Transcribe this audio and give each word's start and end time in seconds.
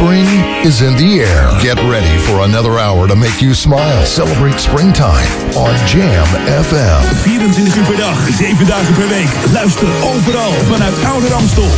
Spring 0.00 0.24
is 0.64 0.80
in 0.80 0.96
the 0.96 1.20
air. 1.20 1.44
Get 1.60 1.76
ready 1.84 2.16
for 2.24 2.40
another 2.48 2.78
hour 2.78 3.06
to 3.06 3.14
make 3.14 3.42
you 3.44 3.52
smile. 3.52 4.00
Celebrate 4.06 4.58
springtime 4.58 5.28
on 5.52 5.76
Jam 5.84 6.24
FM. 6.64 7.04
24 7.20 7.76
uur 7.76 7.84
per 7.84 7.96
dag, 7.96 8.18
7 8.32 8.66
dagen 8.66 8.94
per 8.94 9.08
week. 9.08 9.28
Luister 9.52 9.88
overal 10.02 10.52
vanuit 10.72 11.04
Oude 11.04 11.28
Ramstel. 11.28 11.68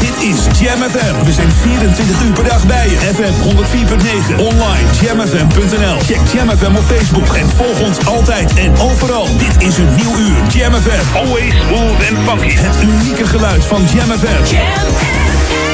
Dit 0.00 0.16
is 0.30 0.38
Jam 0.60 0.78
FM. 0.90 1.24
We 1.24 1.32
zijn 1.32 1.50
24 1.50 2.22
uur 2.22 2.32
per 2.32 2.44
dag 2.44 2.66
bij 2.66 2.88
je. 2.88 2.96
FM 3.14 3.34
104.9. 3.42 4.36
Online 4.38 4.86
jamfm.nl. 5.00 5.98
Check 5.98 6.20
Jam 6.32 6.48
FM 6.58 6.74
op 6.76 6.84
Facebook 6.84 7.34
en 7.34 7.48
volg 7.56 7.80
ons 7.80 8.06
altijd 8.06 8.54
en 8.54 8.72
overal. 8.78 9.26
Dit 9.38 9.68
is 9.68 9.78
een 9.78 9.94
nieuw 9.94 10.16
uur. 10.18 10.36
Jam 10.48 10.72
FM. 10.72 11.16
Always 11.16 11.54
smooth 11.66 12.00
and 12.08 12.18
funky. 12.28 12.54
Het 12.56 12.76
unieke 12.82 13.26
geluid 13.26 13.64
van 13.64 13.82
Jam 13.94 14.10
FM. 14.18 15.73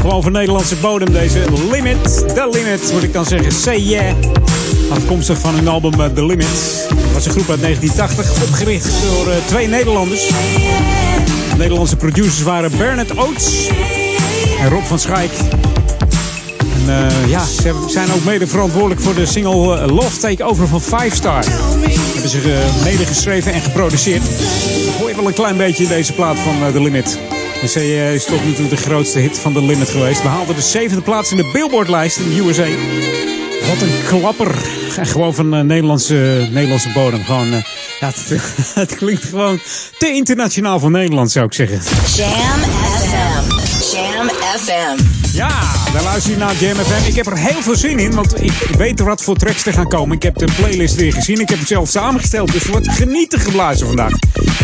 Gewoon 0.00 0.22
van 0.22 0.32
Nederlandse 0.32 0.76
bodem 0.76 1.12
deze 1.12 1.44
Limit. 1.70 2.04
The 2.34 2.48
Limit 2.52 2.92
moet 2.92 3.02
ik 3.02 3.12
dan 3.12 3.24
zeggen. 3.24 3.52
Say 3.52 3.80
yeah. 3.80 4.14
Afkomstig 4.90 5.38
van 5.38 5.54
hun 5.54 5.68
album 5.68 6.00
eh, 6.00 6.06
The 6.06 6.26
Limit. 6.26 6.86
Dat 6.88 7.12
was 7.12 7.26
een 7.26 7.30
groep 7.30 7.50
uit 7.50 7.60
1980. 7.60 8.42
Opgericht 8.42 8.88
door 9.02 9.26
uh, 9.26 9.34
twee 9.46 9.68
Nederlanders. 9.68 10.26
De 10.26 11.56
Nederlandse 11.56 11.96
producers 11.96 12.42
waren 12.42 12.70
Bernard 12.76 13.18
Oates 13.18 13.68
en 14.60 14.68
Rob 14.68 14.84
van 14.84 14.98
Schaik. 14.98 15.30
En 16.58 16.88
uh, 16.88 17.30
ja, 17.30 17.44
ze 17.44 17.74
zijn 17.88 18.12
ook 18.12 18.24
mede 18.24 18.46
verantwoordelijk 18.46 19.00
voor 19.00 19.14
de 19.14 19.26
single 19.26 19.86
Love 19.86 20.18
Takeover 20.18 20.68
van 20.68 20.80
Five 20.80 21.16
Star. 21.16 21.44
Hebben 22.12 22.30
ze 22.30 22.68
mede 22.84 23.06
geschreven 23.06 23.52
en 23.52 23.60
geproduceerd. 23.60 24.22
Hoor 24.98 25.08
je 25.08 25.16
wel 25.16 25.26
een 25.26 25.34
klein 25.34 25.56
beetje 25.56 25.86
deze 25.86 26.12
plaat 26.12 26.36
van 26.38 26.72
The 26.72 26.82
Limit. 26.82 27.27
En 27.62 27.68
zij 27.68 28.14
is 28.14 28.24
toch 28.24 28.44
natuurlijk 28.44 28.70
de 28.70 28.76
grootste 28.76 29.18
hit 29.18 29.38
van 29.38 29.52
The 29.52 29.62
Limit 29.62 29.88
geweest. 29.88 30.22
We 30.22 30.28
haalden 30.28 30.54
de 30.54 30.62
zevende 30.62 31.02
plaats 31.02 31.30
in 31.30 31.36
de 31.36 31.50
Billboard-lijst 31.52 32.16
in 32.16 32.28
de 32.28 32.40
USA. 32.40 32.66
Wat 33.68 33.82
een 33.82 34.04
klapper. 34.06 34.54
Gewoon 35.02 35.34
van 35.34 35.54
uh, 35.54 35.60
Nederlandse, 35.60 36.48
Nederlandse 36.50 36.92
bodem. 36.92 37.24
Gewoon, 37.24 37.46
uh, 37.46 37.62
ja, 38.00 38.06
het, 38.06 38.32
het, 38.74 38.96
klinkt 38.96 39.24
gewoon 39.24 39.60
te 39.98 40.08
internationaal 40.08 40.80
voor 40.80 40.90
Nederland, 40.90 41.30
zou 41.30 41.46
ik 41.46 41.52
zeggen. 41.52 41.80
Jam 42.16 42.60
FM. 43.00 43.50
Jam 43.96 44.28
FM. 44.28 45.04
Ja, 45.32 45.72
daar 45.92 46.02
luister 46.02 46.30
je 46.30 46.38
naar 46.38 46.54
Jam 46.54 46.76
FM. 46.76 47.08
Ik 47.08 47.14
heb 47.14 47.26
er 47.26 47.38
heel 47.38 47.62
veel 47.62 47.76
zin 47.76 47.98
in, 47.98 48.14
want 48.14 48.42
ik 48.42 48.52
weet 48.76 49.00
er 49.00 49.06
wat 49.06 49.22
voor 49.22 49.36
tracks 49.36 49.62
te 49.62 49.72
gaan 49.72 49.88
komen. 49.88 50.16
Ik 50.16 50.22
heb 50.22 50.38
de 50.38 50.48
playlist 50.56 50.94
weer 50.94 51.12
gezien. 51.12 51.40
Ik 51.40 51.48
heb 51.48 51.58
het 51.58 51.68
zelf 51.68 51.88
samengesteld, 51.88 52.52
dus 52.52 52.64
er 52.64 52.70
wordt 52.70 52.88
genieten 52.88 53.40
geblazen 53.40 53.86
vandaag. 53.86 54.12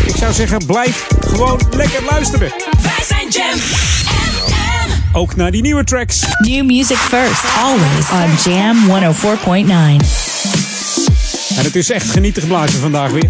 Ik 0.05 0.15
zou 0.15 0.33
zeggen, 0.33 0.65
blijf 0.65 1.07
gewoon 1.27 1.59
lekker 1.71 2.03
luisteren. 2.09 2.53
Wij 2.95 3.05
zijn 3.05 3.29
Jam 3.29 3.59
FM. 3.59 5.17
Ook 5.17 5.35
naar 5.35 5.51
die 5.51 5.61
nieuwe 5.61 5.83
tracks. 5.83 6.23
New 6.39 6.65
music 6.65 6.97
first, 6.97 7.43
always 7.57 8.09
on 8.11 8.51
Jam 8.51 8.77
104.9. 8.87 10.05
En 11.57 11.63
het 11.63 11.75
is 11.75 11.89
echt 11.89 12.09
genieten 12.09 12.41
geblazen 12.41 12.79
vandaag 12.79 13.11
weer. 13.11 13.29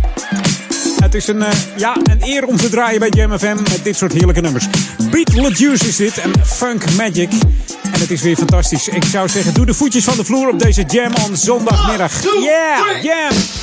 Het 1.00 1.14
is 1.14 1.28
een, 1.28 1.38
uh, 1.38 1.48
ja, 1.76 1.96
een 2.04 2.20
eer 2.22 2.46
om 2.46 2.58
te 2.58 2.70
draaien 2.70 3.00
bij 3.00 3.10
Jam 3.10 3.40
FM 3.40 3.56
met 3.56 3.80
dit 3.84 3.96
soort 3.96 4.14
heerlijke 4.14 4.42
nummers. 4.42 4.68
Beat 5.12 5.58
Juice 5.58 5.88
is 5.88 5.96
dit 5.96 6.18
en 6.18 6.32
Funk 6.46 6.92
Magic. 6.96 7.30
En 7.92 8.00
het 8.00 8.12
is 8.12 8.22
weer 8.22 8.36
fantastisch. 8.36 8.88
Ik 8.88 9.04
zou 9.04 9.30
zeggen, 9.30 9.54
doe 9.54 9.66
de 9.66 9.74
voetjes 9.74 10.04
van 10.04 10.18
de 10.18 10.26
vloer 10.26 10.50
op 10.50 10.60
deze 10.60 10.84
Jam 10.88 11.12
on 11.28 11.36
zondagmiddag. 11.36 12.24
Yeah, 12.24 13.04
Jam! 13.04 13.55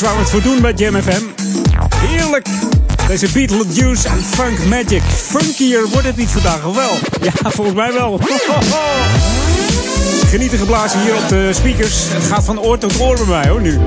Waar 0.00 0.14
we 0.14 0.20
het 0.20 0.30
voor 0.30 0.42
doen 0.42 0.60
bij 0.60 0.72
Jam 0.72 1.02
FM. 1.02 1.22
Heerlijk! 1.96 2.46
Deze 3.06 3.28
Beetlejuice 3.32 4.08
en 4.08 4.24
Funk 4.24 4.64
Magic. 4.64 5.02
Funkier 5.02 5.88
wordt 5.88 6.06
het 6.06 6.16
niet 6.16 6.28
vandaag, 6.28 6.64
of 6.64 6.76
wel? 6.76 6.98
Ja, 7.22 7.50
volgens 7.50 7.76
mij 7.76 7.92
wel. 7.92 8.20
Genieten 10.26 10.58
geblazen 10.58 11.00
hier 11.00 11.14
op 11.14 11.28
de 11.28 11.50
speakers. 11.52 11.94
Het 12.08 12.24
gaat 12.24 12.44
van 12.44 12.60
oor 12.60 12.78
tot 12.78 13.00
oor 13.00 13.16
bij 13.16 13.26
mij 13.26 13.48
hoor 13.48 13.60
nu. 13.60 13.78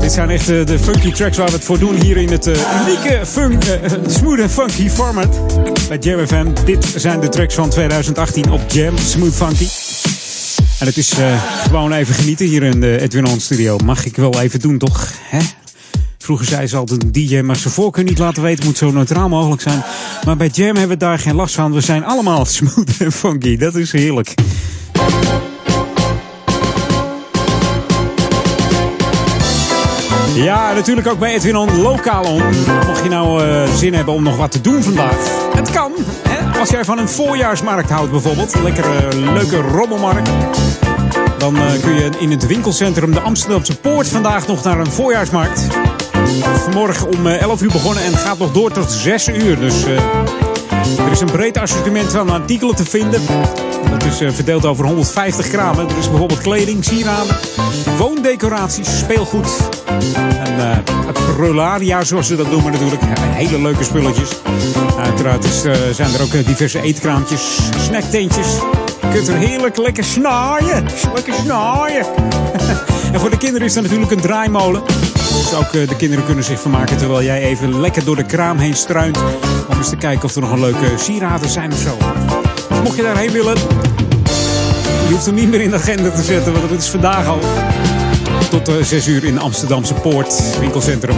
Dit 0.00 0.12
zijn 0.12 0.30
echt 0.30 0.46
de 0.46 0.78
funky 0.78 1.12
tracks 1.12 1.36
waar 1.36 1.46
we 1.46 1.52
het 1.52 1.64
voor 1.64 1.78
doen 1.78 1.94
hier 1.94 2.16
in 2.16 2.30
het 2.30 2.46
uh, 2.46 2.54
unieke 2.86 3.26
funk, 3.26 3.64
uh, 3.64 3.74
smooth 4.06 4.38
en 4.38 4.50
funky 4.50 4.88
format 4.88 5.40
bij 5.88 5.98
Jam 5.98 6.26
FM. 6.26 6.46
Dit 6.64 6.94
zijn 6.96 7.20
de 7.20 7.28
tracks 7.28 7.54
van 7.54 7.70
2018 7.70 8.50
op 8.50 8.60
Jam 8.68 8.98
Smooth 8.98 9.34
Funky. 9.34 9.66
En 10.82 10.88
het 10.88 10.96
is 10.96 11.18
uh, 11.18 11.42
gewoon 11.62 11.92
even 11.92 12.14
genieten 12.14 12.46
hier 12.46 12.62
in 12.62 12.80
de 12.80 13.00
Edwin 13.00 13.40
Studio. 13.40 13.78
Mag 13.84 14.04
ik 14.04 14.16
wel 14.16 14.40
even 14.40 14.60
doen, 14.60 14.78
toch? 14.78 15.12
Hè? 15.22 15.38
Vroeger 16.18 16.46
zei 16.46 16.66
ze 16.66 16.76
altijd 16.76 17.02
een 17.02 17.12
DJ, 17.12 17.40
maar 17.40 17.56
zijn 17.56 17.74
voorkeur 17.74 18.04
niet 18.04 18.18
laten 18.18 18.42
weten 18.42 18.64
moet 18.64 18.76
zo 18.76 18.90
neutraal 18.90 19.28
mogelijk 19.28 19.62
zijn. 19.62 19.82
Maar 20.24 20.36
bij 20.36 20.46
Jam 20.46 20.76
hebben 20.76 20.88
we 20.88 20.96
daar 20.96 21.18
geen 21.18 21.34
last 21.34 21.54
van. 21.54 21.72
We 21.72 21.80
zijn 21.80 22.04
allemaal 22.04 22.44
smooth 22.56 22.96
en 22.98 23.12
funky. 23.12 23.56
Dat 23.56 23.74
is 23.74 23.92
heerlijk. 23.92 24.34
Ja, 30.34 30.72
natuurlijk 30.72 31.06
ook 31.06 31.18
bij 31.18 31.34
Edwin 31.34 31.56
On, 31.56 31.80
lokaal 31.80 32.24
on. 32.24 32.42
Mocht 32.86 33.02
je 33.02 33.08
nou 33.08 33.44
uh, 33.44 33.74
zin 33.74 33.94
hebben 33.94 34.14
om 34.14 34.22
nog 34.22 34.36
wat 34.36 34.50
te 34.50 34.60
doen 34.60 34.82
vandaag. 34.82 35.41
Het 35.54 35.70
kan, 35.70 35.92
hè? 36.28 36.58
Als 36.58 36.70
jij 36.70 36.84
van 36.84 36.98
een 36.98 37.08
voorjaarsmarkt 37.08 37.90
houdt 37.90 38.10
bijvoorbeeld. 38.10 38.54
Een 38.54 38.62
lekkere, 38.62 39.20
leuke 39.20 39.60
rommelmarkt. 39.60 40.30
Dan 41.38 41.56
uh, 41.56 41.62
kun 41.82 41.94
je 41.94 42.10
in 42.18 42.30
het 42.30 42.46
winkelcentrum 42.46 43.12
de 43.12 43.20
Amsterdamse 43.20 43.76
Poort 43.76 44.08
vandaag 44.08 44.46
nog 44.46 44.64
naar 44.64 44.78
een 44.78 44.92
voorjaarsmarkt. 44.92 45.66
Vanmorgen 46.62 47.08
om 47.08 47.26
11 47.26 47.62
uur 47.62 47.72
begonnen 47.72 48.02
en 48.02 48.16
gaat 48.16 48.38
nog 48.38 48.52
door 48.52 48.70
tot 48.70 48.90
6 48.90 49.28
uur. 49.28 49.60
Dus 49.60 49.86
uh, 49.86 50.00
er 50.98 51.10
is 51.10 51.20
een 51.20 51.30
breed 51.30 51.58
assortiment 51.58 52.12
van 52.12 52.30
artikelen 52.30 52.76
te 52.76 52.84
vinden. 52.84 53.20
Dat 53.90 54.04
is 54.04 54.20
uh, 54.20 54.30
verdeeld 54.30 54.64
over 54.64 54.84
150 54.84 55.48
kramen. 55.48 55.88
Er 55.88 55.98
is 55.98 56.08
bijvoorbeeld 56.10 56.40
kleding, 56.40 56.84
sieraden, 56.84 57.36
woondecoraties, 57.98 58.98
speelgoed. 58.98 59.48
En 60.44 60.54
uh, 60.58 60.76
prularia, 61.36 62.04
zoals 62.04 62.26
ze 62.26 62.36
dat 62.36 62.50
noemen 62.50 62.72
natuurlijk. 62.72 63.02
Hele 63.20 63.62
leuke 63.62 63.84
spulletjes. 63.84 64.30
Uiteraard 64.98 65.44
is, 65.44 65.60
zijn 65.96 66.14
er 66.14 66.22
ook 66.22 66.46
diverse 66.46 66.80
eetkraampjes, 66.80 67.58
snacktentjes. 67.78 68.46
Je 69.00 69.08
kunt 69.12 69.28
er 69.28 69.36
heerlijk 69.36 69.76
lekker 69.76 70.04
snaaien. 70.04 70.86
Lekker 71.14 71.34
snaaien. 71.34 72.06
en 73.12 73.20
voor 73.20 73.30
de 73.30 73.38
kinderen 73.38 73.66
is 73.66 73.76
er 73.76 73.82
natuurlijk 73.82 74.10
een 74.10 74.20
draaimolen. 74.20 74.82
Dus 75.14 75.54
ook 75.54 75.72
de 75.72 75.96
kinderen 75.96 76.24
kunnen 76.24 76.44
zich 76.44 76.60
vermaken 76.60 76.96
terwijl 76.96 77.22
jij 77.22 77.42
even 77.42 77.80
lekker 77.80 78.04
door 78.04 78.16
de 78.16 78.24
kraam 78.24 78.58
heen 78.58 78.76
struint. 78.76 79.18
Om 79.72 79.78
eens 79.78 79.88
te 79.88 79.96
kijken 79.96 80.24
of 80.24 80.34
er 80.34 80.40
nog 80.40 80.50
een 80.50 80.60
leuke 80.60 80.92
sieraden 80.96 81.50
zijn 81.50 81.72
of 81.72 81.78
zo. 81.78 81.96
Dus 82.68 82.80
mocht 82.82 82.96
je 82.96 83.02
daarheen 83.02 83.30
willen, 83.30 83.56
je 85.08 85.12
hoeft 85.12 85.26
hem 85.26 85.34
niet 85.34 85.48
meer 85.48 85.60
in 85.60 85.70
de 85.70 85.76
agenda 85.76 86.10
te 86.10 86.22
zetten, 86.22 86.52
want 86.52 86.70
het 86.70 86.80
is 86.80 86.88
vandaag 86.88 87.26
al. 87.26 87.38
Tot 88.50 88.68
uh, 88.68 88.74
6 88.82 89.06
uur 89.06 89.24
in 89.24 89.34
de 89.34 89.40
Amsterdamse 89.40 89.94
Poort, 89.94 90.58
winkelcentrum. 90.60 91.16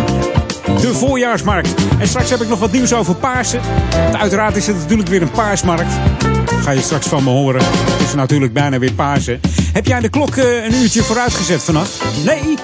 De 0.80 0.94
voorjaarsmarkt. 0.94 1.74
En 1.98 2.08
straks 2.08 2.30
heb 2.30 2.40
ik 2.40 2.48
nog 2.48 2.58
wat 2.58 2.72
nieuws 2.72 2.92
over 2.92 3.14
Paarsen. 3.14 3.60
Uiteraard 4.20 4.56
is 4.56 4.66
het 4.66 4.76
natuurlijk 4.76 5.08
weer 5.08 5.22
een 5.22 5.30
paarsmarkt. 5.30 5.92
Ga 6.62 6.70
je 6.70 6.80
straks 6.80 7.06
van 7.06 7.24
me 7.24 7.30
horen. 7.30 7.62
Het 7.64 8.06
is 8.06 8.14
natuurlijk 8.14 8.52
bijna 8.52 8.78
weer 8.78 8.92
Paarsen. 8.92 9.40
Heb 9.72 9.86
jij 9.86 10.00
de 10.00 10.08
klok 10.08 10.36
uh, 10.36 10.64
een 10.64 10.74
uurtje 10.74 11.02
vooruitgezet 11.02 11.62
vannacht? 11.62 12.02
Nee? 12.24 12.58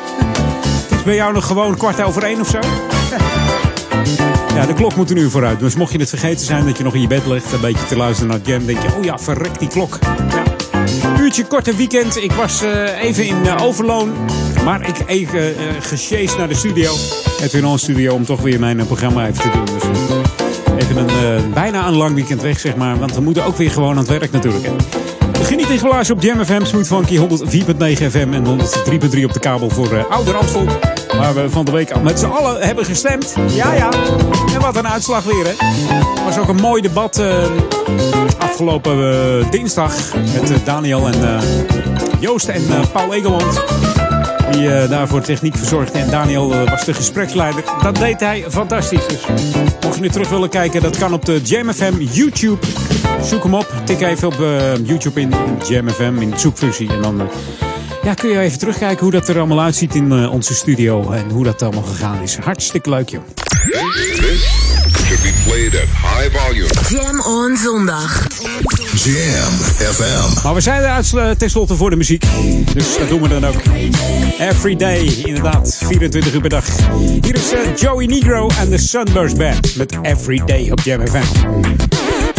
is 1.01 1.03
bij 1.07 1.15
jou 1.15 1.33
nog 1.33 1.47
gewoon 1.47 1.77
kwart 1.77 2.03
over 2.03 2.23
één 2.23 2.41
of 2.41 2.49
zo? 2.49 2.59
Ja, 4.55 4.67
de 4.67 4.75
klok 4.75 4.97
moet 4.97 5.11
een 5.11 5.17
uur 5.17 5.31
vooruit. 5.31 5.61
Dus 5.61 5.75
mocht 5.75 5.93
je 5.93 5.99
het 5.99 6.09
vergeten 6.09 6.47
zijn 6.47 6.65
dat 6.65 6.77
je 6.77 6.85
nog 6.85 6.95
in 6.95 7.01
je 7.01 7.07
bed 7.07 7.27
ligt, 7.27 7.53
een 7.53 7.61
beetje 7.61 7.87
te 7.87 7.97
luisteren 7.97 8.31
naar 8.31 8.41
Jam, 8.43 8.67
denk 8.67 8.83
je, 8.83 8.89
oh 8.99 9.05
ja, 9.05 9.19
verrek 9.19 9.59
die 9.59 9.69
klok. 9.69 9.99
Ja. 10.03 10.43
Uurtje 11.21 11.45
korte 11.45 11.77
weekend. 11.77 12.17
Ik 12.17 12.33
was 12.33 12.63
uh, 12.63 13.03
even 13.03 13.27
in 13.27 13.37
uh, 13.45 13.63
Overloon. 13.63 14.13
Maar 14.65 14.89
ik 14.89 14.97
even 15.07 15.55
uh, 16.13 16.37
naar 16.37 16.49
de 16.49 16.55
studio. 16.55 16.95
Edwin 17.43 17.67
On 17.67 17.79
Studio 17.79 18.15
om 18.15 18.25
toch 18.25 18.41
weer 18.41 18.61
mijn 18.61 18.87
programma 18.87 19.27
even 19.27 19.43
te 19.43 19.51
doen. 19.51 19.65
Dus 19.65 19.83
even 20.85 20.97
een, 20.97 21.53
bijna 21.53 21.87
een 21.87 21.97
lang 21.97 22.15
weekend 22.15 22.43
weg, 22.43 22.61
zeg 22.61 22.77
maar. 22.77 22.99
Want 22.99 23.15
we 23.15 23.21
moeten 23.21 23.45
ook 23.45 23.57
weer 23.57 23.71
gewoon 23.71 23.91
aan 23.91 23.97
het 23.97 24.09
werk 24.09 24.33
natuurlijk. 24.33 24.65
Hè. 24.65 24.73
Geniet 25.45 25.69
in 25.69 25.79
glazen 25.79 26.15
op 26.15 26.23
Jam 26.23 26.45
FM, 26.45 26.65
Smooth 26.65 26.87
Funky 26.87 27.17
104.9 27.17 27.23
FM 28.11 28.33
en 28.33 28.45
103.3 28.47 29.25
op 29.25 29.33
de 29.33 29.41
kabel 29.41 29.71
voor 29.71 29.93
uh, 29.93 30.05
Oude 30.11 30.31
Ramstel. 30.31 30.67
Waar 31.21 31.35
we 31.35 31.51
van 31.51 31.65
de 31.65 31.71
week 31.71 32.03
met 32.03 32.19
z'n 32.19 32.27
allen 32.27 32.61
hebben 32.61 32.85
gestemd. 32.85 33.35
Ja, 33.49 33.73
ja. 33.73 33.89
En 34.55 34.61
wat 34.61 34.77
een 34.77 34.89
uitslag 34.89 35.25
weer, 35.25 35.47
hè. 35.47 35.53
was 36.25 36.39
ook 36.39 36.49
een 36.49 36.61
mooi 36.61 36.83
debat 36.83 37.19
uh, 37.19 37.45
afgelopen 38.39 38.99
uh, 38.99 39.51
dinsdag 39.51 39.95
met 40.15 40.53
Daniel 40.65 41.07
en 41.09 41.41
Joost 42.21 42.49
en 42.49 42.63
Paul 42.93 43.15
Egeland. 43.15 43.63
Die 44.51 44.89
daarvoor 44.89 45.21
techniek 45.21 45.57
verzorgde. 45.57 45.99
En 45.99 46.11
Daniel 46.11 46.65
was 46.65 46.85
de 46.85 46.95
gespreksleider. 46.95 47.65
Dat 47.83 47.97
deed 47.97 48.21
hij 48.21 48.45
fantastisch. 48.49 49.07
Dus 49.07 49.21
mocht 49.81 49.95
je 49.95 50.01
nu 50.01 50.09
terug 50.09 50.29
willen 50.29 50.49
kijken, 50.49 50.83
dat 50.83 50.99
kan 50.99 51.13
op 51.13 51.25
de 51.25 51.41
JamFM 51.43 51.95
YouTube. 51.99 52.67
Zoek 53.23 53.43
hem 53.43 53.55
op. 53.55 53.73
Tik 53.85 54.01
even 54.01 54.29
op 54.29 54.37
YouTube 54.83 55.21
in 55.21 55.35
JamFM 55.69 56.15
in 56.19 56.31
de 56.31 56.39
zoekfunctie. 56.39 56.89
En 56.93 57.03
dan 57.03 57.29
ja, 58.03 58.15
kun 58.15 58.31
je 58.31 58.39
even 58.39 58.59
terugkijken 58.59 59.03
hoe 59.03 59.13
dat 59.13 59.29
er 59.29 59.39
allemaal 59.39 59.61
uitziet 59.61 59.95
in 59.95 60.29
onze 60.29 60.55
studio. 60.55 61.11
En 61.11 61.31
hoe 61.31 61.45
dat 61.45 61.63
allemaal 61.63 61.83
gegaan 61.83 62.23
is. 62.23 62.37
Hartstikke 62.37 62.91
leuk, 62.91 63.09
joh. 63.09 63.23
should 65.11 65.23
be 65.23 65.33
played 65.45 65.75
at 65.75 65.89
high 65.89 66.31
volume. 66.31 66.69
Jam 66.89 67.21
on 67.21 67.57
zondag. 67.57 68.27
Jam 68.95 69.53
FM. 69.93 70.43
Maar 70.43 70.55
we 70.55 70.61
zijn 70.61 70.83
er 70.83 71.37
tenslotte 71.37 71.77
voor 71.77 71.91
de 71.91 71.97
muziek. 71.97 72.25
Dus 72.75 72.99
dat 72.99 73.09
doen 73.09 73.23
we 73.23 73.29
dan 73.29 73.47
ook. 73.47 73.63
Every 74.39 74.77
day, 74.77 75.05
inderdaad. 75.25 75.79
24 75.85 76.35
uur 76.35 76.41
per 76.41 76.51
dag. 76.51 76.65
Hier 77.21 77.35
is 77.35 77.53
uh, 77.53 77.77
Joey 77.77 78.07
Negro 78.07 78.51
en 78.61 78.71
de 78.71 78.79
Sunburst 78.79 79.37
Band. 79.37 79.77
Met 79.77 79.99
Every 80.03 80.43
Day 80.47 80.71
op 80.71 80.81
Jam 80.81 81.07
FM. 81.07 82.30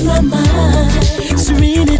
my 0.00 0.20
mind. 0.20 1.91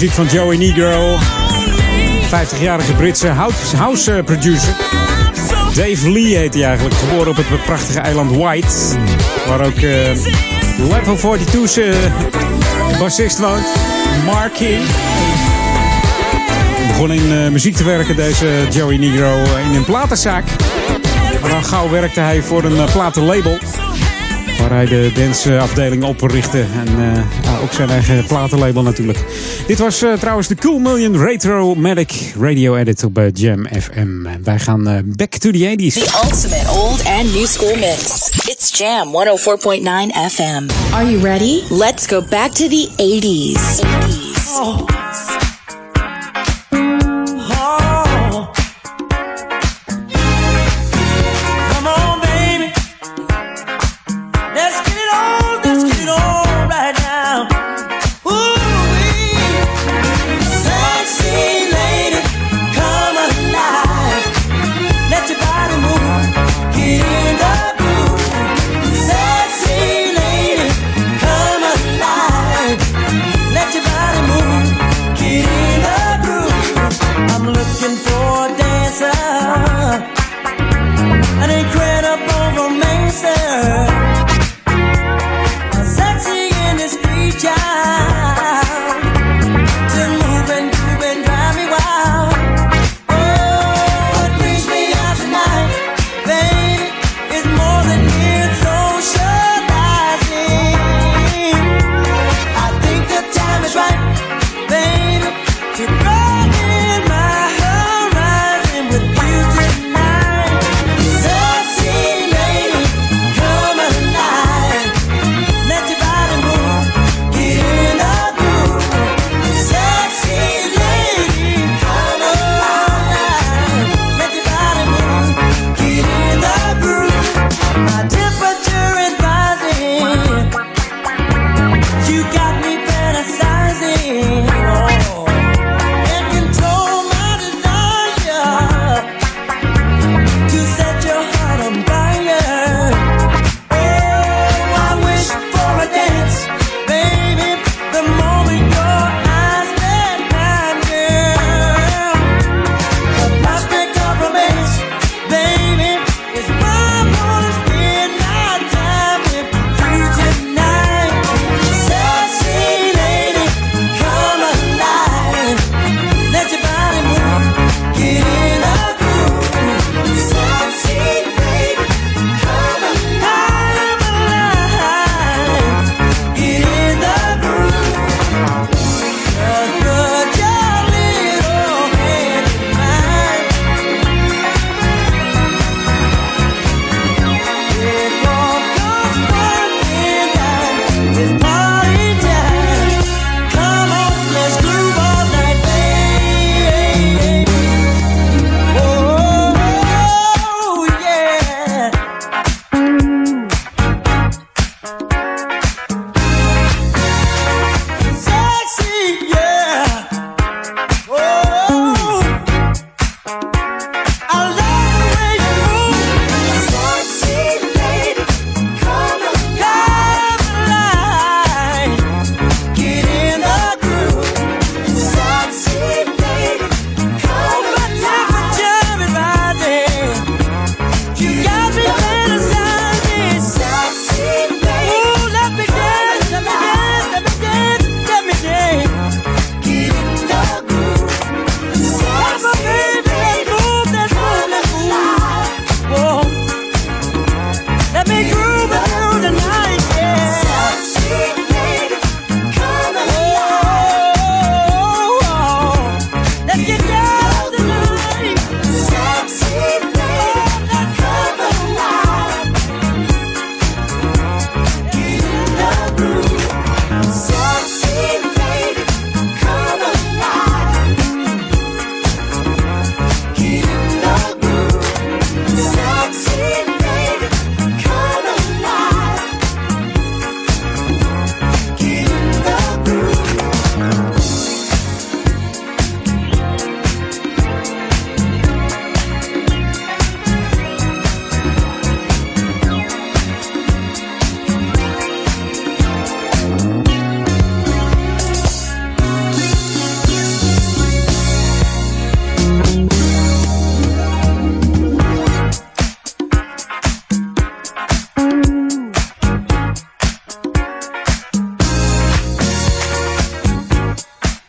Muziek 0.00 0.14
van 0.14 0.26
Joey 0.26 0.56
Negro. 0.56 1.16
50-jarige 2.24 2.92
Britse 2.92 3.26
house, 3.26 3.76
house 3.76 4.22
producer. 4.24 4.74
Dave 5.74 6.10
Lee 6.10 6.36
heet 6.36 6.54
hij 6.54 6.64
eigenlijk. 6.64 6.94
Geboren 6.94 7.30
op 7.30 7.36
het 7.36 7.64
prachtige 7.64 8.00
eiland 8.00 8.36
White. 8.36 8.68
Waar 9.46 9.60
ook 9.60 9.80
uh, 9.80 10.08
Level 10.90 11.16
42's 11.16 11.78
uh, 11.78 11.94
bassist 12.98 13.38
woont. 13.38 13.66
Mark 14.24 14.52
King. 14.52 14.82
Begon 16.86 17.12
in 17.12 17.32
uh, 17.32 17.48
muziek 17.48 17.76
te 17.76 17.84
werken, 17.84 18.16
deze 18.16 18.66
Joey 18.70 18.96
Negro, 18.96 19.42
in 19.70 19.74
een 19.74 19.84
platenzaak. 19.84 20.44
Maar 21.40 21.50
dan 21.50 21.64
gauw 21.64 21.90
werkte 21.90 22.20
hij 22.20 22.42
voor 22.42 22.64
een 22.64 22.84
platenlabel. 22.92 23.58
Waar 24.68 24.76
hij 24.76 24.86
de 24.86 25.10
danceafdeling 25.14 26.04
oprichtte. 26.04 26.58
En 26.58 26.88
uh, 26.98 27.62
ook 27.62 27.72
zijn 27.72 27.90
eigen 27.90 28.26
platenlabel 28.26 28.82
natuurlijk. 28.82 29.18
Dit 29.66 29.78
was 29.78 30.02
uh, 30.02 30.12
trouwens 30.12 30.48
de 30.48 30.54
Cool 30.54 30.78
Million 30.78 31.18
Retro 31.18 31.74
Medic 31.74 32.34
Radio 32.40 32.76
Edit 32.76 33.04
op 33.04 33.18
uh, 33.18 33.24
Jam 33.32 33.66
FM. 33.66 34.26
En 34.26 34.40
wij 34.44 34.58
gaan 34.58 35.02
back 35.16 35.30
to 35.30 35.50
the 35.50 35.76
80s. 35.78 35.92
The 35.92 36.20
ultimate 36.24 36.70
old 36.70 37.04
and 37.04 37.34
new 37.34 37.46
school 37.46 37.76
mix. 37.76 38.30
It's 38.46 38.78
Jam 38.78 39.08
104.9 39.08 40.32
FM. 40.34 40.92
Are 40.92 41.10
you 41.10 41.22
ready? 41.22 41.62
Let's 41.70 42.06
go 42.06 42.22
back 42.30 42.50
to 42.50 42.68
the 42.68 42.88
80s. 42.96 43.56
80s. 43.56 44.36
Oh. 44.60 44.95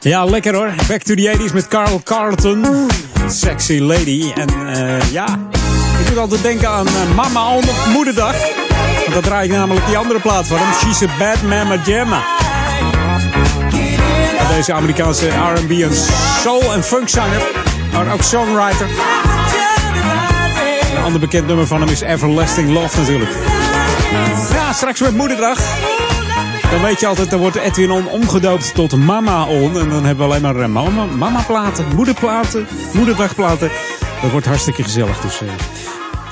Ja, 0.07 0.25
lekker 0.25 0.55
hoor. 0.55 0.73
Back 0.87 1.01
to 1.01 1.15
the 1.15 1.37
80s 1.37 1.53
met 1.53 1.67
Carl 1.67 2.01
Carlton. 2.03 2.65
Sexy 3.27 3.79
Lady. 3.79 4.31
En 4.35 4.49
uh, 4.65 5.11
ja, 5.11 5.25
ik 5.99 6.09
moet 6.09 6.17
altijd 6.17 6.41
denken 6.41 6.69
aan 6.69 6.87
uh, 6.87 7.15
Mama 7.15 7.55
op 7.55 7.63
Moederdag. 7.93 8.35
Want 9.01 9.13
dat 9.13 9.23
draai 9.23 9.49
ik 9.49 9.55
namelijk 9.55 9.85
die 9.85 9.97
andere 9.97 10.19
plaat 10.19 10.47
van 10.47 10.57
hem. 10.57 10.73
She's 10.73 11.09
a 11.09 11.17
Bad 11.19 11.41
Mama 11.41 11.81
Jamma. 11.85 12.23
Deze 14.55 14.73
Amerikaanse 14.73 15.27
R&B 15.27 15.71
en 15.71 15.95
soul 16.43 16.73
en 16.73 16.83
funkzanger. 16.83 17.41
Maar 17.93 18.13
ook 18.13 18.21
songwriter. 18.21 18.87
Een 20.95 21.03
ander 21.03 21.19
bekend 21.19 21.47
nummer 21.47 21.67
van 21.67 21.81
hem 21.81 21.89
is 21.89 22.01
Everlasting 22.01 22.69
Love 22.69 22.99
natuurlijk. 22.99 23.31
Ja, 24.53 24.73
straks 24.73 24.99
met 24.99 25.15
Moederdag. 25.15 25.59
Dan 26.71 26.81
weet 26.81 26.99
je 26.99 27.07
altijd, 27.07 27.29
dan 27.29 27.39
wordt 27.39 27.55
Edwin 27.55 27.91
On 27.91 28.07
omgedoopt 28.09 28.75
tot 28.75 28.95
Mama 28.95 29.45
On. 29.45 29.79
En 29.79 29.89
dan 29.89 30.05
hebben 30.05 30.27
we 30.27 30.33
alleen 30.33 30.41
maar 30.41 30.55
uh, 30.55 30.67
mama, 30.67 31.05
mama 31.05 31.41
platen, 31.41 31.85
moederplaten, 31.95 32.67
moederdagplaten. 32.93 33.69
Dat 34.21 34.31
wordt 34.31 34.45
hartstikke 34.45 34.83
gezellig. 34.83 35.21
Dus, 35.21 35.41
uh, 35.41 35.49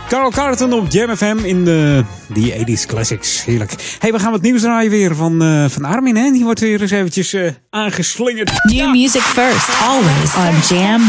Carl 0.07 0.31
Carlton 0.31 0.73
op 0.73 0.91
Jam 0.91 1.15
FM 1.15 1.37
in 1.43 1.65
de 1.65 2.03
die 2.27 2.53
80s 2.53 2.85
Classics. 2.87 3.45
Heerlijk. 3.45 3.73
hey, 3.99 4.11
we 4.11 4.19
gaan 4.19 4.31
wat 4.31 4.41
nieuws 4.41 4.61
draaien 4.61 4.91
weer 4.91 5.15
van, 5.15 5.43
uh, 5.43 5.65
van 5.69 5.85
Armin. 5.85 6.15
Hè? 6.15 6.31
Die 6.31 6.43
wordt 6.43 6.59
weer 6.59 6.81
eens 6.81 6.91
eventjes 6.91 7.33
uh, 7.33 7.51
aangeslingerd. 7.69 8.51
New 8.63 8.75
ja. 8.75 8.89
music 8.89 9.21
first, 9.21 9.69
always 9.81 10.35
on 10.35 10.77
Jam 10.77 11.01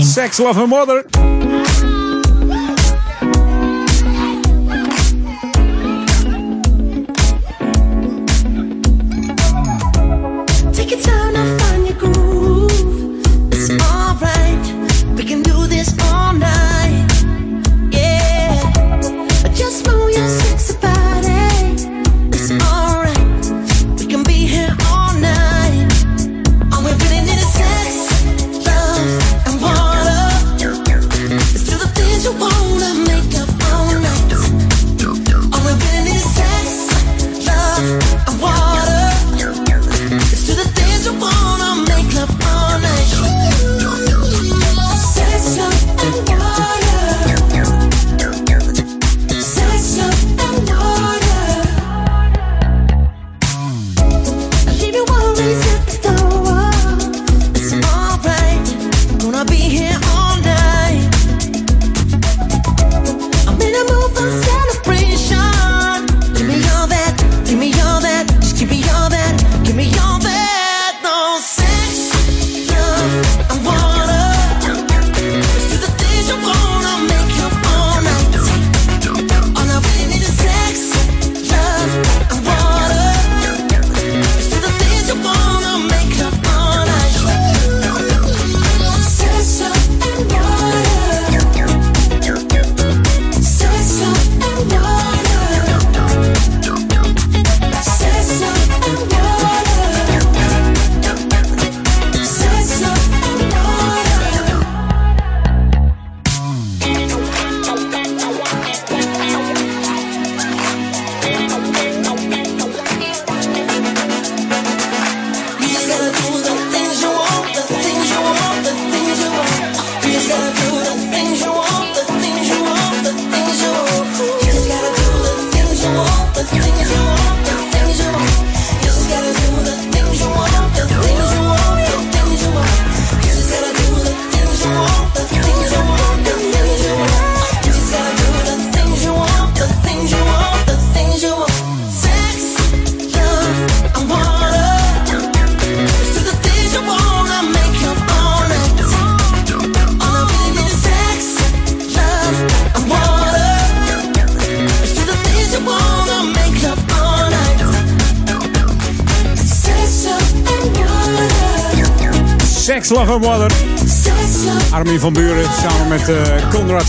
104.9. 0.00 0.06
Sex, 0.06 0.38
Love 0.38 0.60
and 0.60 0.68
Mother. 0.68 1.04
Love 11.46 11.60
and 11.62 12.25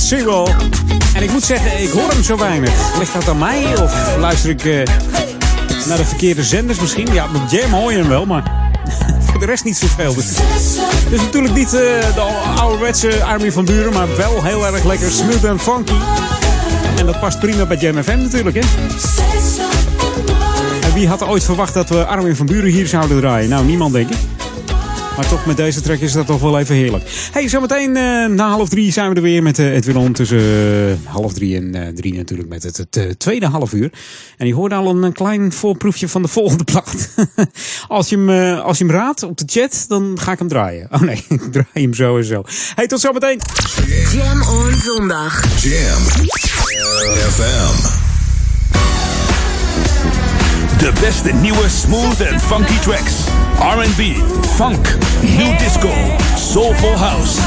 Sewell. 0.07 0.47
En 1.13 1.23
ik 1.23 1.31
moet 1.31 1.43
zeggen, 1.43 1.81
ik 1.81 1.89
hoor 1.89 2.09
hem 2.09 2.23
zo 2.23 2.37
weinig. 2.37 2.97
Ligt 2.97 3.13
dat 3.13 3.27
aan 3.27 3.37
mij 3.37 3.81
of 3.81 4.17
luister 4.17 4.49
ik 4.49 4.63
uh, 4.63 4.85
naar 5.87 5.97
de 5.97 6.05
verkeerde 6.05 6.43
zenders 6.43 6.79
misschien? 6.79 7.13
Ja, 7.13 7.27
met 7.27 7.51
Jam 7.51 7.71
hoor 7.71 7.91
je 7.91 7.97
hem 7.97 8.07
wel, 8.07 8.25
maar 8.25 8.71
voor 9.25 9.39
de 9.39 9.45
rest 9.45 9.63
niet 9.63 9.77
zoveel. 9.77 10.13
Dus, 10.13 10.25
dus 11.09 11.21
natuurlijk 11.21 11.53
niet 11.53 11.73
uh, 11.73 11.79
de 12.13 12.21
ouderwetse 12.59 13.23
Armin 13.23 13.51
van 13.51 13.65
Buren, 13.65 13.93
maar 13.93 14.17
wel 14.17 14.43
heel 14.43 14.65
erg 14.65 14.83
lekker 14.83 15.11
smooth 15.11 15.43
en 15.43 15.59
funky. 15.59 15.93
En 16.97 17.05
dat 17.05 17.19
past 17.19 17.39
prima 17.39 17.65
bij 17.65 17.77
Jam 17.77 18.03
FM 18.03 18.17
natuurlijk, 18.17 18.55
hè? 18.55 18.63
En 20.81 20.93
wie 20.93 21.07
had 21.07 21.23
ooit 21.23 21.43
verwacht 21.43 21.73
dat 21.73 21.89
we 21.89 22.05
Armin 22.05 22.35
van 22.35 22.45
Buren 22.45 22.71
hier 22.71 22.87
zouden 22.87 23.19
draaien? 23.19 23.49
Nou, 23.49 23.65
niemand 23.65 23.93
denk 23.93 24.09
ik. 24.09 24.17
Maar 25.17 25.27
toch, 25.27 25.45
met 25.45 25.57
deze 25.57 25.81
track 25.81 25.99
is 25.99 26.11
dat 26.11 26.25
toch 26.25 26.41
wel 26.41 26.59
even 26.59 26.75
heerlijk. 26.75 27.03
Hey, 27.31 27.47
zometeen 27.47 27.89
uh, 27.95 28.25
na 28.25 28.49
half 28.49 28.69
drie 28.69 28.91
zijn 28.91 29.09
we 29.09 29.15
er 29.15 29.21
weer 29.21 29.43
met 29.43 29.59
uh, 29.59 29.75
Edwin 29.75 29.97
On. 29.97 30.13
Tussen 30.13 30.39
uh, 30.39 30.93
half 31.03 31.33
drie 31.33 31.55
en 31.55 31.95
drie 31.95 32.13
natuurlijk 32.13 32.49
met 32.49 32.63
het, 32.63 32.77
het 32.77 33.19
tweede 33.19 33.47
half 33.47 33.73
uur. 33.73 33.91
En 34.37 34.47
je 34.47 34.53
hoorde 34.53 34.75
al 34.75 34.89
een, 34.89 35.03
een 35.03 35.13
klein 35.13 35.51
voorproefje 35.51 36.07
van 36.07 36.21
de 36.21 36.27
volgende 36.37 36.63
plaat. 36.63 37.09
als, 37.87 38.09
je 38.09 38.17
hem, 38.17 38.57
als 38.59 38.77
je 38.77 38.85
hem 38.85 38.93
raadt 38.93 39.23
op 39.23 39.37
de 39.37 39.43
chat, 39.47 39.85
dan 39.87 40.17
ga 40.21 40.31
ik 40.31 40.39
hem 40.39 40.47
draaien. 40.47 40.87
Oh 40.91 41.01
nee, 41.01 41.25
ik 41.29 41.51
draai 41.51 41.67
hem 41.73 41.93
zo 41.93 42.17
en 42.17 42.25
zo. 42.25 42.43
Hey, 42.75 42.87
tot 42.87 42.99
zometeen. 42.99 43.41
Jam 44.13 44.41
on 44.41 44.73
zondag. 44.73 45.61
Jam 45.61 46.01
FM. 47.31 48.05
De 50.77 50.91
beste 51.01 51.33
nieuwe 51.33 51.69
smooth 51.69 52.21
en 52.21 52.39
funky 52.39 52.79
tracks. 52.79 53.13
R&B, 53.59 54.13
funk, 54.55 54.77
new 55.23 55.49
disco, 55.57 55.89
soulful 56.37 56.95
house. 56.95 57.41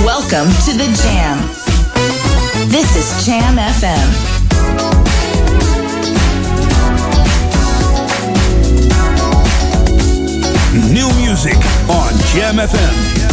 Welcome 0.03 0.49
to 0.65 0.73
the 0.73 0.89
Jam. 1.03 1.37
This 2.69 2.95
is 2.95 3.25
Jam 3.25 3.57
FM. 3.57 4.07
New 10.91 11.09
music 11.21 11.57
on 11.87 12.13
Jam 12.33 12.55
FM. 12.57 13.27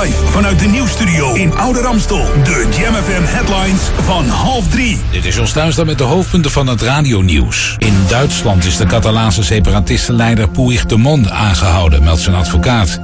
Live 0.00 0.26
vanuit 0.26 0.58
de 0.58 0.66
nieuwstudio 0.66 1.34
in 1.34 1.56
Oude 1.56 1.80
Ramstel. 1.80 2.24
De 2.44 2.68
Jam 2.78 2.94
headlines 3.24 3.80
van 4.02 4.28
half 4.28 4.68
drie. 4.68 4.98
Dit 5.10 5.24
is 5.24 5.34
Jos 5.34 5.52
Thuisda 5.52 5.84
met 5.84 5.98
de 5.98 6.04
hoofdpunten 6.04 6.50
van 6.50 6.66
het 6.66 6.82
radionieuws. 6.82 7.74
In 7.78 7.94
Duitsland 8.08 8.64
is 8.64 8.76
de 8.76 8.86
Catalaanse 8.86 9.42
separatistenleider 9.42 10.48
Puigdemont 10.48 11.30
aangehouden, 11.30 12.02
meldt 12.02 12.20
zijn 12.20 12.36
advocaat. 12.36 13.00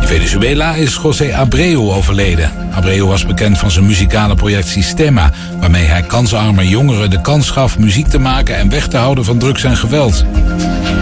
In 0.00 0.06
Venezuela 0.06 0.74
is 0.74 0.98
José 1.02 1.36
Abreu 1.36 1.76
overleden. 1.76 2.52
Abreu 2.70 3.04
was 3.04 3.26
bekend 3.26 3.58
van 3.58 3.70
zijn 3.70 3.86
muzikale 3.86 4.34
project 4.34 4.68
Sistema, 4.68 5.30
waarmee 5.60 5.84
hij 5.84 6.02
kansarme 6.02 6.68
jongeren 6.68 7.10
de 7.10 7.20
kans 7.20 7.50
gaf 7.50 7.78
muziek 7.78 8.08
te 8.08 8.18
maken 8.18 8.56
en 8.56 8.68
weg 8.68 8.88
te 8.88 8.96
houden 8.96 9.24
van 9.24 9.38
drugs 9.38 9.64
en 9.64 9.76
geweld. 9.76 10.24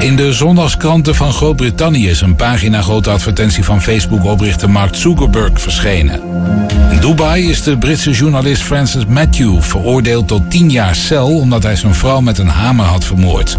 In 0.02 0.16
de 0.16 0.32
zondagskranten 0.32 1.14
van 1.14 1.32
Groot-Brittannië 1.32 2.08
is 2.08 2.20
een 2.20 2.36
pagina 2.36 2.82
grote 2.82 3.10
advertentie 3.10 3.64
van 3.64 3.82
Facebook-oprichter 3.82 4.70
Mark 4.70 4.94
Zuckerberg 4.94 5.60
verschenen. 5.60 6.20
In 6.90 7.00
Dubai 7.00 7.50
is 7.50 7.62
de 7.62 7.78
Britse 7.78 8.10
journalist 8.10 8.62
Francis 8.62 9.06
Matthew 9.06 9.60
veroordeeld 9.60 10.28
tot 10.28 10.50
10 10.50 10.70
jaar 10.70 10.94
cel 10.94 11.38
omdat 11.38 11.62
hij 11.62 11.76
zijn 11.76 11.94
vrouw 11.94 12.20
met 12.20 12.38
een 12.38 12.48
hamer 12.48 12.84
had 12.84 13.04
vermoord. 13.04 13.58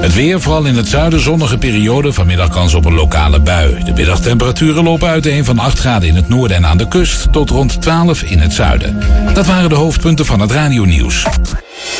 Het 0.00 0.14
weer, 0.14 0.40
vooral 0.40 0.64
in 0.64 0.76
het 0.76 0.88
zuiden, 0.88 1.20
zonnige 1.20 1.58
periode. 1.58 2.12
Vanmiddag 2.12 2.48
kans 2.48 2.74
op 2.74 2.84
een 2.84 2.94
lokale 2.94 3.40
bui. 3.40 3.84
De 3.84 3.92
middagtemperaturen 3.92 4.84
lopen 4.84 5.08
uiteen 5.08 5.44
van 5.44 5.58
8 5.58 5.78
graden 5.78 6.08
in 6.08 6.16
het 6.16 6.28
noorden 6.28 6.56
en 6.56 6.66
aan 6.66 6.78
de 6.78 6.88
kust... 6.88 7.32
tot 7.32 7.50
rond 7.50 7.82
12 7.82 8.22
in 8.22 8.38
het 8.38 8.52
zuiden. 8.52 9.00
Dat 9.34 9.46
waren 9.46 9.68
de 9.68 9.74
hoofdpunten 9.74 10.26
van 10.26 10.40
het 10.40 10.50
radionieuws. 10.50 11.26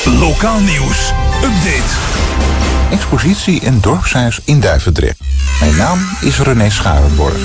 Lokaal 0.05 0.61
nieuws. 0.61 1.12
Update. 1.42 2.36
Expositie 2.90 3.61
in 3.61 3.81
Dorpshuis 3.81 4.40
in 4.44 4.61
Duivendrecht. 4.61 5.18
Mijn 5.61 5.77
naam 5.77 5.99
is 6.20 6.38
René 6.38 6.70
Scharenborg. 6.70 7.37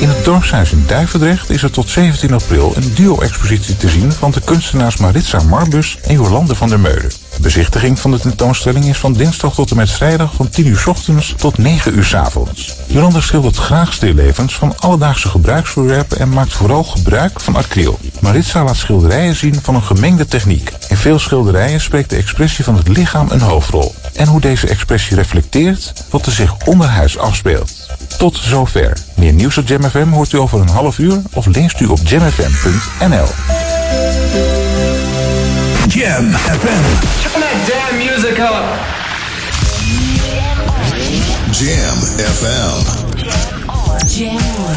In 0.00 0.08
het 0.08 0.24
Dorpshuis 0.24 0.72
in 0.72 0.84
Duivendrecht 0.86 1.50
is 1.50 1.62
er 1.62 1.70
tot 1.70 1.88
17 1.88 2.32
april 2.32 2.72
een 2.76 2.94
duo-expositie 2.94 3.76
te 3.76 3.88
zien 3.88 4.12
van 4.12 4.30
de 4.30 4.40
kunstenaars 4.40 4.96
Maritza 4.96 5.42
Marbus 5.42 5.98
en 6.02 6.14
Jolande 6.14 6.54
van 6.54 6.68
der 6.68 6.80
Meulen. 6.80 7.10
De 7.34 7.40
bezichtiging 7.40 7.98
van 7.98 8.10
de 8.10 8.18
tentoonstelling 8.18 8.84
is 8.84 8.98
van 8.98 9.12
dinsdag 9.12 9.54
tot 9.54 9.70
en 9.70 9.76
met 9.76 9.90
vrijdag 9.90 10.34
van 10.34 10.48
10 10.48 10.66
uur 10.66 10.78
's 10.78 10.86
ochtends 10.86 11.34
tot 11.36 11.58
9 11.58 11.96
uur 11.96 12.04
's 12.04 12.14
avonds. 12.14 12.76
Jolanda 12.94 13.20
schildert 13.20 13.56
graag 13.56 13.92
stillevens 13.92 14.54
van 14.54 14.78
alledaagse 14.78 15.28
gebruiksvoorwerpen 15.28 16.18
en 16.18 16.28
maakt 16.28 16.52
vooral 16.52 16.84
gebruik 16.84 17.40
van 17.40 17.56
acryl. 17.56 17.98
Maritza 18.20 18.64
laat 18.64 18.76
schilderijen 18.76 19.34
zien 19.34 19.58
van 19.62 19.74
een 19.74 19.82
gemengde 19.82 20.26
techniek. 20.26 20.72
In 20.88 20.96
veel 20.96 21.18
schilderijen 21.18 21.80
spreekt 21.80 22.10
de 22.10 22.16
expressie 22.16 22.64
van 22.64 22.76
het 22.76 22.88
lichaam 22.88 23.30
een 23.30 23.40
hoofdrol. 23.40 23.94
En 24.12 24.26
hoe 24.26 24.40
deze 24.40 24.68
expressie 24.68 25.16
reflecteert 25.16 25.92
wat 26.10 26.26
er 26.26 26.32
zich 26.32 26.54
onderhuis 26.64 27.18
afspeelt. 27.18 27.86
Tot 28.18 28.36
zover. 28.36 28.96
Meer 29.14 29.32
nieuws 29.32 29.58
op 29.58 29.68
Jam 29.68 29.82
FM 29.82 30.08
hoort 30.08 30.32
u 30.32 30.38
over 30.38 30.60
een 30.60 30.68
half 30.68 30.98
uur 30.98 31.22
of 31.32 31.46
leest 31.46 31.80
u 31.80 31.86
op 31.86 31.98
jamfm.nl. 32.04 33.28
Jam 35.88 36.32
FM. 36.32 36.82
Turn 37.22 37.40
that 37.40 37.66
damn 37.66 37.96
music 37.96 38.38
up. 38.38 39.03
Jam 41.54 41.98
FM. 42.18 42.82
Jam. 44.10 44.74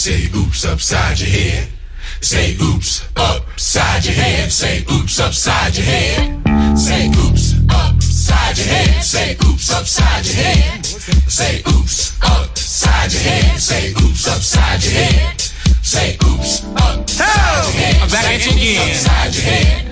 Say 0.00 0.30
oops 0.34 0.64
upside 0.64 1.20
your 1.20 1.28
head. 1.28 1.68
Say 2.22 2.56
oops 2.62 3.06
upside 3.16 4.02
your 4.06 4.14
head. 4.14 4.50
Say 4.50 4.82
oops 4.90 5.20
upside 5.20 5.76
your 5.76 5.84
head. 5.84 6.78
Say 6.78 7.08
oops 7.20 7.54
upside 7.68 8.56
your 8.56 8.66
head. 8.66 9.04
Say 9.04 9.36
oops 9.44 9.70
upside 9.70 10.24
your 10.24 10.36
head. 10.36 10.86
Say 10.86 11.60
oops 11.68 12.16
upside 12.22 13.12
your 13.12 13.20
head. 13.20 13.60
Say 13.60 13.90
oops 14.00 14.26
upside 14.26 14.82
your 14.84 14.92
head. 14.94 15.40
Say 15.82 16.16
oops 16.24 16.64
upside 16.64 17.64
your 17.66 17.82
head. 17.82 18.00
I'm 18.00 18.08
back 18.08 18.24
at 18.24 18.46
you 18.46 18.52
again. 18.52 18.88
Upside 18.88 19.34
your 19.36 19.44
head. 19.52 19.84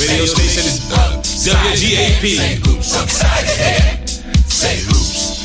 Radio 0.00 0.24
station 0.24 0.64
is 0.64 0.80
Say 1.36 1.52
WGAP. 1.52 2.66
oops 2.66 2.96
upside 2.96 3.44
your 3.44 3.56
head. 3.56 4.08
Say 4.08 4.80
oops 4.88 4.88
upside 4.88 5.28
your 5.28 5.36
head. 5.36 5.39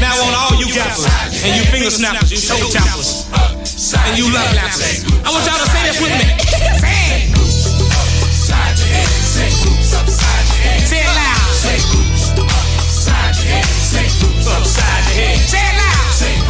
Now 0.00 0.14
on 0.16 0.34
all 0.34 0.54
you 0.60 0.66
gappers 0.72 1.06
and 1.44 1.56
you 1.56 1.64
finger 1.70 1.90
snappers, 1.90 2.30
you 2.32 2.40
toe 2.40 2.70
tappers, 2.70 3.26
and 3.96 4.18
you 4.18 4.32
love 4.32 4.52
lappers. 4.54 5.04
I 5.24 5.30
want 5.30 5.44
y'all 5.46 5.58
to 5.58 5.68
say 5.70 5.82
this 5.88 6.00
with 6.00 6.12
me. 6.12 6.26
Say 6.80 6.96
it. 7.14 7.30
Upside 14.50 15.04
your 15.14 15.26
head. 15.26 15.38
Say 16.12 16.49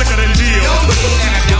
flicker 0.00 0.16
than 0.16 0.32
deal. 0.32 1.59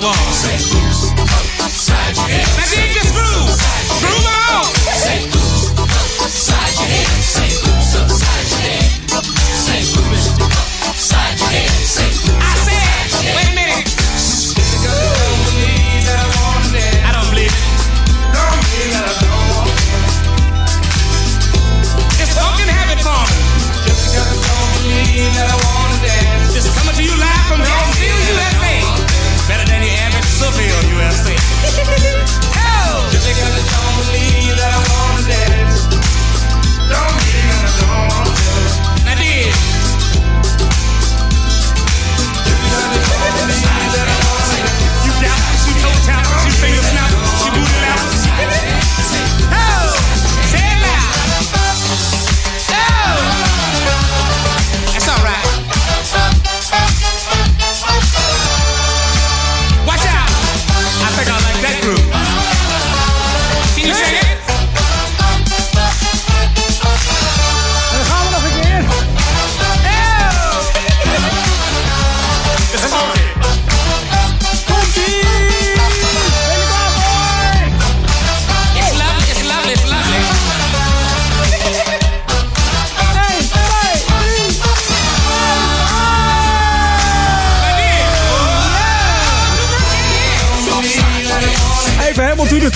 I. 0.00 0.97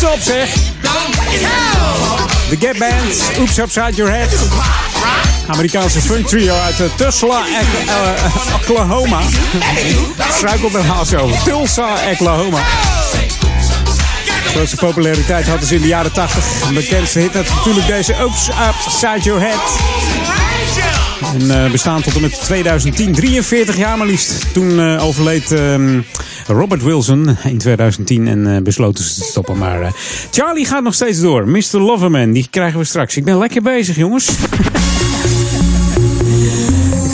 the 0.03 0.09
top, 0.09 0.20
zeg. 0.20 0.48
The 2.48 2.57
Gap 2.59 2.78
Band, 2.78 3.38
Oops 3.38 3.59
Upside 3.59 3.92
Your 3.94 4.12
Head. 4.12 4.28
Amerikaanse 5.46 6.00
funk 6.00 6.26
trio 6.26 6.55
uit 6.55 6.80
eh, 6.80 6.86
Tulsa, 6.96 7.44
eh, 7.86 8.55
Oklahoma. 8.55 9.20
Struikelt 10.32 10.74
er 10.74 10.84
haast 10.84 11.14
over. 11.14 11.42
Tulsa, 11.44 11.94
Oklahoma. 12.12 12.59
Grootste 14.44 14.76
populariteit 14.76 15.46
hadden 15.46 15.68
ze 15.68 15.74
in 15.74 15.80
de 15.80 15.86
jaren 15.86 16.12
80. 16.12 16.44
De 16.68 16.74
bekendste 16.74 17.18
hit 17.18 17.34
had 17.34 17.48
natuurlijk 17.48 17.86
deze 17.86 18.14
Oops 18.14 18.48
Upside 18.48 19.20
Your 19.20 19.40
Head. 19.40 19.78
En 21.34 21.64
eh, 21.64 21.70
bestaan 21.70 22.03
tot 22.03 22.14
en 22.14 22.20
met 22.20 22.40
2010, 22.40 23.12
43 23.12 23.76
jaar 23.76 23.98
maar 23.98 24.07
liefst. 24.07 24.53
Toen 24.53 24.98
overleed 24.98 25.53
ehm, 25.53 26.00
Robert 26.47 26.82
Wilson 26.82 27.36
in 27.45 27.59
2010 27.59 28.28
en 28.28 28.55
eh, 28.55 28.62
besloten 28.62 29.05
ze 29.05 29.14
te 29.14 29.24
stoppen. 29.24 29.59
Maar 29.59 29.80
eh, 29.80 29.93
Charlie 30.30 30.66
gaat 30.66 30.82
nog 30.82 30.95
steeds 30.95 31.20
door. 31.20 31.49
Mr. 31.49 31.78
Loverman, 31.78 32.32
die 32.32 32.47
krijgen 32.51 32.78
we 32.78 32.84
straks. 32.84 33.16
Ik 33.16 33.24
ben 33.24 33.38
lekker 33.38 33.62
bezig, 33.62 33.97
jongens. 33.97 34.28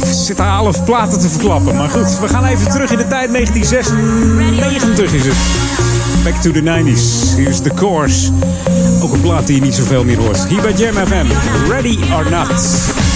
Ik 0.01 0.35
zit 0.35 0.39
half 0.39 0.85
platen 0.85 1.20
te 1.20 1.29
verklappen. 1.29 1.76
Maar 1.76 1.89
goed, 1.89 2.18
we 2.20 2.29
gaan 2.29 2.45
even 2.45 2.70
terug 2.70 2.91
in 2.91 2.99
de 2.99 3.09
tijd. 3.09 3.33
1996 3.33 5.12
is 5.12 5.24
het. 5.24 5.37
Back 6.24 6.35
to 6.35 6.51
the 6.51 6.62
90s. 6.62 7.37
Hier 7.37 7.49
is 7.49 7.61
The 7.61 7.74
Course. 7.74 8.31
Ook 9.03 9.12
een 9.12 9.20
plaat 9.20 9.47
die 9.47 9.57
je 9.57 9.62
niet 9.62 9.74
zoveel 9.74 10.05
meer 10.05 10.18
hoort. 10.18 10.47
Hier 10.47 10.62
bij 10.62 10.72
Jam 10.72 10.95
FM. 10.95 11.26
Ready 11.70 11.99
or 12.12 12.31
not. 12.31 13.08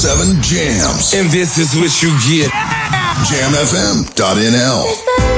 7 0.00 0.40
jams. 0.40 1.12
And 1.12 1.28
this 1.30 1.58
is 1.58 1.76
what 1.76 1.92
you 2.00 2.08
get. 2.24 2.50
JamFM.nl. 3.28 5.29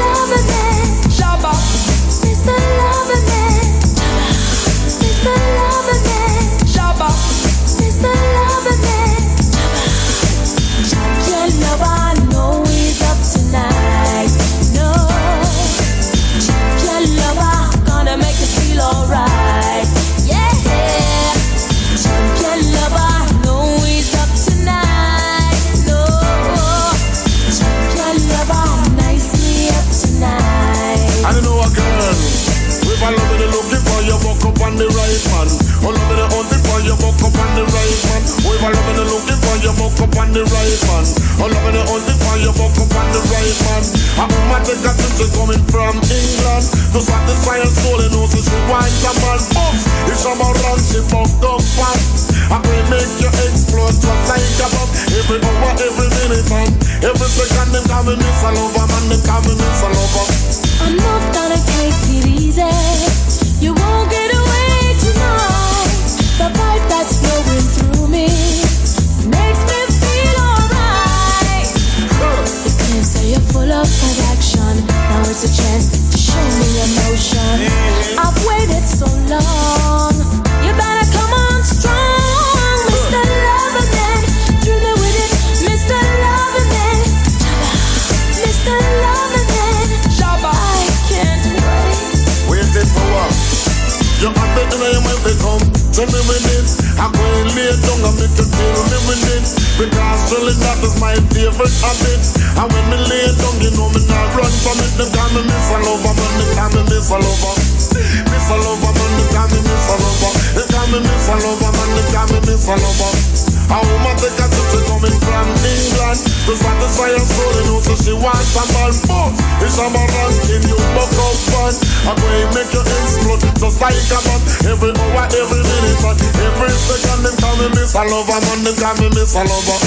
bomb 123.83 124.43
Every 124.63 124.95
hour, 124.95 125.27
every 125.27 125.63
minute, 125.67 125.99
man 126.03 126.15
Every 126.39 126.71
second, 126.71 127.27
them 127.27 127.35
call 127.43 127.57
me 127.59 127.67
Miss 127.75 127.95
a 127.95 128.03
Lover 128.07 128.39
Man, 128.39 128.63
them 128.63 128.77
call 128.79 128.95
me 129.03 129.09
Miss 129.11 129.35
a 129.35 129.43
Lover 129.43 129.79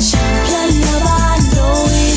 Champion 0.00 0.80
lover, 0.80 1.12
I 1.12 1.36
know 1.52 1.84
he's 1.92 2.13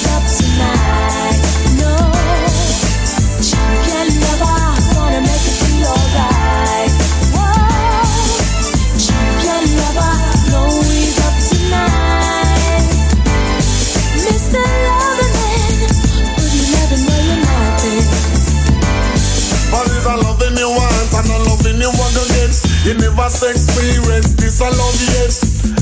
You 22.87 22.95
never 23.03 23.27
experience 23.27 24.31
this 24.39 24.63
I 24.63 24.71
love 24.71 24.95
yet 25.11 25.35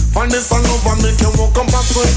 Find 0.09 0.25
this 0.25 0.49
I 0.49 0.57
love 0.57 0.89
and 0.89 1.05
make 1.05 1.21
you 1.21 1.29
walk 1.37 1.53
up 1.53 1.69
a 1.69 1.81
sweat 1.85 2.09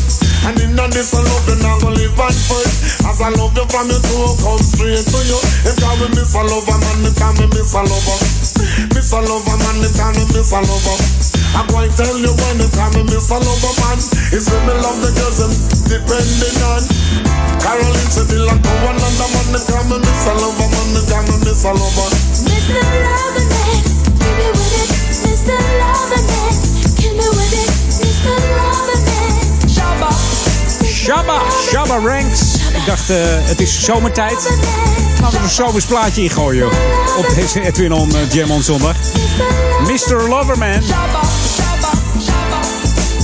And 0.49 0.57
in 0.65 0.81
on 0.81 0.89
this 0.97 1.13
I 1.13 1.21
love 1.21 1.45
you 1.45 1.61
not 1.61 1.85
gonna 1.85 1.93
live 1.93 2.17
and 2.17 2.33
fight 2.49 2.73
As 3.05 3.21
I 3.21 3.29
love 3.37 3.53
you 3.53 3.69
from 3.69 3.85
your 3.93 4.01
toe 4.01 4.33
come 4.41 4.57
straight 4.65 5.05
to 5.05 5.21
you 5.29 5.37
If 5.69 5.77
call 5.77 5.93
me 6.01 6.09
miss 6.17 6.33
a 6.33 6.41
lover 6.41 6.73
man, 6.73 7.05
they 7.05 7.13
call 7.21 7.37
me 7.37 7.53
miss 7.53 7.77
a 7.77 7.85
lover 7.85 8.17
Miss 8.97 9.13
a 9.13 9.21
lover 9.29 9.57
man, 9.61 9.77
they 9.85 9.93
call 9.93 10.09
me 10.17 10.25
miss 10.33 10.57
a 10.57 10.61
lover 10.65 10.97
I'm 11.53 11.69
to 11.69 11.85
tell 11.93 12.17
you 12.17 12.33
when 12.33 12.57
they 12.57 12.73
call 12.73 12.89
me 12.97 13.05
miss 13.13 13.29
a 13.29 13.37
lover 13.45 13.75
man 13.85 13.99
It's 14.33 14.49
when 14.49 14.63
me 14.65 14.73
love 14.73 15.05
the 15.05 15.13
girls 15.13 15.37
them 15.37 15.53
depending 15.85 16.65
on 16.65 16.81
Caroline 17.61 18.09
said 18.09 18.33
they 18.33 18.41
like 18.41 18.65
go 18.65 18.73
another 18.89 19.29
man, 19.37 19.47
they 19.53 19.61
call 19.69 19.85
me 19.85 20.01
miss 20.01 20.25
a 20.25 20.33
lover 20.33 20.65
man, 20.73 20.89
they 20.97 21.05
call 21.13 21.25
me 21.29 21.37
miss 21.45 21.61
a 21.69 21.77
lover 21.77 22.09
Mr. 22.49 22.81
Loverman, 22.81 23.53
give 23.53 23.85
me 23.85 23.88
Shabba, 31.09 31.41
Shabba 31.51 31.99
Ranks. 31.99 32.55
Ik 32.55 32.87
dacht, 32.87 33.11
eh, 33.11 33.17
het 33.21 33.61
is 33.61 33.85
zomertijd. 33.85 34.59
Laten 35.21 35.39
we 35.39 35.45
een 35.45 35.51
zomers 35.51 35.87
plaatje 35.87 36.23
ingooien. 36.23 36.67
Op 37.19 37.33
deze 37.35 37.61
Edwin 37.61 37.93
on 37.93 38.15
eh, 38.15 38.33
Jam 38.33 38.51
on 38.51 38.63
zondag. 38.63 38.97
Mr. 39.83 40.29
Loverman. 40.29 40.83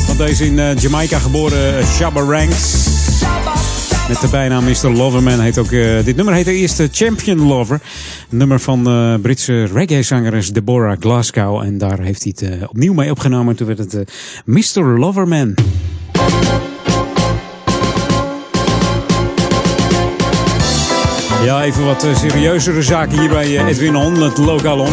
Van 0.06 0.16
deze 0.16 0.46
in 0.46 0.58
eh, 0.58 0.76
Jamaica 0.76 1.18
geboren 1.18 1.84
Shabba 1.86 2.20
Ranks. 2.20 2.88
Met 4.08 4.20
de 4.20 4.28
bijnaam 4.30 4.64
Mr. 4.64 4.88
Loverman 4.88 5.40
heet 5.40 5.58
ook... 5.58 5.70
dit 6.04 6.16
nummer 6.16 6.34
heet 6.34 6.46
eerst 6.46 6.80
eh, 6.80 6.88
Champion 6.92 7.46
Lover. 7.46 7.80
Nummer 8.28 8.60
van 8.60 8.86
eh 8.86 9.14
Britse 9.22 9.64
reggae-zangeres 9.64 10.52
Deborah 10.52 10.96
Glasgow. 11.00 11.62
En 11.62 11.78
daar 11.78 12.00
heeft 12.00 12.22
hij 12.22 12.34
het 12.36 12.68
opnieuw 12.68 12.92
mee 12.92 13.10
opgenomen. 13.10 13.56
Toen 13.56 13.66
werd 13.66 13.78
het 13.78 14.12
Mr. 14.44 14.98
Loverman. 14.98 15.54
Ja, 21.44 21.62
even 21.62 21.84
wat 21.84 22.04
eh, 22.04 22.16
serieuzere 22.16 22.82
zaken 22.82 23.18
hier 23.18 23.28
bij 23.28 23.56
eh, 23.56 23.66
Edwin 23.66 23.96
On, 23.96 24.22
het 24.22 24.38
lokaal 24.38 24.78
on. 24.78 24.92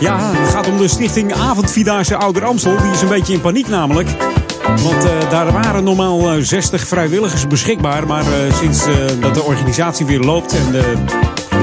Ja, 0.00 0.18
het 0.20 0.50
gaat 0.50 0.68
om 0.68 0.78
de 0.78 0.88
stichting 0.88 1.34
Avondvierdaagse 1.34 2.16
Ouder 2.16 2.44
Amstel. 2.44 2.76
Die 2.76 2.90
is 2.90 3.02
een 3.02 3.08
beetje 3.08 3.32
in 3.32 3.40
paniek 3.40 3.68
namelijk. 3.68 4.08
Want 4.82 5.04
eh, 5.04 5.30
daar 5.30 5.52
waren 5.52 5.84
normaal 5.84 6.30
eh, 6.30 6.36
60 6.40 6.86
vrijwilligers 6.86 7.46
beschikbaar. 7.46 8.06
Maar 8.06 8.24
sinds 8.52 8.84
dat 9.20 9.34
de 9.34 9.42
organisatie 9.42 10.06
weer 10.06 10.20
loopt 10.20 10.54
en 10.54 10.72
de 10.72 10.94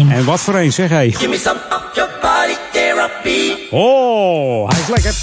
104.9. 0.10 0.14
En 0.14 0.26
wat 0.26 0.40
voor 0.40 0.56
een, 0.56 0.74
zeg 0.74 0.90
hij. 0.90 1.12
Give 1.12 1.28
me 1.28 1.38
some 1.38 1.60
of 1.70 1.96
your 1.96 2.12
body 2.22 2.56
therapy. 2.72 3.52
Oh, 3.72 4.70
hij 4.70 4.80
is 4.80 4.88
lekker. 4.88 5.14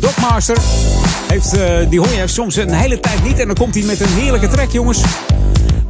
Dogmaster 0.00 0.56
heeft, 1.28 1.56
eh, 1.56 1.90
die 1.90 1.98
hoor 1.98 2.12
je 2.12 2.26
soms 2.26 2.56
een 2.56 2.72
hele 2.72 3.00
tijd 3.00 3.24
niet. 3.24 3.38
En 3.38 3.46
dan 3.46 3.56
komt 3.56 3.74
hij 3.74 3.84
met 3.84 4.00
een 4.00 4.08
heerlijke 4.08 4.48
track, 4.48 4.70
jongens. 4.70 5.00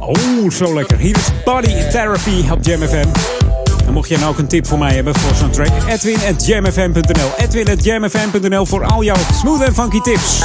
Oh, 0.05 0.49
zo 0.51 0.73
lekker. 0.73 0.97
Hier 0.97 1.15
is 1.15 1.27
Body 1.45 1.89
Therapy 1.89 2.49
op 2.51 2.57
Jam 2.61 2.81
FM. 2.81 3.07
En 3.85 3.93
mocht 3.93 4.09
jij 4.09 4.17
nou 4.17 4.31
ook 4.31 4.37
een 4.37 4.47
tip 4.47 4.67
voor 4.67 4.77
mij 4.77 4.93
hebben 4.95 5.15
voor 5.15 5.35
zo'n 5.35 5.49
track, 5.49 5.71
Edwin 5.87 6.17
at 6.33 6.45
jamfm.nl. 6.45 7.31
Edwin 7.37 7.69
at 7.69 7.83
jamfm.nl 7.83 8.65
voor 8.65 8.85
al 8.85 9.03
jouw 9.03 9.15
smooth 9.33 9.61
en 9.61 9.73
funky 9.73 9.99
tips. 9.99 10.41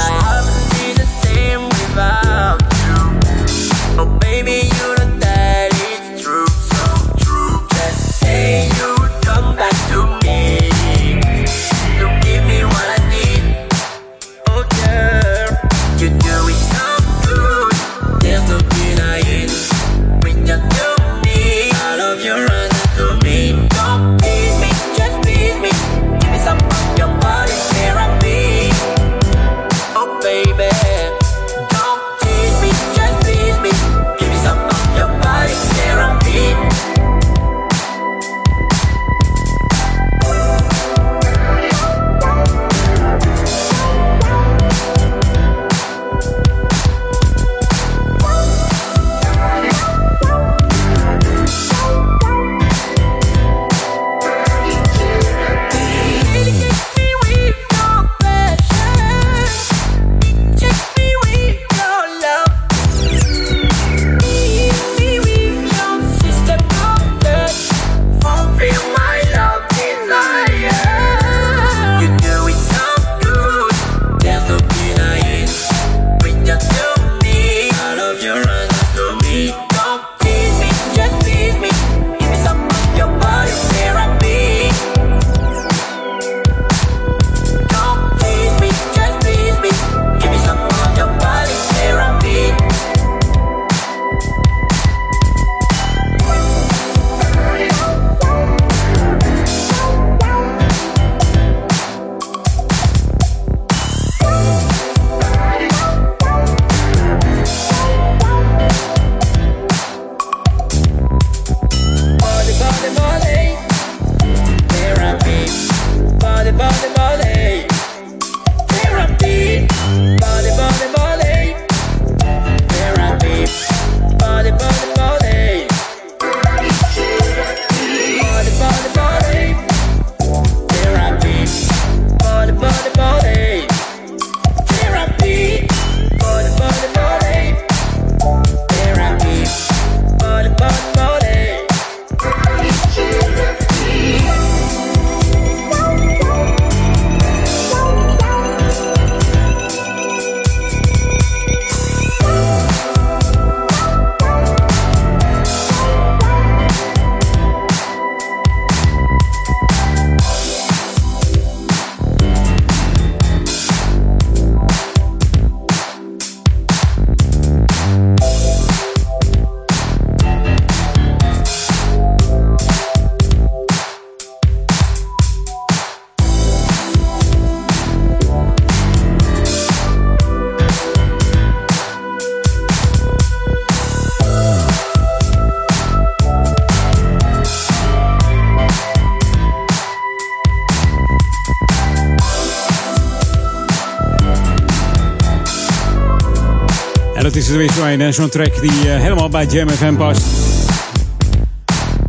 Is 197.39 197.49
er 197.49 197.57
weer 197.57 197.71
zo 197.71 197.83
een, 197.85 198.13
zo'n 198.13 198.29
track 198.29 198.61
die 198.61 198.71
eh, 198.71 199.01
helemaal 199.01 199.29
bij 199.29 199.45
Jam 199.45 199.69
FM 199.69 199.95
past. 199.95 200.21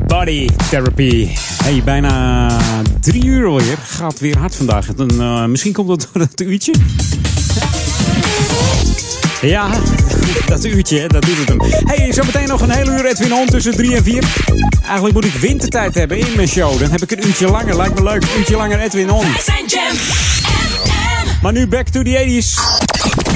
Body 0.07 0.49
Therapy. 0.71 1.29
Hey, 1.63 1.83
bijna 1.85 2.49
drie 3.01 3.25
uur 3.25 3.47
alweer. 3.47 3.79
Gaat 3.83 4.19
weer 4.19 4.39
hard 4.39 4.55
vandaag. 4.55 4.87
Dan, 4.87 5.21
eh, 5.21 5.45
misschien 5.45 5.73
komt 5.73 5.89
dat 5.89 6.09
door 6.13 6.23
het 6.23 6.41
uurtje. 6.41 6.75
Ja, 9.41 9.69
dat 10.47 10.65
uurtje, 10.65 11.09
dat 11.09 11.23
doet 11.23 11.39
het 11.39 11.49
hem. 11.49 11.61
hey, 11.85 12.13
zometeen 12.13 12.49
nog 12.49 12.61
een 12.61 12.71
hele 12.71 12.91
uur 12.91 13.07
Edwin 13.07 13.35
On 13.35 13.47
tussen 13.47 13.77
3 13.77 13.97
en 13.97 14.05
4. 14.05 14.25
Eigenlijk 14.83 15.15
moet 15.15 15.25
ik 15.25 15.35
wintertijd 15.35 15.95
hebben 15.95 16.19
in 16.19 16.33
mijn 16.37 16.49
show. 16.49 16.79
Dan 16.81 16.91
heb 16.91 17.03
ik 17.03 17.11
een 17.11 17.27
uurtje 17.27 17.51
langer. 17.51 17.77
Lijkt 17.77 17.95
me 17.95 18.03
leuk. 18.03 18.23
Een 18.23 18.39
uurtje 18.39 18.57
langer 18.57 18.81
Edwin 18.81 19.07
Jam 19.07 19.95
Maar 21.43 21.53
nu 21.53 21.67
back 21.67 21.89
to 21.89 22.03
the 22.03 22.43
80s. 22.43 22.70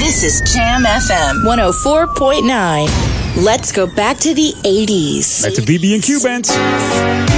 This 0.05 0.23
is 0.23 0.43
Jam 0.53 0.83
FM 0.83 1.45
104.9. 1.47 3.43
Let's 3.43 3.73
go 3.73 3.87
back 3.87 4.19
to 4.19 4.35
the 4.35 4.53
80s. 4.63 5.43
Back 5.43 5.55
to 5.55 5.63
BB&Q 5.63 6.21
Band. 6.21 7.34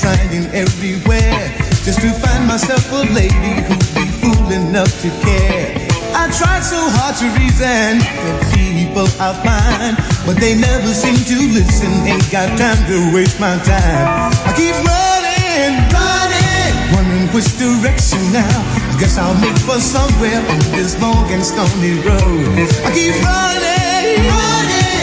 Trying 0.00 0.46
everywhere 0.54 1.50
just 1.82 2.00
to 2.00 2.10
find 2.22 2.46
myself 2.46 2.82
a 2.92 3.02
lady 3.10 3.54
who'd 3.66 3.88
be 3.98 4.06
fool 4.22 4.46
enough 4.52 4.90
to 5.02 5.10
care. 5.26 5.74
I 6.14 6.30
tried 6.30 6.62
so 6.62 6.78
hard 6.78 7.18
to 7.18 7.26
reason 7.34 7.98
the 8.22 8.32
people 8.54 9.08
I 9.18 9.34
find, 9.42 9.94
but 10.26 10.38
they 10.38 10.54
never 10.54 10.90
seem 10.94 11.18
to 11.18 11.36
listen. 11.50 11.90
Ain't 12.06 12.30
got 12.30 12.46
time 12.58 12.78
to 12.86 13.10
waste 13.14 13.40
my 13.40 13.58
time. 13.66 14.30
I 14.46 14.52
keep 14.54 14.76
running, 14.86 15.74
running, 15.90 16.72
wondering 16.94 17.28
which 17.34 17.50
direction 17.58 18.22
now. 18.30 18.46
I 18.46 18.94
guess 19.00 19.18
I'll 19.18 19.34
make 19.42 19.58
for 19.66 19.82
somewhere 19.82 20.38
on 20.38 20.58
this 20.78 20.94
long 21.02 21.26
and 21.34 21.42
stony 21.42 21.98
road. 22.06 22.54
I 22.86 22.90
keep 22.94 23.14
running, 23.18 24.26
running 24.30 24.98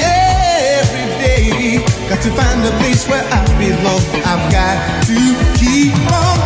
every 0.80 1.08
day. 1.20 1.84
Got 2.08 2.22
to 2.24 2.32
find 2.32 2.64
a 2.64 2.72
place 2.80 3.08
where 3.10 3.24
I 3.24 3.45
I've 3.58 4.51
got 4.51 5.03
to 5.06 5.58
keep 5.58 5.93
on 6.12 6.45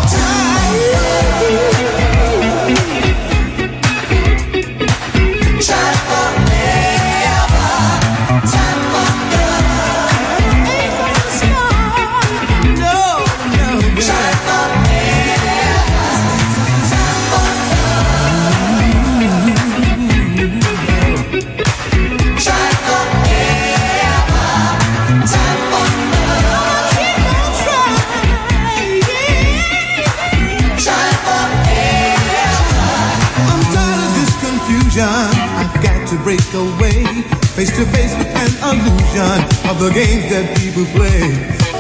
Face 37.60 37.76
to 37.76 37.86
face 37.92 38.16
with 38.16 38.32
an 38.40 38.52
illusion 38.72 39.36
of 39.68 39.84
the 39.84 39.92
games 39.92 40.32
that 40.32 40.48
people 40.64 40.88
play. 40.96 41.28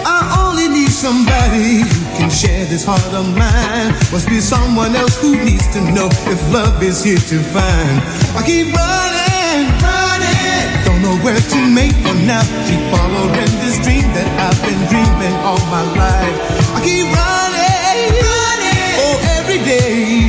I 0.03 0.43
only 0.43 0.67
need 0.67 0.91
somebody 0.91 1.87
who 1.87 1.99
can 2.19 2.27
share 2.27 2.67
this 2.67 2.83
heart 2.83 2.99
of 3.15 3.23
mine. 3.31 3.95
Must 4.11 4.27
be 4.27 4.43
someone 4.43 4.91
else 4.91 5.15
who 5.23 5.39
needs 5.39 5.71
to 5.71 5.79
know 5.95 6.11
if 6.27 6.39
love 6.51 6.83
is 6.83 6.99
here 6.99 7.23
to 7.31 7.37
find. 7.55 7.95
I 8.35 8.43
keep 8.43 8.75
running, 8.75 9.71
running. 9.79 10.67
Don't 10.83 10.99
know 10.99 11.15
where 11.23 11.39
to 11.39 11.59
make 11.71 11.95
for 12.03 12.11
now. 12.27 12.43
Keep 12.67 12.83
following 12.91 13.51
this 13.63 13.79
dream 13.79 14.03
that 14.19 14.27
I've 14.35 14.59
been 14.67 14.83
dreaming 14.91 15.35
all 15.47 15.63
my 15.71 15.87
life. 15.95 16.35
I 16.75 16.83
keep 16.83 17.07
running, 17.07 18.19
running. 18.19 18.95
Oh, 18.99 19.15
every 19.39 19.63
day. 19.63 20.27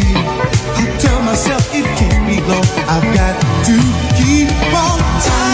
I 0.79 0.87
tell 1.03 1.19
myself 1.27 1.67
it 1.75 1.91
can't 1.99 2.23
be 2.23 2.39
long. 2.47 2.63
I've 2.87 3.03
got 3.19 3.35
to 3.67 3.75
keep 4.15 4.47
on 4.79 4.90
time. 5.21 5.50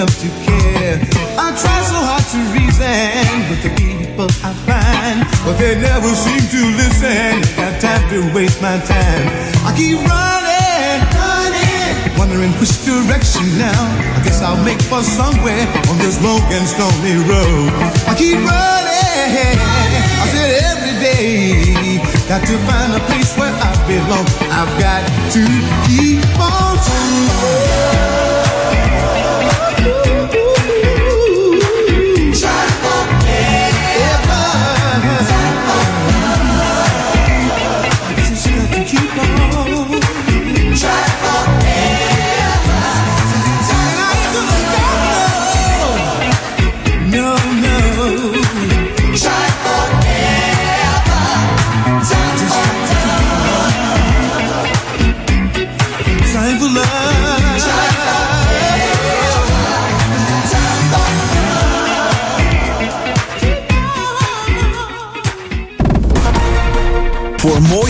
Enough 0.00 0.16
to 0.16 0.28
care. 0.48 0.96
I 1.36 1.52
try 1.60 1.78
so 1.84 1.98
hard 2.00 2.24
to 2.32 2.40
reason 2.56 3.52
with 3.52 3.60
the 3.60 3.72
people 3.76 4.32
I 4.40 4.56
find, 4.64 5.28
but 5.44 5.60
they 5.60 5.76
never 5.76 6.08
seem 6.16 6.40
to 6.40 6.60
listen. 6.80 7.44
Got 7.60 7.84
time 7.84 8.08
to 8.08 8.24
waste 8.32 8.64
my 8.64 8.80
time. 8.88 9.24
I 9.60 9.76
keep 9.76 10.00
running, 10.00 11.04
running, 11.20 12.16
wondering 12.16 12.52
which 12.56 12.72
direction 12.88 13.44
now. 13.60 13.76
I 14.16 14.24
guess 14.24 14.40
I'll 14.40 14.64
make 14.64 14.80
for 14.88 15.04
somewhere 15.04 15.68
on 15.92 15.96
this 16.00 16.16
long 16.24 16.40
and 16.48 16.64
stony 16.64 17.20
road. 17.28 17.68
I 18.08 18.16
keep 18.16 18.40
running. 18.40 19.60
I 20.16 20.24
said 20.32 20.48
every 20.64 20.96
day, 20.96 22.00
got 22.24 22.40
to 22.48 22.56
find 22.64 22.96
a 22.96 23.02
place 23.04 23.36
where 23.36 23.52
I 23.52 23.70
belong. 23.84 24.24
I've 24.48 24.72
got 24.80 25.04
to 25.36 25.44
keep 25.84 26.24
on 26.40 26.70
Ooh. 29.82 30.19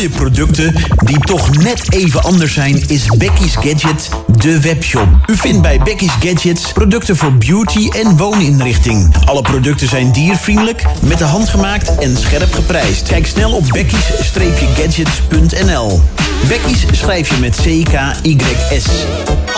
Mooie 0.00 0.16
producten 0.16 0.74
die 1.04 1.18
toch 1.18 1.56
net 1.56 1.94
even 1.94 2.22
anders 2.22 2.52
zijn, 2.52 2.88
is 2.88 3.06
Becky's 3.06 3.54
Gadget 3.54 4.08
de 4.26 4.60
webshop. 4.60 5.08
U 5.26 5.36
vindt 5.36 5.62
bij 5.62 5.78
Becky's 5.78 6.12
Gadgets 6.20 6.72
producten 6.72 7.16
voor 7.16 7.34
beauty 7.34 7.88
en 7.88 8.16
wooninrichting. 8.16 9.14
Alle 9.24 9.42
producten 9.42 9.88
zijn 9.88 10.12
diervriendelijk, 10.12 10.84
met 11.02 11.18
de 11.18 11.24
hand 11.24 11.48
gemaakt 11.48 11.98
en 11.98 12.16
scherp 12.16 12.52
geprijsd. 12.52 13.08
Kijk 13.08 13.26
snel 13.26 13.52
op 13.52 13.64
becky's-gadgets.nl. 13.72 16.00
Becky's 16.48 16.84
schrijf 16.92 17.30
je 17.30 17.36
met 17.40 17.56
C-K-Y-S. 17.56 18.86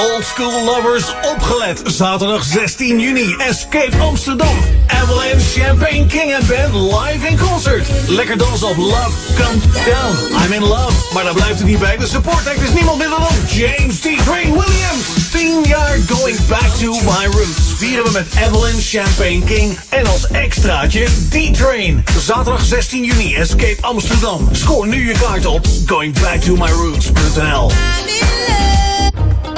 Old 0.02 0.24
school 0.24 0.64
lovers, 0.64 1.14
opgelet. 1.32 1.82
Zaterdag 1.84 2.44
16 2.44 3.00
juni, 3.00 3.34
Escape 3.38 3.96
Amsterdam. 4.00 4.56
Avalanche 4.86 5.60
Champagne 5.60 6.06
King 6.06 6.34
and 6.34 6.46
Band 6.48 6.74
live 6.74 7.26
in 7.28 7.38
concert. 7.38 7.86
Lekker 8.08 8.38
dansen 8.38 8.68
op 8.68 8.76
Love 8.76 9.10
Come 9.36 9.58
Down. 9.72 10.44
I'm 10.44 10.52
in 10.52 10.62
love. 10.62 10.92
Maar 11.14 11.24
daar 11.24 11.34
blijft 11.34 11.58
het 11.58 11.66
niet 11.66 11.78
bij. 11.78 11.96
De 11.96 12.06
support 12.06 12.48
act 12.48 12.62
is 12.62 12.72
niemand 12.72 12.98
minder 12.98 13.18
dan 13.18 13.28
James 13.48 14.00
T. 14.00 14.02
Train 14.24 14.52
Williams. 14.52 15.30
10 15.30 15.62
jaar 15.62 15.98
going 16.08 16.46
back 16.46 16.74
to 16.80 16.92
my 16.92 17.26
roots. 17.30 17.72
Vieren 17.76 18.04
we 18.04 18.10
met 18.10 18.26
Avalanche 18.46 18.98
Champagne 18.98 19.44
King. 19.44 19.78
En 19.88 20.06
als 20.06 20.26
extraatje 20.26 21.06
D-Train. 21.28 22.04
Zaterdag 22.18 22.64
16 22.64 23.04
juni, 23.04 23.34
Escape 23.34 23.76
Amsterdam. 23.80 24.48
Scoor 24.52 24.86
nu 24.86 25.08
je 25.08 25.14
kaart 25.18 25.46
op 25.46 25.66
goingbacktomyroots.nl. 25.86 27.70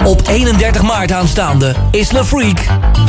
Op 0.05 0.29
31 0.29 0.83
maart 0.83 1.13
aanstaande 1.13 1.75
is 1.91 2.11
Le 2.11 2.25
Freak 2.25 2.59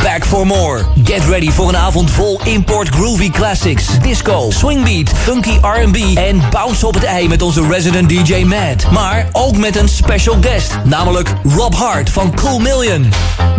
back 0.03 0.25
for 0.25 0.45
more. 0.45 0.83
Get 1.03 1.25
ready 1.25 1.51
voor 1.51 1.69
een 1.69 1.77
avond 1.77 2.11
vol 2.11 2.39
import 2.43 2.89
groovy 2.89 3.29
classics, 3.29 3.85
disco, 4.01 4.51
swingbeat, 4.51 5.09
funky 5.09 5.57
R&B 5.61 6.17
en 6.17 6.41
bounce 6.51 6.87
op 6.87 6.93
het 6.93 7.03
ei 7.03 7.27
met 7.27 7.41
onze 7.41 7.67
resident 7.67 8.09
DJ 8.09 8.43
Matt. 8.43 8.91
Maar 8.91 9.27
ook 9.31 9.57
met 9.57 9.75
een 9.75 9.89
special 9.89 10.37
guest, 10.41 10.77
namelijk 10.83 11.33
Rob 11.43 11.73
Hart 11.73 12.09
van 12.09 12.35
Cool 12.35 12.59
Million. 12.59 13.09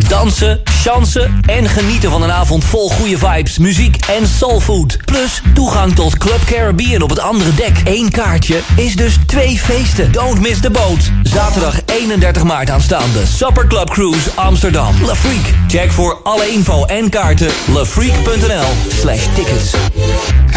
Dansen, 0.09 0.61
chansen 0.64 1.41
en 1.43 1.68
genieten 1.68 2.11
van 2.11 2.22
een 2.22 2.33
avond 2.33 2.64
vol 2.64 2.91
goede 2.91 3.18
vibes, 3.18 3.59
muziek 3.59 3.97
en 4.18 4.27
soulfood. 4.27 4.99
Plus 5.05 5.43
toegang 5.55 5.95
tot 5.95 6.18
Club 6.18 6.45
Caribbean 6.45 7.03
op 7.03 7.11
het 7.11 7.20
andere 7.20 7.55
dek. 7.55 7.81
Eén 7.85 8.11
kaartje 8.11 8.61
is 8.77 8.97
dus 8.97 9.18
twee 9.27 9.59
feesten. 9.59 10.12
Don't 10.12 10.41
miss 10.41 10.61
the 10.61 10.70
boat. 10.70 11.11
Zaterdag 11.37 11.80
31 11.87 12.45
maart 12.45 12.70
aanstaande. 12.70 13.26
Supper 13.26 13.66
Club 13.66 13.91
Cruise 13.91 14.30
Amsterdam. 14.34 14.95
La 15.05 15.14
Freak. 15.14 15.55
Check 15.68 15.93
voor 15.93 16.20
alle 16.22 16.49
info 16.49 16.84
en 16.84 17.11
kaarten 17.11 17.51
lafreak.nl 17.72 18.66
slash 19.01 19.26
tickets. 19.34 19.74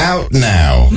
Out 0.09 0.31
now. 0.31 0.91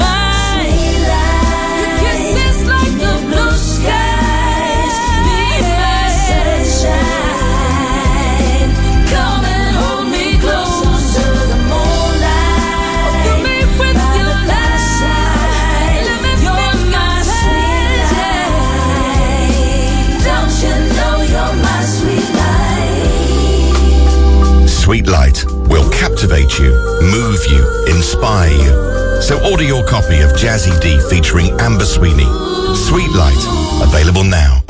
Sweet 24.93 25.09
Light 25.09 25.47
will 25.71 25.89
captivate 25.89 26.59
you, 26.59 26.71
move 27.01 27.41
you, 27.47 27.65
inspire 27.87 28.51
you. 28.51 29.23
So 29.23 29.41
order 29.51 29.63
your 29.65 29.83
copy 29.87 30.21
of 30.21 30.33
Jazzy 30.33 30.79
D 30.83 31.01
featuring 31.09 31.59
Amber 31.63 31.87
Sweeney. 31.87 32.29
Sweet 32.75 33.11
Light, 33.13 33.43
available 33.81 34.25
now. 34.25 34.61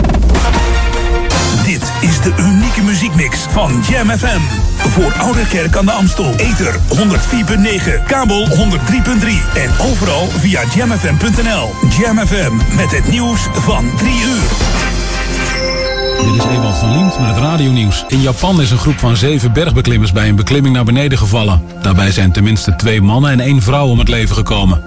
Dit 1.64 1.82
is 2.00 2.20
de 2.20 2.32
unieke 2.38 2.82
muziekmix 2.82 3.38
van 3.50 3.82
Jam 3.88 4.10
FM. 4.10 4.40
Voor 4.88 5.12
Ouderkerk 5.18 5.76
aan 5.76 5.86
de 5.86 5.92
Amstel. 5.92 6.34
Ether 6.36 6.74
104.9, 6.74 8.06
kabel 8.06 8.46
103.3 8.46 8.54
en 9.54 9.70
overal 9.90 10.28
via 10.28 10.62
jamfm.nl. 10.74 11.74
Jam 11.98 12.26
FM 12.26 12.76
met 12.76 12.90
het 12.90 13.08
nieuws 13.08 13.40
van 13.52 13.90
3 13.96 14.12
uur. 14.12 14.71
Dit 16.24 16.34
is 16.34 16.44
Ewald 16.44 16.74
van 16.74 16.92
Liemt 16.92 17.18
met 17.18 17.28
het 17.28 17.38
radionieuws. 17.38 18.04
In 18.08 18.20
Japan 18.20 18.60
is 18.60 18.70
een 18.70 18.78
groep 18.78 18.98
van 18.98 19.16
zeven 19.16 19.52
bergbeklimmers 19.52 20.12
bij 20.12 20.28
een 20.28 20.36
beklimming 20.36 20.74
naar 20.74 20.84
beneden 20.84 21.18
gevallen. 21.18 21.62
Daarbij 21.82 22.10
zijn 22.10 22.32
tenminste 22.32 22.76
twee 22.76 23.02
mannen 23.02 23.30
en 23.30 23.40
één 23.40 23.62
vrouw 23.62 23.86
om 23.86 23.98
het 23.98 24.08
leven 24.08 24.34
gekomen. 24.34 24.82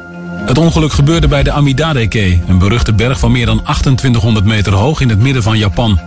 Het 0.45 0.57
ongeluk 0.57 0.93
gebeurde 0.93 1.27
bij 1.27 1.43
de 1.43 1.51
Amidadeke, 1.51 2.39
een 2.47 2.57
beruchte 2.57 2.93
berg 2.93 3.19
van 3.19 3.31
meer 3.31 3.45
dan 3.45 3.61
2800 3.63 4.45
meter 4.45 4.73
hoog 4.73 5.01
in 5.01 5.09
het 5.09 5.19
midden 5.19 5.43
van 5.43 5.57
Japan. 5.57 5.99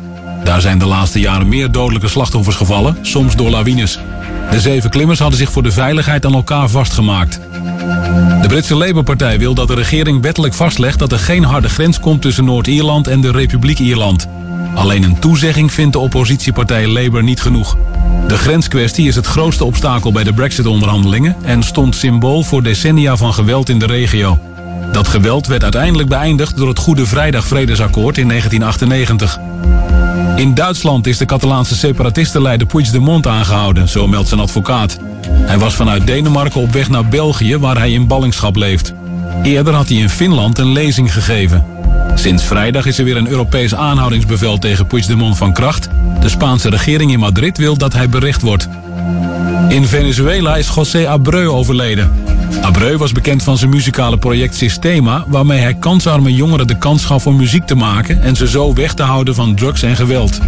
Daar 0.45 0.61
zijn 0.61 0.79
de 0.79 0.87
laatste 0.87 1.21
jaren 1.21 1.49
meer 1.49 1.73
dodelijke 1.73 2.09
slachtoffers 2.09 2.57
gevallen, 2.57 2.99
soms 3.03 3.37
door 3.37 3.51
lawines. 3.51 3.99
De 4.51 4.61
zeven 4.61 4.91
klimmers 4.91 5.19
hadden 5.19 5.39
zich 5.39 5.51
voor 5.51 5.63
de 5.63 5.73
veiligheid 5.73 6.27
aan 6.27 6.35
elkaar 6.35 6.69
vastgemaakt. 6.69 7.41
De 8.43 8.49
Britse 8.49 8.75
Labour-partij 8.75 9.39
wil 9.39 9.55
dat 9.55 9.69
de 9.69 9.75
regering 9.75 10.23
wettelijk 10.23 10.55
vastlegt 10.55 10.99
dat 10.99 11.13
er 11.13 11.19
geen 11.19 11.45
harde 11.45 11.69
grens 11.69 12.01
komt 12.01 12.23
tussen 12.23 12.45
Noord-Ierland 12.45 13.07
en 13.07 13.21
de 13.21 13.31
Republiek 13.31 13.79
Ierland. 13.79 14.29
Alleen 14.75 15.03
een 15.03 15.19
toezegging 15.19 15.73
vindt 15.73 15.93
de 15.93 15.99
oppositiepartij 15.99 16.87
Labour 16.87 17.23
niet 17.23 17.41
genoeg. 17.41 17.77
De 18.27 18.37
grenskwestie 18.37 19.07
is 19.07 19.15
het 19.15 19.27
grootste 19.27 19.65
obstakel 19.65 20.13
bij 20.13 20.25
de 20.25 20.33
Brexit-onderhandelingen 20.33 21.37
en 21.43 21.63
stond 21.63 21.97
symbool 21.97 22.43
voor 22.43 22.63
decennia 22.63 23.17
van 23.17 23.35
geweld 23.35 23.69
in 23.69 23.79
de 23.79 23.87
regio. 23.87 24.39
Dat 24.93 25.09
geweld 25.09 25.47
werd 25.47 25.63
uiteindelijk 25.63 26.09
beëindigd 26.09 26.57
door 26.57 26.69
het 26.69 26.79
Goede 26.79 27.07
Vrijdag-Vredesakkoord 27.07 28.19
in 28.19 28.29
1998. 28.29 29.39
In 30.37 30.55
Duitsland 30.55 31.07
is 31.07 31.19
de 31.19 31.25
Catalaanse 31.25 31.77
separatistenleider 31.77 32.67
Puigdemont 32.67 33.27
aangehouden, 33.27 33.89
zo 33.89 34.07
meldt 34.07 34.29
zijn 34.29 34.41
advocaat. 34.41 34.99
Hij 35.31 35.59
was 35.59 35.75
vanuit 35.75 36.07
Denemarken 36.07 36.61
op 36.61 36.73
weg 36.73 36.89
naar 36.89 37.09
België, 37.09 37.59
waar 37.59 37.79
hij 37.79 37.91
in 37.93 38.07
ballingschap 38.07 38.57
leeft. 38.57 38.93
Eerder 39.43 39.75
had 39.75 39.89
hij 39.89 39.99
in 39.99 40.11
Finland 40.11 40.59
een 40.59 40.73
lezing 40.73 41.13
gegeven. 41.13 41.78
Sinds 42.19 42.45
vrijdag 42.45 42.87
is 42.87 42.99
er 42.99 43.05
weer 43.05 43.17
een 43.17 43.29
Europees 43.29 43.75
aanhoudingsbevel 43.75 44.59
tegen 44.59 44.87
Puigdemont 44.87 45.37
van 45.37 45.53
kracht. 45.53 45.89
De 46.21 46.29
Spaanse 46.29 46.71
regering 46.71 47.13
in 47.13 47.19
Madrid 47.19 47.59
wil 47.59 47.77
dat 47.77 47.93
hij 47.93 48.09
berecht 48.09 48.43
wordt. 48.43 48.69
In 49.69 49.87
Venezuela 49.87 50.57
is 50.57 50.71
José 50.75 51.09
Abreu 51.09 51.49
overleden. 51.49 52.13
Abreu 52.63 52.97
was 52.97 53.13
bekend 53.13 53.43
van 53.43 53.59
zijn 53.59 53.71
muzikale 53.71 54.19
project 54.19 54.55
Systema... 54.55 55.25
waarmee 55.27 55.59
hij 55.59 55.75
kansarme 55.75 56.35
jongeren 56.35 56.67
de 56.67 56.79
kans 56.79 57.05
gaf 57.05 57.27
om 57.27 57.37
muziek 57.37 57.67
te 57.67 57.75
maken... 57.75 58.23
en 58.23 58.37
ze 58.37 58.49
zo 58.49 58.75
weg 58.75 58.95
te 58.95 59.03
houden 59.03 59.35
van 59.35 59.55
drugs 59.55 59.83
en 59.83 59.97
geweld. 59.97 60.39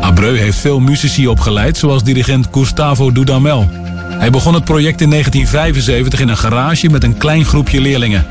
Abreu 0.00 0.36
heeft 0.36 0.58
veel 0.58 0.80
muzici 0.80 1.28
opgeleid, 1.28 1.76
zoals 1.76 2.02
dirigent 2.02 2.48
Gustavo 2.52 3.12
Dudamel. 3.12 3.70
Hij 4.08 4.30
begon 4.30 4.54
het 4.54 4.64
project 4.64 5.00
in 5.00 5.10
1975 5.10 6.20
in 6.20 6.28
een 6.28 6.36
garage 6.36 6.88
met 6.88 7.04
een 7.04 7.18
klein 7.18 7.44
groepje 7.44 7.80
leerlingen. 7.80 8.26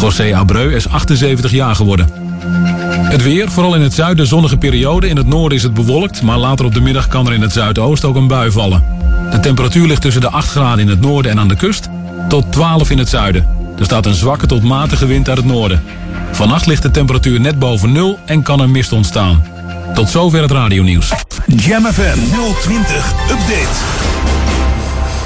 José 0.00 0.36
Abreu 0.36 0.74
is 0.74 0.88
78 0.88 1.50
jaar 1.50 1.74
geworden. 1.74 2.27
Het 3.08 3.22
weer, 3.22 3.50
vooral 3.50 3.74
in 3.74 3.82
het 3.82 3.94
zuiden 3.94 4.26
zonnige 4.26 4.56
periode. 4.56 5.08
In 5.08 5.16
het 5.16 5.26
noorden 5.26 5.58
is 5.58 5.62
het 5.62 5.74
bewolkt, 5.74 6.22
maar 6.22 6.38
later 6.38 6.64
op 6.64 6.74
de 6.74 6.80
middag 6.80 7.08
kan 7.08 7.26
er 7.26 7.32
in 7.32 7.42
het 7.42 7.52
zuidoosten 7.52 8.08
ook 8.08 8.16
een 8.16 8.26
bui 8.26 8.50
vallen. 8.50 8.84
De 9.30 9.40
temperatuur 9.40 9.86
ligt 9.86 10.02
tussen 10.02 10.20
de 10.20 10.30
8 10.30 10.50
graden 10.50 10.78
in 10.78 10.88
het 10.88 11.00
noorden 11.00 11.30
en 11.30 11.38
aan 11.38 11.48
de 11.48 11.56
kust 11.56 11.88
tot 12.28 12.52
12 12.52 12.90
in 12.90 12.98
het 12.98 13.08
zuiden. 13.08 13.46
Er 13.78 13.84
staat 13.84 14.06
een 14.06 14.14
zwakke 14.14 14.46
tot 14.46 14.62
matige 14.62 15.06
wind 15.06 15.28
uit 15.28 15.36
het 15.36 15.46
noorden. 15.46 15.82
Vannacht 16.32 16.66
ligt 16.66 16.82
de 16.82 16.90
temperatuur 16.90 17.40
net 17.40 17.58
boven 17.58 17.92
nul 17.92 18.18
en 18.26 18.42
kan 18.42 18.60
er 18.60 18.70
mist 18.70 18.92
ontstaan. 18.92 19.44
Tot 19.94 20.08
zover 20.08 20.42
het 20.42 20.50
radionieuws. 20.50 21.12
Jam 21.46 21.84
FM 21.84 22.18
020 22.60 23.12
Update. 23.30 23.76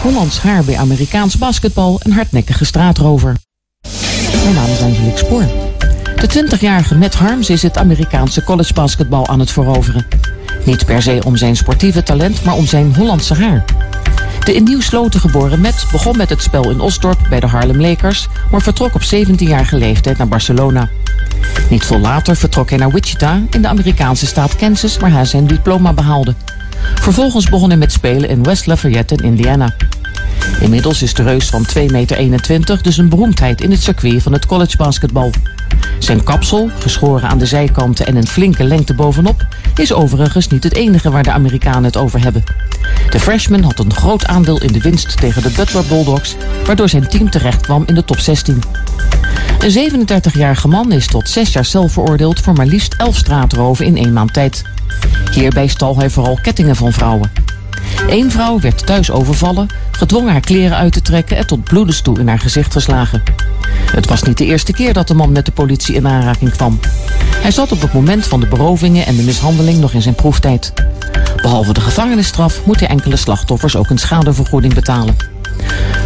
Hollands 0.02 0.38
haar 0.38 0.64
bij 0.64 0.76
Amerikaans 0.76 1.38
basketbal 1.38 2.00
en 2.02 2.12
hardnekkige 2.12 2.64
straatrover. 2.64 3.36
Mijn 4.42 4.54
naam 4.54 4.70
is 4.70 4.80
Angelique 4.80 5.18
Spoor. 5.18 5.61
De 6.22 6.46
20-jarige 6.56 6.94
Matt 6.94 7.14
Harms 7.14 7.50
is 7.50 7.62
het 7.62 7.78
Amerikaanse 7.78 8.44
collegebasketbal 8.44 9.28
aan 9.28 9.40
het 9.40 9.50
veroveren. 9.50 10.06
Niet 10.64 10.86
per 10.86 11.02
se 11.02 11.20
om 11.24 11.36
zijn 11.36 11.56
sportieve 11.56 12.02
talent, 12.02 12.44
maar 12.44 12.54
om 12.54 12.66
zijn 12.66 12.94
Hollandse 12.94 13.34
haar. 13.34 13.64
De 14.44 14.54
in 14.54 14.64
Nieuw-Sloten 14.64 15.20
geboren 15.20 15.60
Matt 15.60 15.86
begon 15.92 16.16
met 16.16 16.28
het 16.28 16.42
spel 16.42 16.70
in 16.70 16.80
Osdorp 16.80 17.18
bij 17.28 17.40
de 17.40 17.46
Harlem 17.46 17.80
Lakers, 17.80 18.28
maar 18.50 18.62
vertrok 18.62 18.94
op 18.94 19.02
17-jarige 19.02 19.76
leeftijd 19.76 20.18
naar 20.18 20.28
Barcelona. 20.28 20.88
Niet 21.70 21.84
veel 21.84 21.98
later 21.98 22.36
vertrok 22.36 22.68
hij 22.68 22.78
naar 22.78 22.92
Wichita 22.92 23.40
in 23.50 23.62
de 23.62 23.68
Amerikaanse 23.68 24.26
staat 24.26 24.56
Kansas, 24.56 24.96
waar 24.96 25.12
hij 25.12 25.24
zijn 25.24 25.46
diploma 25.46 25.92
behaalde. 25.92 26.34
Vervolgens 26.94 27.48
begon 27.48 27.68
hij 27.68 27.78
met 27.78 27.92
spelen 27.92 28.28
in 28.28 28.42
West 28.42 28.66
Lafayette 28.66 29.14
in 29.14 29.24
Indiana. 29.24 29.74
Inmiddels 30.61 31.03
is 31.03 31.14
de 31.14 31.22
reus 31.22 31.49
van 31.49 31.66
2,21 31.78 31.84
meter 31.93 32.82
dus 32.82 32.99
een 32.99 33.09
beroemdheid 33.09 33.61
in 33.61 33.70
het 33.70 33.82
circuit 33.82 34.22
van 34.22 34.32
het 34.32 34.47
collegebasketbal. 34.47 35.30
Zijn 35.99 36.24
kapsel, 36.24 36.70
geschoren 36.78 37.28
aan 37.28 37.38
de 37.38 37.47
zijkanten 37.47 38.07
en 38.07 38.16
een 38.16 38.26
flinke 38.26 38.64
lengte 38.64 38.95
bovenop, 38.95 39.47
is 39.76 39.93
overigens 39.93 40.49
niet 40.49 40.64
het 40.64 40.74
enige 40.74 41.11
waar 41.11 41.22
de 41.22 41.32
Amerikanen 41.32 41.84
het 41.84 41.97
over 41.97 42.22
hebben. 42.22 42.45
De 43.11 43.20
freshman 43.20 43.62
had 43.62 43.78
een 43.78 43.95
groot 43.95 44.26
aandeel 44.26 44.61
in 44.61 44.72
de 44.72 44.80
winst 44.80 45.16
tegen 45.16 45.43
de 45.43 45.51
Butler 45.51 45.84
Bulldogs, 45.86 46.36
waardoor 46.66 46.88
zijn 46.88 47.09
team 47.09 47.30
terecht 47.30 47.61
kwam 47.61 47.82
in 47.86 47.95
de 47.95 48.05
top 48.05 48.18
16. 48.18 48.62
Een 49.59 50.07
37-jarige 50.09 50.68
man 50.68 50.93
is 50.93 51.07
tot 51.07 51.28
6 51.28 51.53
jaar 51.53 51.64
cel 51.64 51.88
veroordeeld 51.88 52.40
voor 52.40 52.55
maar 52.55 52.66
liefst 52.66 52.95
11 52.95 53.16
straatroven 53.16 53.86
in 53.86 53.97
één 53.97 54.12
maand 54.12 54.32
tijd. 54.32 54.62
Hierbij 55.32 55.66
stal 55.66 55.97
hij 55.97 56.11
vooral 56.11 56.38
kettingen 56.43 56.76
van 56.76 56.93
vrouwen. 56.93 57.41
Eén 58.09 58.30
vrouw 58.30 58.61
werd 58.61 58.86
thuis 58.86 59.11
overvallen, 59.11 59.68
gedwongen 59.90 60.32
haar 60.32 60.40
kleren 60.40 60.76
uit 60.76 60.93
te 60.93 61.03
trekken 61.03 61.36
en 61.36 61.47
tot 61.47 61.64
bloedens 61.64 62.01
toe 62.01 62.18
in 62.18 62.28
haar 62.28 62.38
gezicht 62.38 62.72
geslagen. 62.72 63.22
Het 63.93 64.09
was 64.09 64.22
niet 64.22 64.38
de 64.38 64.45
eerste 64.45 64.72
keer 64.72 64.93
dat 64.93 65.09
de 65.09 65.14
man 65.14 65.32
met 65.32 65.45
de 65.45 65.53
politie 65.53 65.95
in 65.95 66.09
aanraking 66.09 66.51
kwam. 66.51 66.80
Hij 67.36 67.51
zat 67.51 67.72
op 67.72 67.80
het 67.80 67.93
moment 67.93 68.26
van 68.26 68.40
de 68.40 68.47
berovingen 68.47 69.07
en 69.07 69.16
de 69.16 69.22
mishandeling 69.22 69.78
nog 69.78 69.93
in 69.93 70.03
zijn 70.03 70.14
proeftijd. 70.14 70.72
Behalve 71.36 71.72
de 71.72 71.80
gevangenisstraf 71.80 72.64
moet 72.66 72.80
enkele 72.86 73.16
slachtoffers 73.16 73.76
ook 73.76 73.90
een 73.90 73.99
schadevergoeding 73.99 74.74
betalen. 74.74 75.32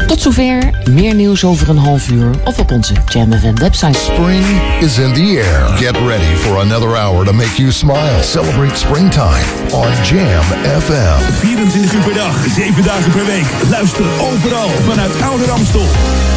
Tot 0.06 0.20
zover, 0.20 0.70
meer 0.90 1.14
nieuws 1.14 1.44
over 1.44 1.68
een 1.68 1.78
half 1.78 2.08
uur 2.08 2.30
of 2.44 2.58
op 2.58 2.72
onze 2.72 2.92
Jam 3.08 3.32
FM 3.32 3.54
website. 3.54 3.98
Spring 3.98 4.44
is 4.80 4.98
in 4.98 5.12
the 5.12 5.42
air. 5.42 5.76
Get 5.76 5.96
ready 6.06 6.34
for 6.36 6.58
another 6.58 6.96
hour 6.96 7.24
to 7.24 7.32
make 7.32 7.54
you 7.56 7.72
smile. 7.72 8.22
Celebrate 8.22 8.76
springtime 8.76 9.46
on 9.72 9.88
Jam 10.02 10.44
FM. 10.80 11.32
24 11.38 11.92
uur 11.92 12.02
per 12.02 12.14
dag, 12.14 12.44
7 12.54 12.82
dagen 12.84 13.10
per 13.10 13.24
week. 13.26 13.46
Luister 13.70 14.04
overal 14.20 14.68
vanuit 14.88 15.22
Oude 15.22 15.44
Ramstel. 15.44 15.86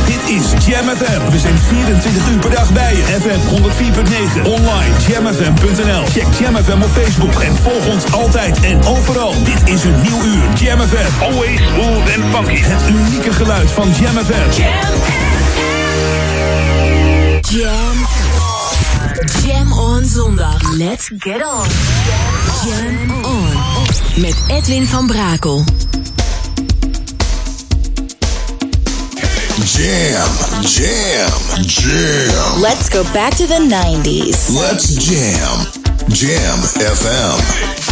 Dit 0.05 0.38
is 0.38 0.65
Jam 0.65 0.88
FM. 0.95 1.32
We 1.32 1.39
zijn 1.39 1.57
24 1.57 2.30
uur 2.32 2.39
per 2.39 2.49
dag 2.49 2.72
bij 2.74 2.95
je. 2.95 3.03
FM 3.03 3.41
104.9. 3.55 4.41
Online 4.43 4.93
jamfm.nl. 5.07 6.03
Check 6.05 6.28
Jam 6.39 6.55
FM 6.55 6.82
op 6.82 6.89
Facebook 6.89 7.41
en 7.41 7.55
volg 7.55 7.88
ons 7.93 8.11
altijd 8.11 8.59
en 8.61 8.86
overal. 8.86 9.34
Dit 9.43 9.70
is 9.74 9.84
een 9.84 10.01
nieuw 10.01 10.24
uur 10.26 10.43
Jam 10.61 10.80
FM. 10.80 11.22
Always 11.22 11.59
smooth 11.67 12.15
and 12.15 12.36
funky. 12.36 12.61
Het 12.61 12.82
unieke 13.10 13.34
geluid 13.34 13.72
van 13.72 13.89
Jam 13.99 14.18
FM. 14.26 14.62
Jam. 17.41 18.07
Jam 19.45 19.74
on 19.74 20.05
zondag. 20.05 20.62
Let's 20.78 21.10
get 21.18 21.45
on. 21.45 21.68
Jam 22.66 23.26
on. 23.26 23.53
Met 24.16 24.36
Edwin 24.47 24.88
van 24.88 25.07
Brakel. 25.07 25.64
Jam, 29.66 30.32
jam, 30.62 31.64
jam. 31.66 32.62
Let's 32.62 32.89
go 32.89 33.03
back 33.14 33.34
to 33.36 33.45
the 33.45 33.68
90s. 33.70 34.49
Let's 34.49 34.88
jam. 34.88 35.57
Jam 36.07 36.60
FM. 36.95 37.89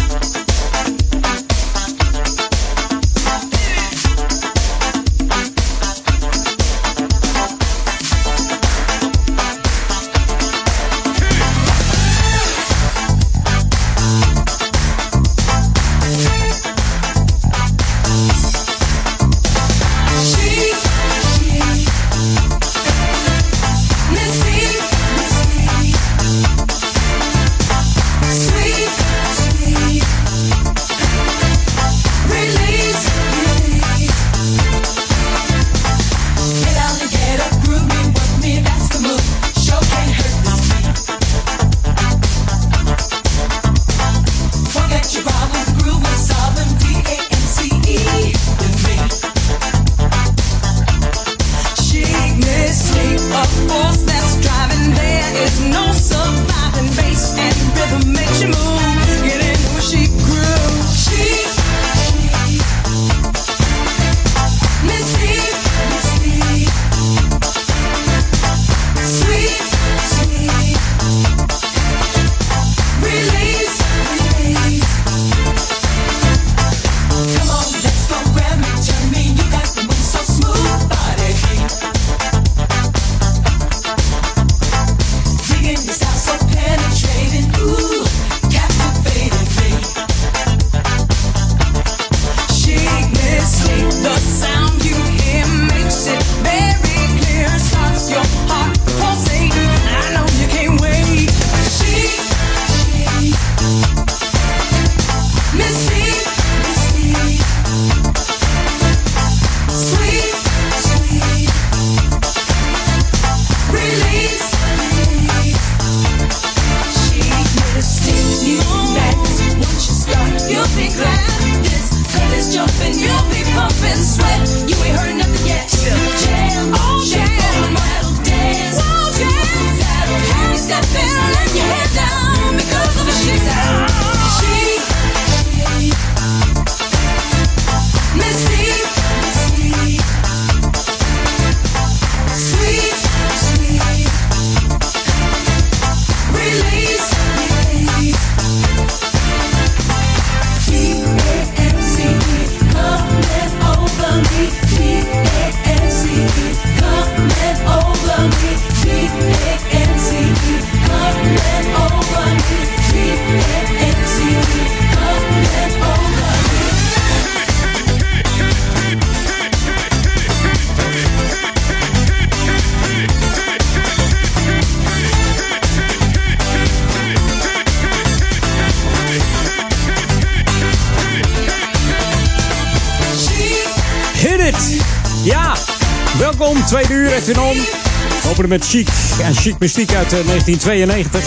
Chic 189.40 189.60
Mystiek 189.60 189.94
uit 189.94 190.14
eh, 190.14 190.26
1992. 190.26 191.22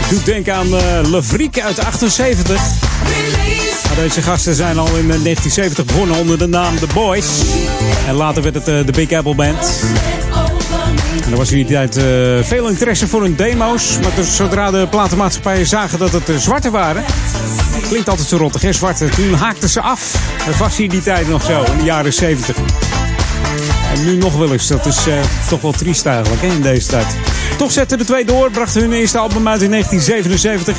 Het 0.00 0.10
doet 0.10 0.24
denken 0.24 0.54
aan 0.54 0.76
eh 0.76 1.10
Le 1.10 1.22
Vriek 1.22 1.60
uit 1.60 1.84
78. 1.84 2.60
Maar 3.86 3.96
deze 3.96 4.22
gasten 4.22 4.54
zijn 4.54 4.78
al 4.78 4.86
in 4.86 5.10
eh, 5.10 5.22
1970 5.22 5.84
begonnen 5.84 6.16
onder 6.16 6.38
de 6.38 6.46
naam 6.46 6.78
The 6.78 6.86
Boys. 6.94 7.26
En 8.06 8.14
later 8.14 8.42
werd 8.42 8.54
het 8.54 8.68
eh, 8.68 8.86
de 8.86 8.92
Big 8.92 9.12
Apple 9.12 9.34
Band. 9.34 9.82
En 11.24 11.30
er 11.30 11.36
was 11.36 11.50
in 11.50 11.56
die 11.56 11.66
tijd 11.66 11.96
eh, 11.96 12.04
veel 12.42 12.68
interesse 12.68 13.08
voor 13.08 13.22
hun 13.22 13.36
demo's. 13.36 13.98
Maar 14.02 14.14
dus 14.14 14.36
zodra 14.36 14.70
de 14.70 14.86
platenmaatschappijen 14.90 15.66
zagen 15.66 15.98
dat 15.98 16.12
het 16.12 16.28
eh, 16.28 16.36
zwarte 16.36 16.70
waren... 16.70 17.04
Klinkt 17.88 18.08
altijd 18.08 18.28
zo 18.28 18.36
rottig, 18.36 18.62
hè, 18.62 18.72
zwarte. 18.72 19.08
Toen 19.08 19.34
haakten 19.34 19.68
ze 19.68 19.80
af. 19.80 20.14
Dat 20.46 20.56
was 20.56 20.80
in 20.80 20.88
die 20.88 21.02
tijd 21.02 21.28
nog 21.28 21.42
zo, 21.42 21.62
in 21.72 21.78
de 21.78 21.84
jaren 21.84 22.12
70. 22.12 22.56
En 23.92 24.04
nu 24.04 24.16
nog 24.16 24.36
wel 24.36 24.52
eens. 24.52 24.66
Dat 24.66 24.86
is 24.86 25.06
eh, 25.06 25.14
toch 25.48 25.60
wel 25.60 25.72
triest 25.72 26.06
eigenlijk, 26.06 26.42
hè, 26.42 26.48
in 26.48 26.62
deze 26.62 26.86
tijd. 26.86 27.16
Toch 27.58 27.72
zetten 27.72 27.98
de 27.98 28.04
twee 28.04 28.24
door. 28.24 28.50
Brachten 28.50 28.80
hun 28.80 28.92
eerste 28.92 29.18
album 29.18 29.48
uit 29.48 29.62
in 29.62 29.70
1977. 29.70 30.76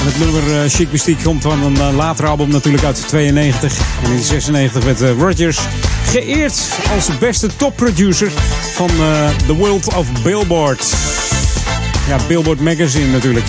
En 0.00 0.06
het 0.06 0.18
nummer 0.18 0.64
uh, 0.64 0.70
Chic 0.70 0.92
Mystique 0.92 1.22
komt 1.22 1.42
van 1.42 1.62
een 1.62 1.74
uh, 1.74 1.96
later 1.96 2.26
album 2.26 2.48
natuurlijk 2.48 2.84
uit 2.84 3.08
92. 3.08 3.78
En 4.04 4.10
in 4.10 4.22
96 4.22 4.84
werd 4.84 5.00
Rodgers 5.00 5.58
geëerd 6.06 6.60
als 6.94 7.18
beste 7.18 7.56
topproducer 7.56 8.32
van 8.74 8.90
The 9.46 9.54
World 9.54 9.94
of 9.94 10.06
Billboard. 10.22 10.94
Ja, 12.08 12.16
Billboard 12.28 12.60
Magazine 12.60 13.06
natuurlijk. 13.06 13.46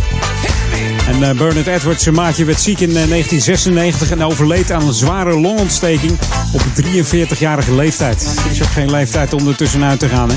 En 1.08 1.38
Bernard 1.38 1.68
Edwards, 1.68 2.04
zijn 2.04 2.16
maatje, 2.16 2.46
werd 2.46 2.60
ziek 2.60 2.80
in 2.80 2.94
1996 2.94 4.12
en 4.12 4.24
overleed 4.24 4.72
aan 4.72 4.88
een 4.88 4.94
zware 4.94 5.40
longontsteking 5.40 6.18
op 6.52 6.62
43-jarige 6.62 7.76
leeftijd. 7.76 8.42
Er 8.46 8.52
is 8.52 8.62
ook 8.62 8.68
geen 8.68 8.92
leeftijd 8.92 9.34
om 9.34 9.48
er 9.48 9.56
tussenuit 9.56 10.00
te 10.00 10.08
gaan, 10.08 10.30
hè? 10.30 10.36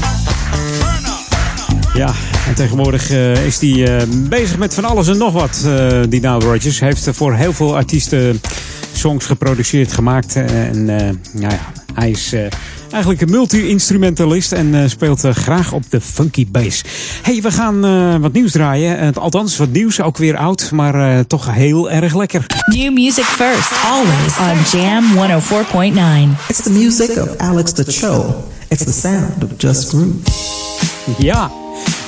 Ja, 1.94 2.14
en 2.48 2.54
tegenwoordig 2.54 3.10
uh, 3.10 3.46
is 3.46 3.60
hij 3.60 3.70
uh, 3.70 4.02
bezig 4.28 4.58
met 4.58 4.74
van 4.74 4.84
alles 4.84 5.08
en 5.08 5.18
nog 5.18 5.32
wat, 5.32 5.62
uh, 5.66 6.02
die 6.08 6.20
Nile 6.20 6.38
Rodgers. 6.38 6.80
Heeft 6.80 7.08
voor 7.12 7.34
heel 7.34 7.52
veel 7.52 7.76
artiesten 7.76 8.40
songs 8.92 9.26
geproduceerd, 9.26 9.92
gemaakt. 9.92 10.36
en 10.36 10.84
nou 10.84 11.18
ja, 11.32 11.84
hij 11.95 12.11
is 12.11 12.34
eigenlijk 12.90 13.20
een 13.20 13.30
multi-instrumentalist 13.30 14.53
en 14.53 14.90
speelt 14.90 15.20
graag 15.20 15.72
op 15.72 15.82
de 15.90 16.01
funky 16.01 16.47
bass. 16.51 16.82
hey, 17.22 17.42
we 17.42 17.51
gaan 17.51 17.80
wat 18.20 18.32
nieuws 18.32 18.53
draaien. 18.53 19.14
althans, 19.14 19.57
wat 19.57 19.70
nieuws, 19.70 20.01
ook 20.01 20.16
weer 20.16 20.36
oud, 20.36 20.70
maar 20.70 21.26
toch 21.26 21.55
heel 21.55 21.90
erg 21.90 22.14
lekker. 22.14 22.47
New 22.66 22.92
music 22.92 23.24
first, 23.24 23.72
always 23.84 24.38
on 24.38 24.80
Jam 24.80 25.05
104.9. 25.14 26.49
It's 26.49 26.62
the 26.62 26.70
music 26.70 27.16
of 27.16 27.36
Alex 27.36 27.72
the 27.72 27.84
Cho. 27.86 28.45
It's 28.68 28.84
the 28.84 28.92
sound 28.92 29.45
of 29.45 29.51
Just 29.57 29.88
Groove. 29.88 30.14
Ja. 31.18 31.51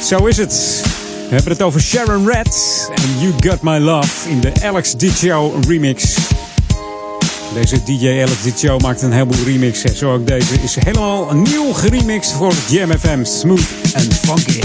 Zo 0.03 0.26
is 0.26 0.37
het. 0.37 0.82
We 1.28 1.34
hebben 1.34 1.53
het 1.53 1.62
over 1.62 1.80
Sharon 1.80 2.26
Red 2.26 2.91
en 2.95 3.20
You 3.20 3.32
Got 3.41 3.62
My 3.62 3.78
Love 3.78 4.30
in 4.30 4.41
de 4.41 4.53
Alex 4.62 4.95
Dicho 4.97 5.61
remix. 5.66 6.16
Deze 7.55 7.82
DJ 7.82 8.09
Alex 8.09 8.42
Dicho 8.42 8.78
maakt 8.78 9.03
een 9.03 9.12
heleboel 9.12 9.44
remixen. 9.44 9.97
Zo 9.97 10.12
ook 10.12 10.26
deze 10.26 10.55
is 10.62 10.74
helemaal 10.74 11.34
nieuw 11.34 11.72
geremixed 11.72 12.32
voor 12.32 12.53
Jam 12.68 12.99
FM. 12.99 13.24
Smooth 13.24 13.68
and 13.94 14.14
funky. 14.14 14.61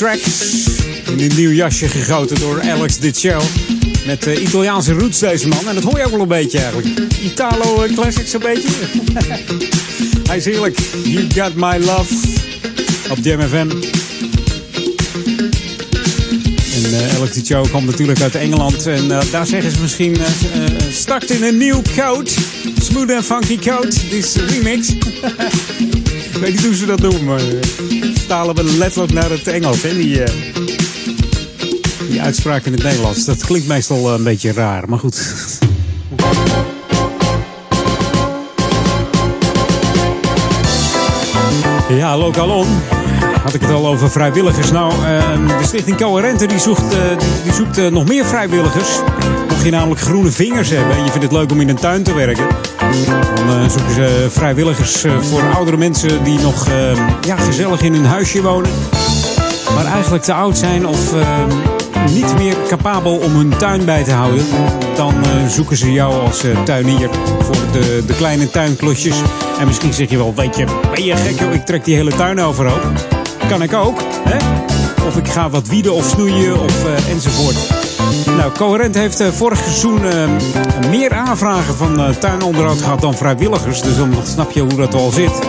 Eh, 0.00 0.12
classic 0.12 0.26
tracks. 0.26 0.66
In 1.06 1.20
een 1.20 1.36
nieuw 1.36 1.50
jasje 1.50 1.88
gegoten 1.88 2.40
door 2.40 2.62
Alex 2.62 2.98
Show. 3.14 3.42
Met 4.06 4.26
uh, 4.26 4.42
Italiaanse 4.42 4.92
roots 4.92 5.18
deze 5.18 5.48
man. 5.48 5.68
En 5.68 5.74
dat 5.74 5.84
hoor 5.84 5.98
je 5.98 6.04
ook 6.04 6.10
wel 6.10 6.20
een 6.20 6.28
beetje 6.28 6.58
eigenlijk. 6.58 6.88
Italo 7.22 7.84
uh, 7.84 7.94
classics 7.94 8.32
een 8.32 8.40
beetje. 8.40 8.68
Hij 10.28 10.36
is 10.36 10.44
heerlijk. 10.44 10.78
You 11.04 11.26
got 11.34 11.54
my 11.54 11.84
love. 11.84 12.14
Op 13.10 13.18
Jam 13.22 13.40
FM. 13.40 13.70
En 16.74 17.16
Alex 17.16 17.44
Show 17.44 17.70
komt 17.70 17.86
natuurlijk 17.86 18.20
uit 18.20 18.34
Engeland. 18.34 18.86
En 18.86 19.08
daar 19.08 19.46
zeggen 19.46 19.70
ze 19.70 19.80
misschien 19.80 20.16
start 20.90 21.30
in 21.30 21.42
een 21.42 21.56
nieuw 21.56 21.82
code. 21.96 22.30
Smooth 22.82 23.10
and 23.10 23.24
funky 23.24 23.58
code. 23.58 23.88
This 24.10 24.36
remix. 24.36 24.88
Ik 26.36 26.42
weet 26.42 26.54
niet 26.54 26.64
hoe 26.64 26.74
ze 26.74 26.86
dat 26.86 27.00
doen, 27.00 27.24
maar 27.24 27.40
vertalen 28.26 28.54
we 28.54 28.76
letterlijk 28.76 29.12
naar 29.12 29.30
het 29.30 29.46
Engels. 29.46 29.82
Hè? 29.82 29.94
Die, 29.94 30.20
uh, 30.20 30.26
die 32.08 32.22
uitspraak 32.22 32.64
in 32.64 32.72
het 32.72 32.82
Nederlands. 32.82 33.24
Dat 33.24 33.44
klinkt 33.44 33.68
meestal 33.68 34.14
een 34.14 34.22
beetje 34.22 34.52
raar, 34.52 34.88
maar 34.88 34.98
goed. 34.98 35.20
Ja, 41.88 42.18
Lokalon. 42.18 42.66
Had 43.42 43.54
ik 43.54 43.60
het 43.60 43.70
al 43.70 43.86
over 43.86 44.10
vrijwilligers. 44.10 44.70
Nou, 44.70 44.92
uh, 44.92 45.58
de 45.58 45.64
Stichting 45.64 45.96
Coherente 45.96 46.46
die 46.46 46.58
zoekt, 46.58 46.94
uh, 46.94 47.00
die, 47.42 47.52
zoekt 47.52 47.90
nog 47.90 48.08
meer 48.08 48.24
vrijwilligers. 48.24 48.88
Mocht 49.48 49.64
je 49.64 49.70
namelijk 49.70 50.00
groene 50.00 50.30
vingers 50.30 50.70
hebben 50.70 50.96
en 50.96 51.04
je 51.04 51.10
vindt 51.10 51.22
het 51.22 51.32
leuk 51.32 51.50
om 51.50 51.60
in 51.60 51.68
een 51.68 51.76
tuin 51.76 52.02
te 52.02 52.14
werken. 52.14 52.46
Dan 53.46 53.70
zoeken 53.70 53.94
ze 53.94 54.26
vrijwilligers 54.30 55.04
voor 55.20 55.42
oudere 55.54 55.76
mensen 55.76 56.24
die 56.24 56.40
nog 56.40 56.68
ehm, 56.68 57.02
ja, 57.20 57.36
gezellig 57.36 57.82
in 57.82 57.92
hun 57.94 58.04
huisje 58.06 58.42
wonen. 58.42 58.70
Maar 59.74 59.84
eigenlijk 59.86 60.24
te 60.24 60.32
oud 60.32 60.58
zijn 60.58 60.86
of 60.86 61.14
ehm, 61.14 61.48
niet 62.14 62.38
meer 62.38 62.56
capabel 62.68 63.16
om 63.16 63.32
hun 63.32 63.56
tuin 63.56 63.84
bij 63.84 64.04
te 64.04 64.12
houden. 64.12 64.44
Dan 64.96 65.14
zoeken 65.48 65.76
ze 65.76 65.92
jou 65.92 66.20
als 66.20 66.44
tuinier 66.64 67.10
voor 67.40 67.56
de, 67.72 68.02
de 68.06 68.14
kleine 68.14 68.50
tuinklosjes. 68.50 69.16
En 69.58 69.66
misschien 69.66 69.92
zeg 69.92 70.10
je 70.10 70.16
wel, 70.16 70.34
weet 70.34 70.56
je, 70.56 70.64
ben 70.94 71.04
je 71.04 71.16
gek 71.16 71.38
joh, 71.40 71.52
ik 71.52 71.66
trek 71.66 71.84
die 71.84 71.96
hele 71.96 72.16
tuin 72.16 72.40
overhoop. 72.40 72.92
Kan 73.48 73.62
ik 73.62 73.72
ook, 73.72 74.00
hè? 74.28 74.36
Of 75.06 75.16
ik 75.16 75.28
ga 75.28 75.50
wat 75.50 75.68
wieden 75.68 75.94
of 75.94 76.08
snoeien 76.08 76.60
of 76.60 76.84
enzovoort. 77.08 77.95
Nou, 78.36 78.52
Coherent 78.52 78.94
heeft 78.94 79.20
uh, 79.20 79.28
vorig 79.28 79.58
seizoen 79.58 80.04
uh, 80.04 80.28
meer 80.90 81.12
aanvragen 81.12 81.76
van 81.76 82.14
tuinonderhoud 82.18 82.82
gehad 82.82 83.00
dan 83.00 83.14
vrijwilligers. 83.14 83.82
Dus 83.82 83.96
dan 83.96 84.14
snap 84.24 84.50
je 84.50 84.60
hoe 84.60 84.76
dat 84.76 84.94
al 84.94 85.10
zit. 85.10 85.40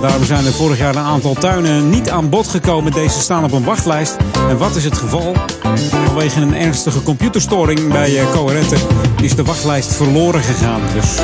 Daarom 0.00 0.24
zijn 0.24 0.46
er 0.46 0.52
vorig 0.52 0.78
jaar 0.78 0.96
een 0.96 1.02
aantal 1.02 1.34
tuinen 1.34 1.90
niet 1.90 2.10
aan 2.10 2.28
bod 2.28 2.48
gekomen. 2.48 2.92
Deze 2.92 3.20
staan 3.20 3.44
op 3.44 3.52
een 3.52 3.64
wachtlijst. 3.64 4.16
En 4.48 4.58
wat 4.58 4.76
is 4.76 4.84
het 4.84 4.98
geval? 4.98 5.32
Vanwege 6.06 6.40
een 6.40 6.56
ernstige 6.56 7.02
computerstoring 7.02 7.92
bij 7.92 8.20
Coherente 8.32 8.76
is 9.22 9.34
de 9.34 9.44
wachtlijst 9.44 9.94
verloren 9.94 10.42
gegaan. 10.42 10.80
Dus, 10.94 11.16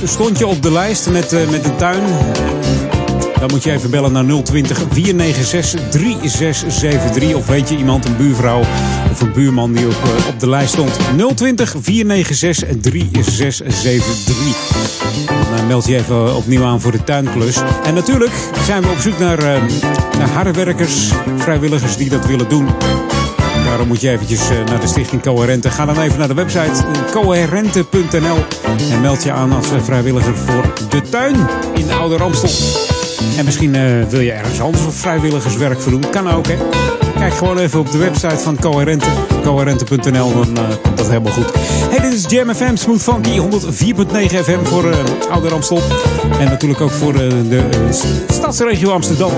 dus 0.00 0.10
stond 0.10 0.38
je 0.38 0.46
op 0.46 0.62
de 0.62 0.72
lijst 0.72 1.10
met, 1.10 1.50
met 1.50 1.64
een 1.64 1.76
tuin 1.76 2.02
dan 3.44 3.52
moet 3.52 3.64
je 3.64 3.72
even 3.72 3.90
bellen 3.90 4.12
naar 4.12 4.42
020 4.42 4.82
496 4.90 5.80
3673. 5.90 7.34
Of 7.34 7.46
weet 7.46 7.68
je 7.68 7.76
iemand, 7.76 8.04
een 8.04 8.16
buurvrouw 8.16 8.60
of 9.10 9.20
een 9.20 9.32
buurman 9.32 9.72
die 9.72 9.86
op, 9.86 9.92
uh, 9.92 10.28
op 10.28 10.40
de 10.40 10.48
lijst 10.48 10.72
stond. 10.72 10.98
020 11.34 11.74
496 11.80 12.80
3673. 12.80 15.56
Dan 15.56 15.66
meld 15.66 15.86
je 15.86 15.96
even 15.96 16.36
opnieuw 16.36 16.64
aan 16.64 16.80
voor 16.80 16.92
de 16.92 17.04
tuinklus. 17.04 17.56
En 17.84 17.94
natuurlijk 17.94 18.32
zijn 18.66 18.82
we 18.82 18.88
op 18.88 18.98
zoek 18.98 19.18
naar, 19.18 19.38
uh, 19.38 19.62
naar 20.18 20.28
hardwerkers, 20.28 21.10
vrijwilligers 21.36 21.96
die 21.96 22.10
dat 22.10 22.26
willen 22.26 22.48
doen. 22.48 22.68
Daarom 23.64 23.88
moet 23.88 24.00
je 24.00 24.10
eventjes 24.10 24.50
uh, 24.50 24.64
naar 24.64 24.80
de 24.80 24.86
stichting 24.86 25.22
Coherente. 25.22 25.70
Ga 25.70 25.86
dan 25.86 26.00
even 26.00 26.18
naar 26.18 26.28
de 26.28 26.34
website 26.34 26.84
coherente.nl 27.12 28.38
en 28.90 29.00
meld 29.00 29.22
je 29.22 29.32
aan 29.32 29.52
als 29.52 29.66
vrijwilliger 29.82 30.36
voor 30.36 30.72
de 30.88 31.00
tuin 31.00 31.36
in 31.74 31.92
Oude 31.92 32.16
Ramstel. 32.16 32.93
En 33.36 33.44
misschien 33.44 33.74
uh, 33.74 34.04
wil 34.08 34.20
je 34.20 34.32
ergens 34.32 34.60
anders 34.60 34.86
of 34.86 34.94
vrijwilligerswerk 34.94 35.80
voor 35.80 35.92
doen. 35.92 36.10
Kan 36.10 36.30
ook, 36.30 36.46
hè? 36.46 36.56
Kijk 37.18 37.34
gewoon 37.34 37.58
even 37.58 37.80
op 37.80 37.90
de 37.90 37.98
website 37.98 38.38
van 38.38 38.56
Coherente. 38.60 39.33
Coherente.nl, 39.44 40.32
dan 40.32 40.48
uh, 40.58 40.62
komt 40.82 40.96
dat 40.96 41.06
helemaal 41.06 41.32
goed. 41.32 41.52
Hey, 41.90 42.00
dit 42.00 42.12
is 42.12 42.24
Jam 42.28 42.54
FM, 42.54 42.76
Smooth 42.76 43.02
Funky, 43.02 43.38
104.9 43.38 43.44
FM 44.44 44.64
voor 44.64 44.84
uh, 44.84 44.96
Ouder 45.30 45.52
Amstel. 45.52 45.80
En 46.38 46.44
natuurlijk 46.44 46.80
ook 46.80 46.90
voor 46.90 47.12
de 47.12 47.68
stadsregio 48.28 48.90
Amsterdam. 48.90 49.32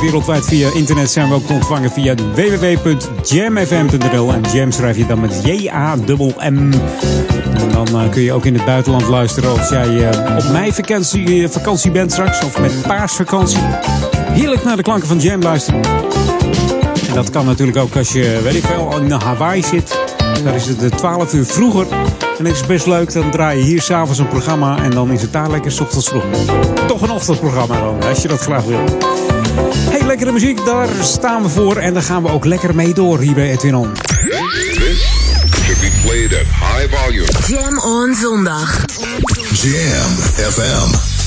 Wereldwijd 0.00 0.44
via 0.44 0.74
internet 0.74 1.10
zijn 1.10 1.28
we 1.28 1.34
ook 1.34 1.46
te 1.46 1.52
ontvangen 1.52 1.90
via 1.90 2.14
www.jamfm.nl. 2.34 4.32
En 4.32 4.42
Jam 4.52 4.72
schrijf 4.72 4.96
je 4.96 5.06
dan 5.06 5.20
met 5.20 5.40
J-A-M-M. 5.44 6.32
En 6.38 6.70
dan 7.70 8.10
kun 8.10 8.22
je 8.22 8.32
ook 8.32 8.44
in 8.44 8.54
het 8.54 8.64
buitenland 8.64 9.08
luisteren 9.08 9.58
als 9.58 9.68
jij 9.68 10.08
op 10.36 10.48
meivakantie 10.52 11.48
vakantie 11.48 11.90
bent 11.90 12.12
straks. 12.12 12.44
Of 12.44 12.60
met 12.60 12.82
paasvakantie. 12.82 13.60
Heerlijk 14.30 14.64
naar 14.64 14.76
de 14.76 14.82
klanken 14.82 15.08
van 15.08 15.18
Jam 15.18 15.42
luisteren. 15.42 15.80
En 17.10 17.16
dat 17.16 17.30
kan 17.30 17.46
natuurlijk 17.46 17.78
ook 17.78 17.96
als 17.96 18.12
je, 18.12 18.40
weet 18.42 18.54
ik 18.54 18.64
veel, 18.64 18.96
in 19.00 19.10
Hawaii 19.10 19.62
zit. 19.62 19.98
Daar 20.44 20.54
is 20.54 20.66
het 20.66 20.96
12 20.96 21.32
uur 21.32 21.46
vroeger. 21.46 21.86
En 22.38 22.44
het 22.44 22.54
is 22.54 22.66
best 22.66 22.86
leuk, 22.86 23.12
dan 23.12 23.30
draai 23.30 23.58
je 23.58 23.64
hier 23.64 23.82
s'avonds 23.82 24.18
een 24.18 24.28
programma. 24.28 24.82
En 24.82 24.90
dan 24.90 25.12
is 25.12 25.22
het 25.22 25.32
daar 25.32 25.50
lekker 25.50 25.72
s 25.72 25.80
ochtends 25.80 26.08
vroeg. 26.08 26.24
Toch 26.86 27.02
een 27.02 27.10
ochtendprogramma 27.10 27.80
dan, 27.80 28.02
als 28.02 28.22
je 28.22 28.28
dat 28.28 28.40
graag 28.40 28.64
wil. 28.64 28.84
Hey, 29.90 30.06
lekkere 30.06 30.32
muziek, 30.32 30.64
daar 30.64 30.88
staan 31.00 31.42
we 31.42 31.48
voor. 31.48 31.76
En 31.76 31.94
daar 31.94 32.02
gaan 32.02 32.22
we 32.22 32.30
ook 32.30 32.44
lekker 32.44 32.74
mee 32.74 32.94
door 32.94 33.18
hier 33.18 33.34
bij 33.34 33.50
Edwin 33.50 33.74
On. 33.74 33.92
This 33.92 35.08
should 35.64 35.80
be 35.80 35.90
played 36.02 36.32
at 36.32 36.46
high 36.46 36.96
volume. 36.96 37.28
Jam 37.46 37.78
on 37.78 38.14
zondag. 38.14 38.84
Jam 39.52 40.10
FM. 40.50 41.19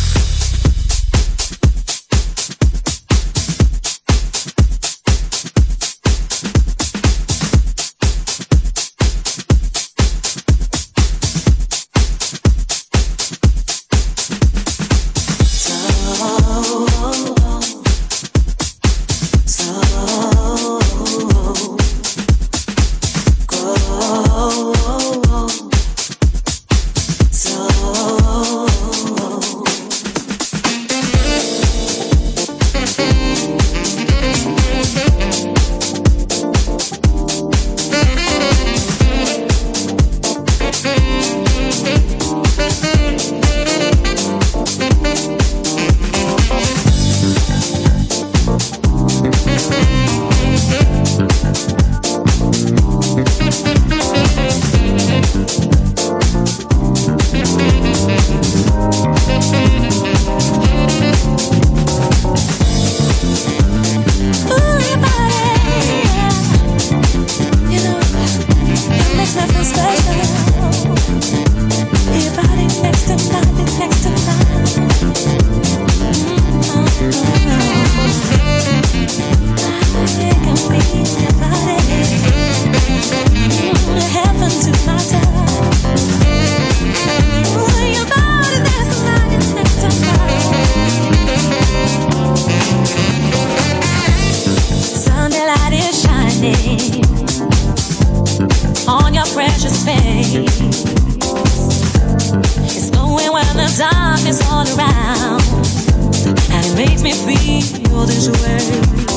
All 107.94 108.08
around, 108.28 108.62
and 108.72 109.13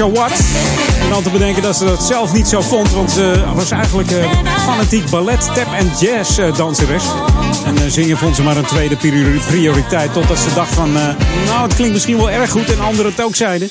En 0.00 1.10
dan 1.10 1.22
te 1.22 1.30
bedenken 1.30 1.62
dat 1.62 1.76
ze 1.76 1.84
dat 1.84 2.02
zelf 2.02 2.32
niet 2.32 2.48
zo 2.48 2.60
vond, 2.60 2.90
want 2.92 3.10
ze 3.10 3.44
was 3.54 3.70
eigenlijk 3.70 4.10
eh, 4.10 4.30
fanatiek 4.64 5.10
ballet, 5.10 5.40
tap 5.54 5.72
en 5.74 5.90
jazz 6.00 6.38
eh, 6.38 6.56
danseres. 6.56 7.04
En 7.64 7.76
eh, 7.76 7.82
zingen 7.88 8.16
vond 8.16 8.36
ze 8.36 8.42
maar 8.42 8.56
een 8.56 8.64
tweede 8.64 8.96
priori- 8.96 9.40
prioriteit, 9.46 10.12
totdat 10.12 10.38
ze 10.38 10.54
dacht 10.54 10.74
van, 10.74 10.92
nou 11.46 11.62
het 11.62 11.74
klinkt 11.74 11.92
misschien 11.92 12.16
wel 12.16 12.30
erg 12.30 12.50
goed 12.50 12.72
en 12.72 12.80
anderen 12.80 13.10
het 13.10 13.22
ook 13.22 13.36
zeiden. 13.36 13.70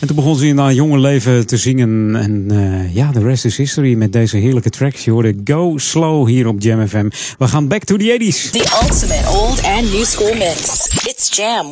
En 0.00 0.06
toen 0.06 0.16
begon 0.16 0.36
ze 0.36 0.46
in 0.46 0.58
haar 0.58 0.72
jonge 0.72 0.98
leven 0.98 1.46
te 1.46 1.56
zingen. 1.56 2.16
En 2.16 2.46
eh, 2.50 2.94
ja, 2.94 3.12
de 3.12 3.20
rest 3.20 3.44
is 3.44 3.56
history 3.56 3.94
met 3.94 4.12
deze 4.12 4.36
heerlijke 4.36 4.70
tracks. 4.70 5.04
Je 5.04 5.10
hoorde 5.10 5.34
Go 5.44 5.78
Slow 5.78 6.28
hier 6.28 6.46
op 6.46 6.60
Jam 6.60 6.88
FM. 6.88 7.08
We 7.38 7.48
gaan 7.48 7.68
back 7.68 7.84
to 7.84 7.96
the 7.96 8.18
80s. 8.20 8.50
The 8.50 8.78
ultimate 8.82 9.28
old 9.28 9.62
and 9.62 9.92
new 9.92 10.04
school 10.04 10.34
mix. 10.34 10.86
It's 11.06 11.36
Jam 11.36 11.66
104.9 11.66 11.70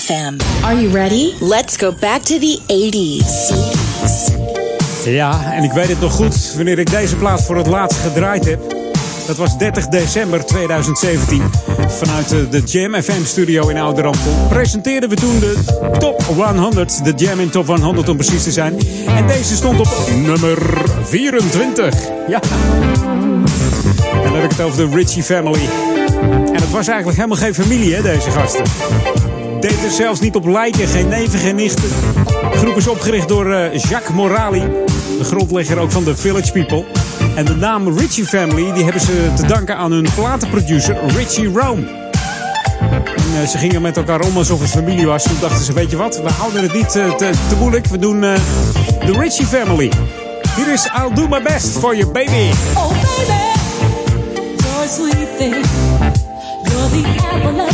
FM. 0.00 0.64
Are 0.64 0.80
you 0.80 0.92
ready? 0.92 1.32
Let's 1.40 1.76
go 1.76 1.92
back 2.00 2.22
to 2.22 2.38
the 2.38 2.58
80s. 2.66 3.54
Ja, 5.04 5.52
en 5.52 5.64
ik 5.64 5.72
weet 5.72 5.88
het 5.88 6.00
nog 6.00 6.12
goed 6.12 6.52
wanneer 6.56 6.78
ik 6.78 6.90
deze 6.90 7.16
plaat 7.16 7.42
voor 7.42 7.56
het 7.56 7.66
laatst 7.66 7.98
gedraaid 7.98 8.44
heb. 8.44 8.79
Dat 9.30 9.38
was 9.38 9.58
30 9.58 9.88
december 9.88 10.44
2017. 10.46 11.42
Vanuit 11.88 12.32
eh, 12.32 12.38
de 12.50 12.60
Jam 12.60 13.02
FM 13.02 13.24
studio 13.24 13.68
in 13.68 13.76
Ouderamstel 13.76 14.32
presenteerden 14.48 15.08
we 15.08 15.16
toen 15.16 15.40
de 15.40 15.58
Top 15.98 16.22
100. 16.22 17.04
De 17.04 17.12
Jam 17.16 17.40
in 17.40 17.50
Top 17.50 17.66
100 17.66 18.08
om 18.08 18.16
precies 18.16 18.42
te 18.42 18.52
zijn. 18.52 18.78
En 19.06 19.26
deze 19.26 19.56
stond 19.56 19.80
op 19.80 19.88
nummer 20.14 20.58
24. 21.02 21.94
Ja. 22.28 22.40
En 24.12 24.22
dan 24.22 24.34
heb 24.34 24.44
ik 24.44 24.50
het 24.50 24.60
over 24.60 24.90
de 24.90 24.96
Richie 24.96 25.22
Family. 25.22 25.68
En 26.30 26.54
het 26.54 26.70
was 26.70 26.88
eigenlijk 26.88 27.16
helemaal 27.16 27.38
geen 27.38 27.54
familie, 27.54 27.94
hè, 27.94 28.02
deze 28.02 28.30
gasten. 28.30 28.64
Deed 29.60 29.84
er 29.84 29.90
zelfs 29.90 30.20
niet 30.20 30.34
op 30.34 30.46
lijken, 30.46 30.88
geen 30.88 31.08
neven, 31.08 31.38
geen 31.38 31.56
nichten. 31.56 31.88
De 32.52 32.58
groep 32.58 32.76
is 32.76 32.88
opgericht 32.88 33.28
door 33.28 33.52
eh, 33.52 33.78
Jacques 33.78 34.16
Morali, 34.16 34.62
de 35.18 35.24
grondlegger 35.24 35.78
ook 35.78 35.90
van 35.90 36.04
de 36.04 36.16
Village 36.16 36.52
People. 36.52 36.99
En 37.40 37.46
de 37.46 37.56
naam 37.56 37.98
Richie 37.98 38.26
Family 38.26 38.72
die 38.72 38.82
hebben 38.82 39.02
ze 39.02 39.32
te 39.36 39.46
danken 39.46 39.76
aan 39.76 39.92
hun 39.92 40.06
platenproducer 40.14 40.96
Richie 41.06 41.52
Rome. 41.52 41.86
En, 42.80 43.40
eh, 43.40 43.48
ze 43.48 43.58
gingen 43.58 43.82
met 43.82 43.96
elkaar 43.96 44.20
om 44.20 44.36
alsof 44.36 44.60
het 44.60 44.70
familie 44.70 45.06
was. 45.06 45.22
Toen 45.22 45.36
dachten 45.40 45.64
ze, 45.64 45.72
weet 45.72 45.90
je 45.90 45.96
wat, 45.96 46.22
we 46.22 46.30
houden 46.30 46.62
het 46.62 46.72
niet 46.72 46.96
eh, 46.96 47.14
te, 47.14 47.30
te 47.48 47.56
moeilijk. 47.58 47.86
We 47.86 47.98
doen 47.98 48.24
eh, 48.24 48.34
de 49.06 49.12
Richie 49.12 49.46
Family. 49.46 49.92
Hier 50.56 50.72
is 50.72 50.84
I'll 50.84 51.14
Do 51.14 51.28
My 51.28 51.42
Best 51.42 51.78
for 51.78 51.96
You 51.96 52.12
Baby. 52.12 52.50
Oh, 52.74 52.88
baby, 52.88 53.32
you're 54.56 55.26
thing. 55.38 55.54
You're 56.62 56.88
the 56.88 57.04
apple 57.32 57.52
my 57.52 57.64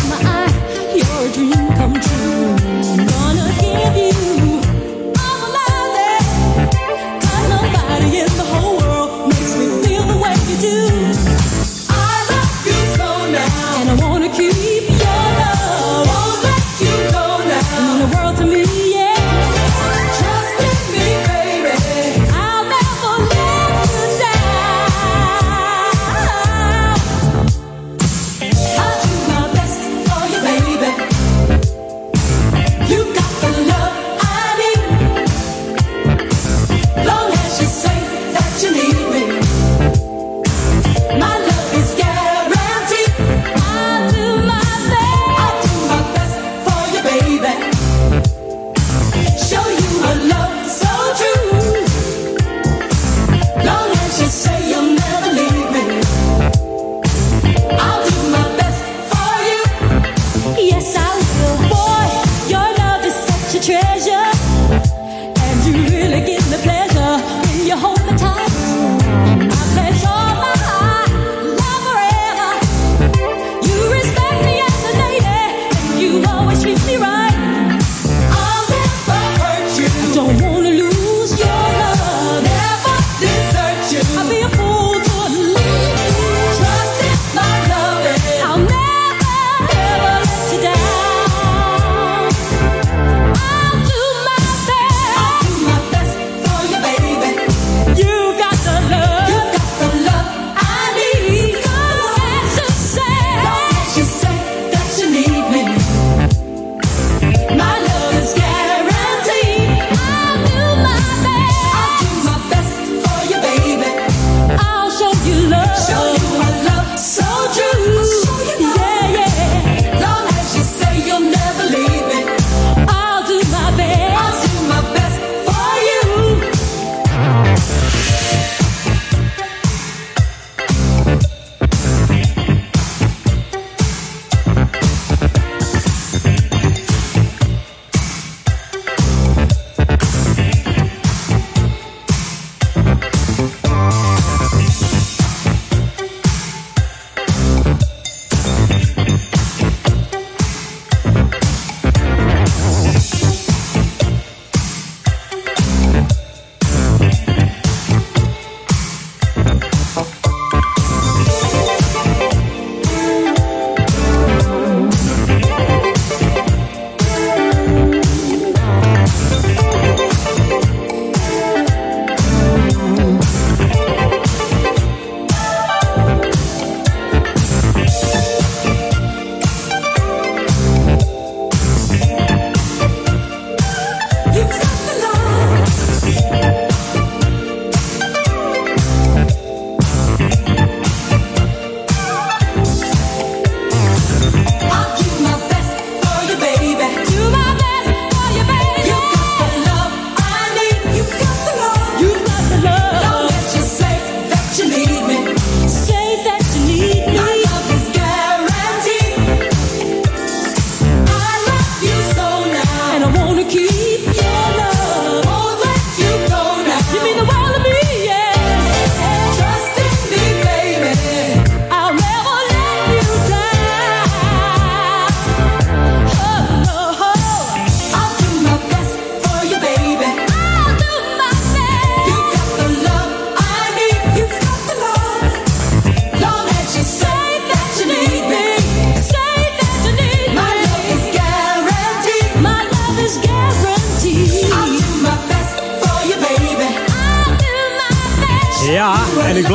come 1.76 2.00
true. 2.00 2.54
Give 3.60 3.96
you 3.96 4.60
all 5.18 5.38
my 5.40 5.58
love. 5.58 6.06
nobody 7.48 8.45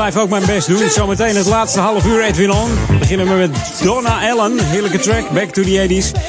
blijf 0.01 0.17
ook 0.17 0.29
mijn 0.29 0.45
best 0.45 0.67
doen. 0.67 0.89
Zometeen 0.89 1.35
het 1.35 1.45
laatste 1.45 1.79
half 1.79 2.05
uur 2.05 2.23
Edwin 2.23 2.51
On. 2.51 2.71
Beginnen 2.99 3.27
we 3.27 3.33
met 3.33 3.81
Donna 3.83 4.29
Allen. 4.29 4.65
Heerlijke 4.65 4.99
track, 4.99 5.29
Back 5.29 5.49
to 5.49 5.61
the 5.61 5.87
80s. 5.87 6.19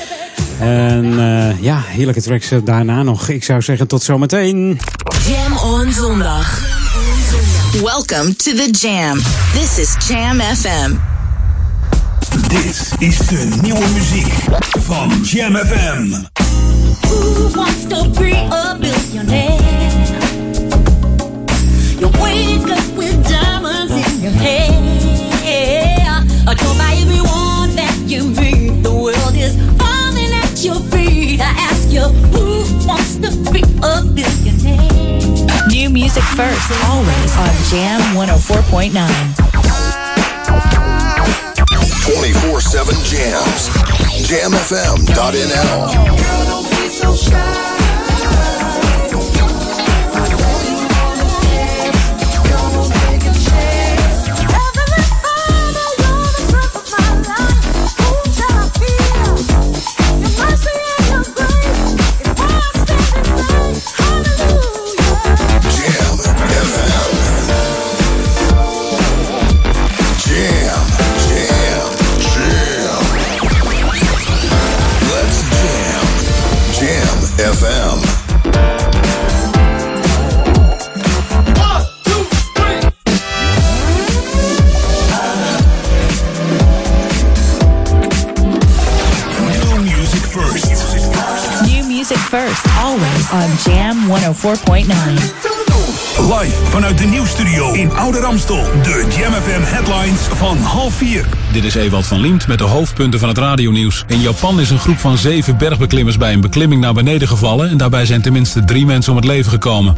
En 0.61 1.19
eh, 1.19 1.63
ja, 1.63 1.83
heerlijke 1.87 2.23
tracks 2.23 2.49
daarna 2.65 3.03
nog. 3.03 3.29
Ik 3.29 3.45
zou 3.45 3.63
zeggen 3.63 3.89
tot 3.89 4.03
zometeen. 4.03 4.81
Jam 5.29 5.57
on 5.57 5.93
zondag. 5.93 6.61
Welcome 7.83 8.37
to 8.37 8.53
the 8.53 8.69
Jam. 8.71 9.19
This 9.53 9.79
is 9.79 10.09
Jam 10.09 10.41
FM. 10.41 10.95
Dit 12.49 12.91
is 12.99 13.17
de 13.17 13.49
nieuwe 13.63 13.89
muziek 13.95 14.33
van 14.79 15.11
Jam 15.23 15.57
FM. 15.57 16.09
Who 17.01 17.51
wants 17.55 17.87
to 17.89 18.09
be 18.09 18.49
a 18.51 18.77
billionaire? 18.81 19.63
You 21.99 22.11
wake 22.11 22.73
up 22.73 22.92
your 24.23 24.33
hair. 24.33 24.71
Adored 26.47 26.79
by 26.79 26.95
everyone 27.03 27.75
that 27.75 27.97
you 28.07 28.23
meet. 28.29 28.83
The 28.83 28.93
world 28.93 29.35
is 29.35 29.57
falling 29.83 30.31
at 30.31 30.63
your 30.63 30.79
feet. 30.95 31.41
I 31.41 31.51
ask 31.67 31.91
you, 31.91 32.03
who 32.31 32.63
wants 32.87 33.17
to 33.19 33.31
be 33.51 33.63
a 33.83 34.03
billionaire? 34.07 35.67
New 35.69 35.91
music 35.91 36.23
first, 36.39 36.71
always 36.87 37.37
on 37.37 37.51
Jam 37.71 38.01
104.9. 38.15 38.95
24 42.07 42.61
7 42.61 42.95
jams. 43.03 43.71
JamFM.nl. 44.23 45.91
Jam, 47.19 47.82
on 93.33 93.73
Jam 93.73 93.97
104.9. 94.09 95.53
Live 96.19 96.65
vanuit 96.65 96.99
de 96.99 97.05
nieuwstudio 97.05 97.73
in 97.73 97.93
Oude 97.93 98.21
Ramstel. 98.21 98.65
De 98.83 99.07
Jam 99.19 99.33
FM 99.33 99.63
headlines 99.63 100.21
van 100.21 100.59
half 100.59 100.95
vier. 100.95 101.27
Dit 101.53 101.65
is 101.65 101.75
Ewald 101.75 102.07
van 102.07 102.21
Liemt 102.21 102.47
met 102.47 102.59
de 102.59 102.65
hoofdpunten 102.65 103.21
van 103.21 103.29
het 103.29 103.39
radionieuws. 103.39 104.05
In 104.07 104.21
Japan 104.21 104.61
is 104.61 104.71
een 104.71 104.79
groep 104.79 104.99
van 104.99 105.19
zeven 105.19 105.57
bergbeklimmers 105.57 106.17
bij 106.17 106.33
een 106.33 106.41
beklimming 106.41 106.81
naar 106.81 106.95
beneden 106.95 107.29
gevallen... 107.29 107.71
en 107.71 107.77
daarbij 107.77 108.07
zijn 108.07 108.23
tenminste 108.23 108.65
drie 108.65 108.87
mensen 108.87 109.13
om 109.13 109.19
het 109.19 109.27
leven 109.27 109.51
gekomen. 109.51 109.95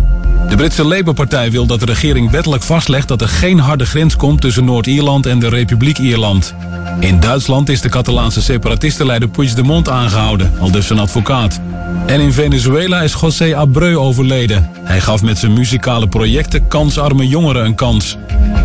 De 0.48 0.56
Britse 0.56 0.85
Labour-partij 0.85 1.51
wil 1.51 1.66
dat 1.66 1.81
de 1.81 1.86
regering 1.86 2.31
wettelijk 2.31 2.62
vastlegt... 2.62 3.09
dat 3.09 3.20
er 3.20 3.28
geen 3.28 3.59
harde 3.59 3.86
grens 3.86 4.16
komt 4.16 4.40
tussen 4.40 4.65
Noord-Ierland 4.65 5.27
en 5.27 5.39
de 5.39 5.48
Republiek 5.48 5.98
Ierland. 5.98 6.55
In 7.01 7.21
Duitsland 7.21 7.69
is 7.69 7.81
de 7.81 7.89
Catalaanse 7.89 8.43
separatistenleider 8.43 9.29
Puigdemont 9.29 9.89
aangehouden, 9.89 10.53
al 10.61 10.71
dus 10.71 10.91
een 10.91 10.99
advocaat. 10.99 11.61
En 12.07 12.21
in 12.21 12.33
Venezuela 12.33 13.03
is 13.03 13.16
José 13.21 13.57
Abreu 13.57 13.97
overleden. 13.97 14.71
Hij 14.81 15.01
gaf 15.01 15.23
met 15.23 15.39
zijn 15.39 15.53
muzikale 15.53 16.09
projecten 16.09 16.69
kansarme 16.69 17.29
jongeren 17.29 17.65
een 17.65 17.75
kans. 17.75 18.16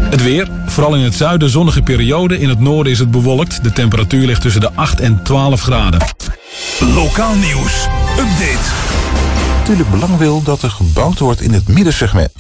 Het 0.10 0.24
weer, 0.24 0.48
vooral 0.66 0.96
in 0.96 1.04
het 1.04 1.16
zuiden 1.16 1.50
zonnige 1.50 1.82
periode, 1.82 2.40
in 2.40 2.50
het 2.50 2.60
noorden 2.60 2.92
is 2.92 3.00
het 3.00 3.12
bewolkt. 3.12 3.64
De 3.64 3.72
temperatuur 3.72 4.26
ligt 4.26 4.42
tussen 4.42 4.62
de 4.62 4.72
8 4.76 5.00
en 5.00 5.24
12 5.24 5.62
graden. 5.62 6.00
Lokaal 6.80 7.36
nieuws. 7.36 7.88
Update. 8.12 8.70
natuurlijk 9.58 9.90
belang 9.90 10.18
wil 10.18 10.44
dat 10.44 10.62
er 10.62 10.72
gebouwd 10.72 11.20
wordt 11.20 11.42
in 11.42 11.54
het 11.54 11.68
middensegment. 11.68 12.32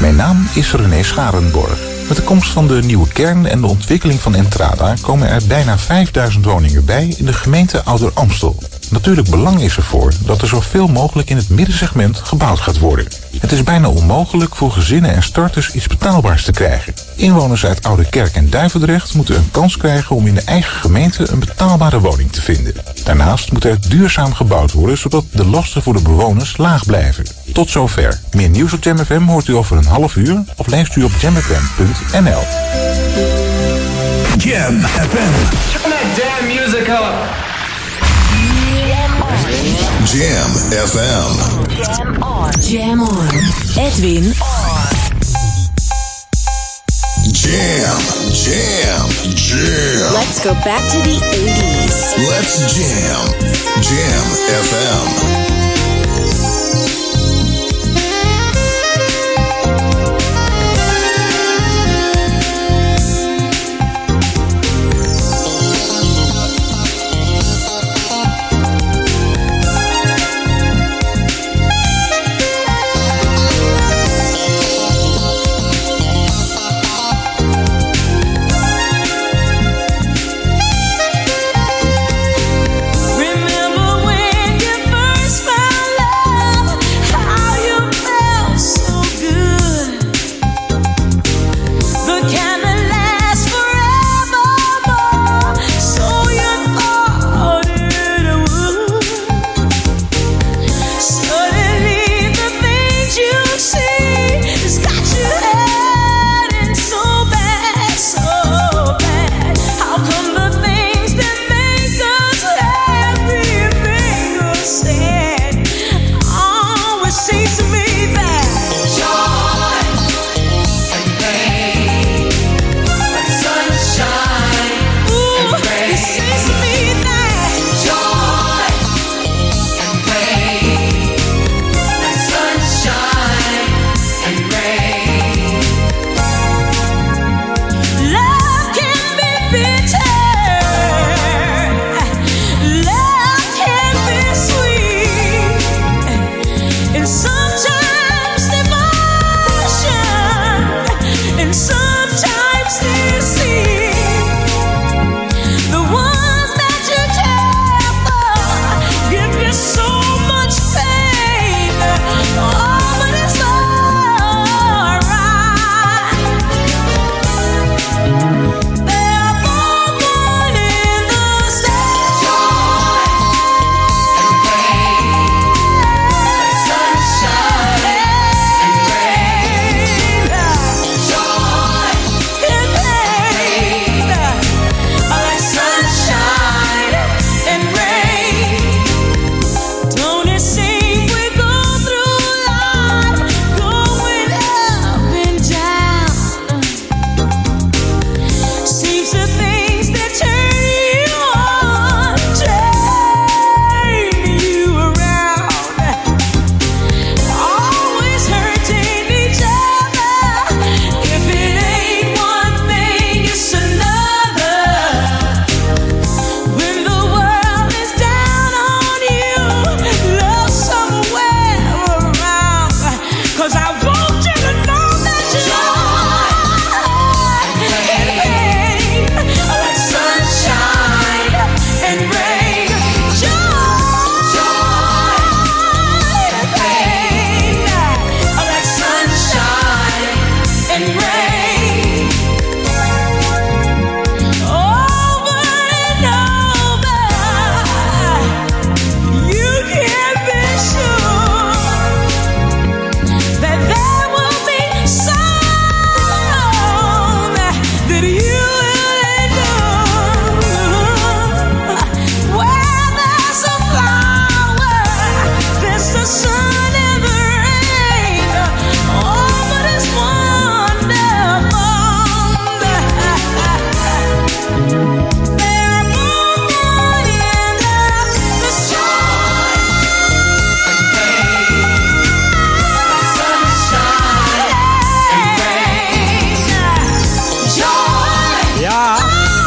Mijn 0.00 0.16
naam 0.16 0.48
is 0.54 0.72
René 0.72 1.02
Scharenborg. 1.02 1.93
Met 2.08 2.16
de 2.16 2.22
komst 2.22 2.50
van 2.50 2.68
de 2.68 2.82
nieuwe 2.82 3.08
kern 3.08 3.46
en 3.46 3.60
de 3.60 3.66
ontwikkeling 3.66 4.20
van 4.20 4.34
Entrada 4.34 4.94
komen 5.00 5.28
er 5.28 5.42
bijna 5.48 5.78
5000 5.78 6.44
woningen 6.44 6.84
bij 6.84 7.14
in 7.16 7.24
de 7.24 7.32
gemeente 7.32 7.82
Ouder 7.82 8.10
Amstel. 8.14 8.56
Natuurlijk 8.90 9.30
belang 9.30 9.60
is 9.60 9.76
ervoor 9.76 10.12
dat 10.24 10.42
er 10.42 10.48
zoveel 10.48 10.86
mogelijk 10.86 11.30
in 11.30 11.36
het 11.36 11.48
middensegment 11.48 12.18
gebouwd 12.18 12.60
gaat 12.60 12.78
worden. 12.78 13.06
Het 13.40 13.52
is 13.52 13.62
bijna 13.62 13.88
onmogelijk 13.88 14.56
voor 14.56 14.70
gezinnen 14.70 15.14
en 15.14 15.22
starters 15.22 15.72
iets 15.72 15.86
betaalbaars 15.86 16.44
te 16.44 16.52
krijgen. 16.52 16.94
Inwoners 17.14 17.66
uit 17.66 17.82
Oude 17.82 18.08
Kerk 18.08 18.34
en 18.34 18.50
Duivendrecht 18.50 19.14
moeten 19.14 19.36
een 19.36 19.50
kans 19.50 19.76
krijgen 19.76 20.16
om 20.16 20.26
in 20.26 20.34
de 20.34 20.42
eigen 20.44 20.80
gemeente 20.80 21.30
een 21.30 21.38
betaalbare 21.38 22.00
woning 22.00 22.32
te 22.32 22.42
vinden. 22.42 22.74
Daarnaast 23.04 23.52
moet 23.52 23.64
er 23.64 23.78
duurzaam 23.88 24.34
gebouwd 24.34 24.72
worden 24.72 24.98
zodat 24.98 25.24
de 25.30 25.46
lasten 25.46 25.82
voor 25.82 25.94
de 25.94 26.02
bewoners 26.02 26.56
laag 26.56 26.86
blijven. 26.86 27.24
Tot 27.52 27.70
zover. 27.70 28.20
Meer 28.32 28.48
nieuws 28.48 28.72
op 28.72 28.84
Jam 28.84 28.98
FM 28.98 29.22
hoort 29.22 29.48
u 29.48 29.54
over 29.54 29.76
een 29.76 29.86
half 29.86 30.16
uur 30.16 30.44
of 30.56 30.66
leest 30.66 30.96
u 30.96 31.02
op 31.02 31.12
jamfm.nl. 31.20 32.42
Jam 34.38 34.80
FM. 34.80 35.32
Turn 35.72 35.90
that 35.90 36.16
damn 36.16 36.46
music 36.46 36.88
up. 36.88 37.43
Jam 39.54 40.50
FM. 40.74 41.32
Jam 41.86 42.22
on. 42.22 42.52
Jam 42.60 43.00
on. 43.02 43.28
Edwin 43.78 44.34
on. 44.42 44.94
Jam, 47.30 48.00
jam, 48.34 49.06
jam. 49.36 50.12
Let's 50.12 50.42
go 50.42 50.54
back 50.64 50.82
to 50.90 50.98
the 51.06 51.16
80s. 51.22 52.18
Let's 52.30 52.74
jam. 52.74 53.22
Jam 53.80 54.24
FM. 54.66 55.63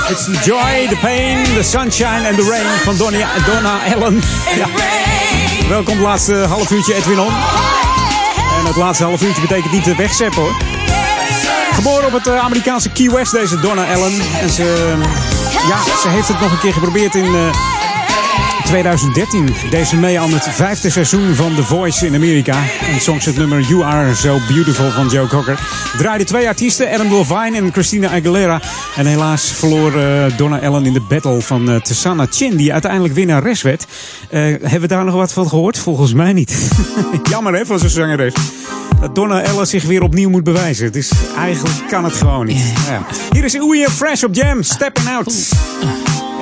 It's 0.09 0.25
the 0.25 0.39
joy, 0.43 0.88
the 0.89 0.95
pain, 1.01 1.43
the 1.55 1.63
sunshine 1.63 2.25
and 2.25 2.38
the 2.38 2.43
rain 2.43 2.65
van 2.84 2.97
Donna, 2.97 3.27
Donna 3.45 3.79
Allen. 3.93 4.21
Ja. 4.55 4.67
Welkom 5.67 5.93
het 5.93 6.03
laatste 6.03 6.34
half 6.34 6.71
uurtje 6.71 6.93
Edwin 6.93 7.19
On. 7.19 7.34
En 8.59 8.65
het 8.65 8.75
laatste 8.75 9.03
half 9.03 9.21
uurtje 9.21 9.41
betekent 9.41 9.71
niet 9.71 9.95
wegzeppen 9.95 10.41
hoor. 10.41 10.55
Geboren 11.71 12.05
op 12.05 12.13
het 12.13 12.27
eh, 12.27 12.38
Amerikaanse 12.38 12.89
Key 12.89 13.09
West, 13.09 13.31
deze 13.31 13.59
Donna 13.59 13.93
Allen. 13.93 14.21
En 14.41 14.49
ze, 14.49 14.95
ja, 15.67 15.84
ze 16.01 16.09
heeft 16.09 16.27
het 16.27 16.39
nog 16.39 16.51
een 16.51 16.59
keer 16.59 16.73
geprobeerd 16.73 17.15
in 17.15 17.35
eh, 17.35 17.76
2013. 18.68 19.49
Deze 19.69 19.98
mee 19.98 20.19
aan 20.19 20.34
het 20.34 20.48
vijfde 20.49 20.89
seizoen 20.89 21.35
van 21.35 21.56
The 21.56 21.64
Voice 21.64 22.06
in 22.06 22.15
Amerika. 22.15 22.64
En 22.94 23.02
zong 23.02 23.22
ze 23.22 23.30
het 23.30 23.38
nummer 23.38 23.61
You 23.61 23.84
Are 23.84 24.15
So 24.15 24.38
Beautiful 24.48 24.91
van 24.91 25.07
Joe 25.07 25.27
Cocker. 25.27 25.60
Draaide 25.98 26.23
twee 26.23 26.48
artiesten, 26.48 26.91
Adam 26.91 27.14
Levine 27.14 27.57
en 27.57 27.72
Christina 27.72 28.07
Aguilera. 28.07 28.61
En 28.95 29.06
helaas 29.06 29.52
verloor 29.52 29.99
eh, 29.99 30.38
Donna 30.38 30.60
Allen 30.60 30.85
in 30.85 30.94
de 30.94 31.02
battle 31.02 31.41
van 31.41 31.69
uh, 31.69 31.76
Tessana 31.76 32.27
Chin, 32.30 32.56
die 32.56 32.73
uiteindelijk 32.73 33.14
winnares 33.14 33.61
werd. 33.61 33.88
Eh, 34.30 34.41
hebben 34.41 34.81
we 34.81 34.88
daar 34.88 35.06
nog 35.06 35.15
wat 35.15 35.34
van 35.34 35.49
gehoord? 35.49 35.77
Volgens 35.77 36.14
mij 36.14 36.34
niet. 36.34 36.69
Jammer 37.31 37.53
hè, 37.53 37.65
van 37.65 37.80
zo'n 37.80 37.89
zangeres. 37.89 38.34
Dat 38.99 39.15
Donna 39.15 39.44
Allen 39.44 39.68
zich 39.68 39.84
weer 39.84 40.02
opnieuw 40.02 40.30
moet 40.30 40.44
bewijzen. 40.44 40.94
Is, 40.94 41.11
eigenlijk 41.38 41.88
kan 41.89 42.03
het 42.03 42.14
gewoon 42.14 42.45
niet. 42.45 42.73
Ja. 42.89 43.06
Hier 43.31 43.44
is 43.44 43.53
en 43.53 43.91
Fresh 43.91 44.23
op 44.23 44.35
Jam, 44.35 44.64
Stepping 44.64 45.07
Out. 45.07 45.34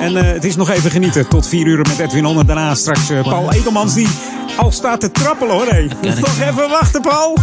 En 0.00 0.16
eh, 0.16 0.32
het 0.32 0.44
is 0.44 0.56
nog 0.56 0.70
even 0.70 0.90
genieten 0.90 1.28
tot 1.28 1.48
4 1.48 1.66
uur 1.66 1.76
met 1.76 1.98
Edwin 1.98 2.26
On. 2.26 2.38
En 2.38 2.46
daarna 2.46 2.74
straks 2.74 3.10
eh, 3.10 3.22
Paul 3.22 3.52
Ekelmans 3.52 3.94
die 3.94 4.08
al 4.56 4.72
staat 4.72 5.00
te 5.00 5.10
trappelen 5.10 5.54
hoor. 5.54 5.66
Hey. 5.66 5.90
Nog 6.00 6.40
even 6.40 6.68
wachten 6.68 7.00
Paul. 7.00 7.38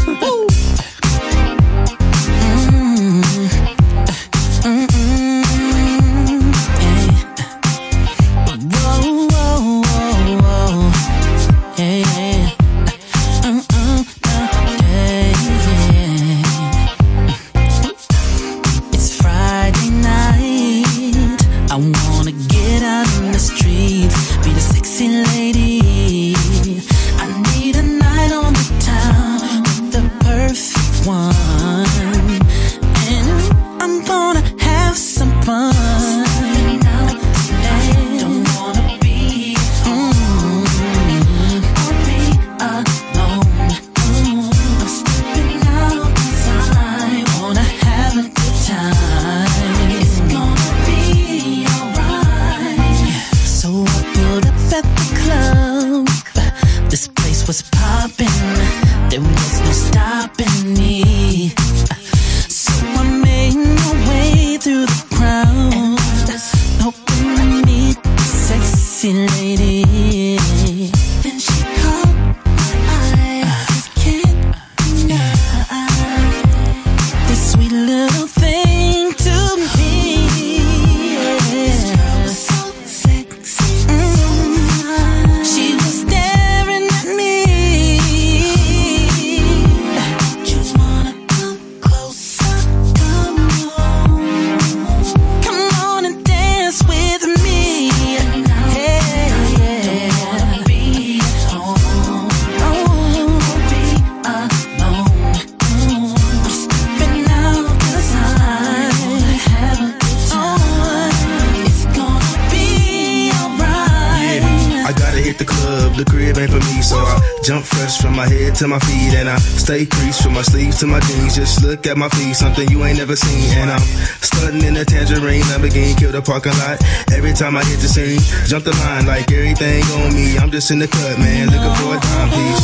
to 118.63 118.69
my 118.69 118.79
feet 118.79 119.13
and 119.13 119.27
I 119.27 119.35
stay 119.39 119.85
creased 119.85 120.23
from 120.23 120.35
my 120.35 120.41
sleeves 120.41 120.79
to 120.79 120.87
my 120.87 121.01
jeans. 121.01 121.35
Just 121.35 121.65
look 121.65 121.85
at 121.85 121.97
my 121.97 122.07
feet, 122.07 122.33
something 122.33 122.65
you 122.69 122.81
ain't 122.85 122.97
never 122.97 123.15
seen. 123.15 123.57
And 123.57 123.69
I'm 123.69 123.81
stunting 124.23 124.63
in 124.63 124.77
a 124.77 124.85
tangerine, 124.85 125.43
I'm 125.51 125.61
beginning 125.61 125.97
kill 125.97 126.13
the 126.13 126.21
parking 126.21 126.53
lot. 126.63 126.79
Every 127.11 127.33
time 127.33 127.57
I 127.57 127.63
hit 127.65 127.79
the 127.81 127.89
scene, 127.89 128.21
jump 128.47 128.63
the 128.63 128.71
line 128.71 129.05
like 129.05 129.29
everything 129.33 129.83
on 129.99 130.15
me. 130.15 130.37
I'm 130.37 130.49
just 130.49 130.71
in 130.71 130.79
the 130.79 130.87
cut, 130.87 131.19
man, 131.19 131.51
looking 131.51 131.75
for 131.75 131.97
a 131.97 131.99
timepiece. 131.99 132.63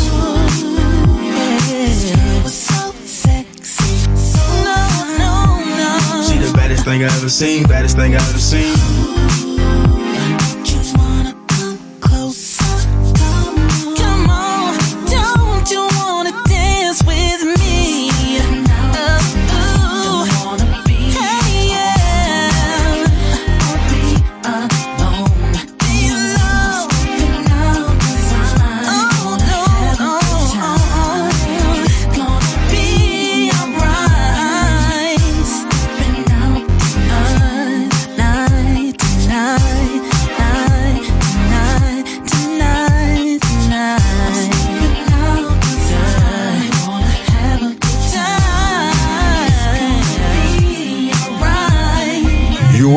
The 6.40 6.54
baddest 6.56 6.86
thing 6.86 7.04
I 7.04 7.08
ever 7.08 7.30
seen, 7.30 7.64
baddest 7.64 7.98
thing 7.98 8.16
I 8.16 8.20
ever 8.30 8.40
seen. 8.40 9.49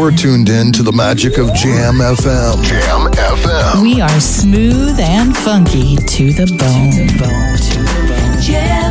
You're 0.02 0.10
tuned 0.10 0.48
in 0.48 0.72
to 0.72 0.82
the 0.82 0.90
magic 0.90 1.38
of 1.38 1.54
Jam 1.54 1.98
FM. 1.98 2.64
Jam 2.64 3.08
FM. 3.12 3.82
We 3.82 4.00
are 4.00 4.20
smooth 4.20 4.98
and 4.98 5.36
funky 5.36 5.94
to 5.94 6.32
the 6.32 6.46
bone. 6.58 6.90
To 6.90 7.06
the 7.06 7.18
bone. 7.20 7.56
To 7.56 7.78
the 7.78 8.32
bone. 8.34 8.42
Jam. 8.42 8.81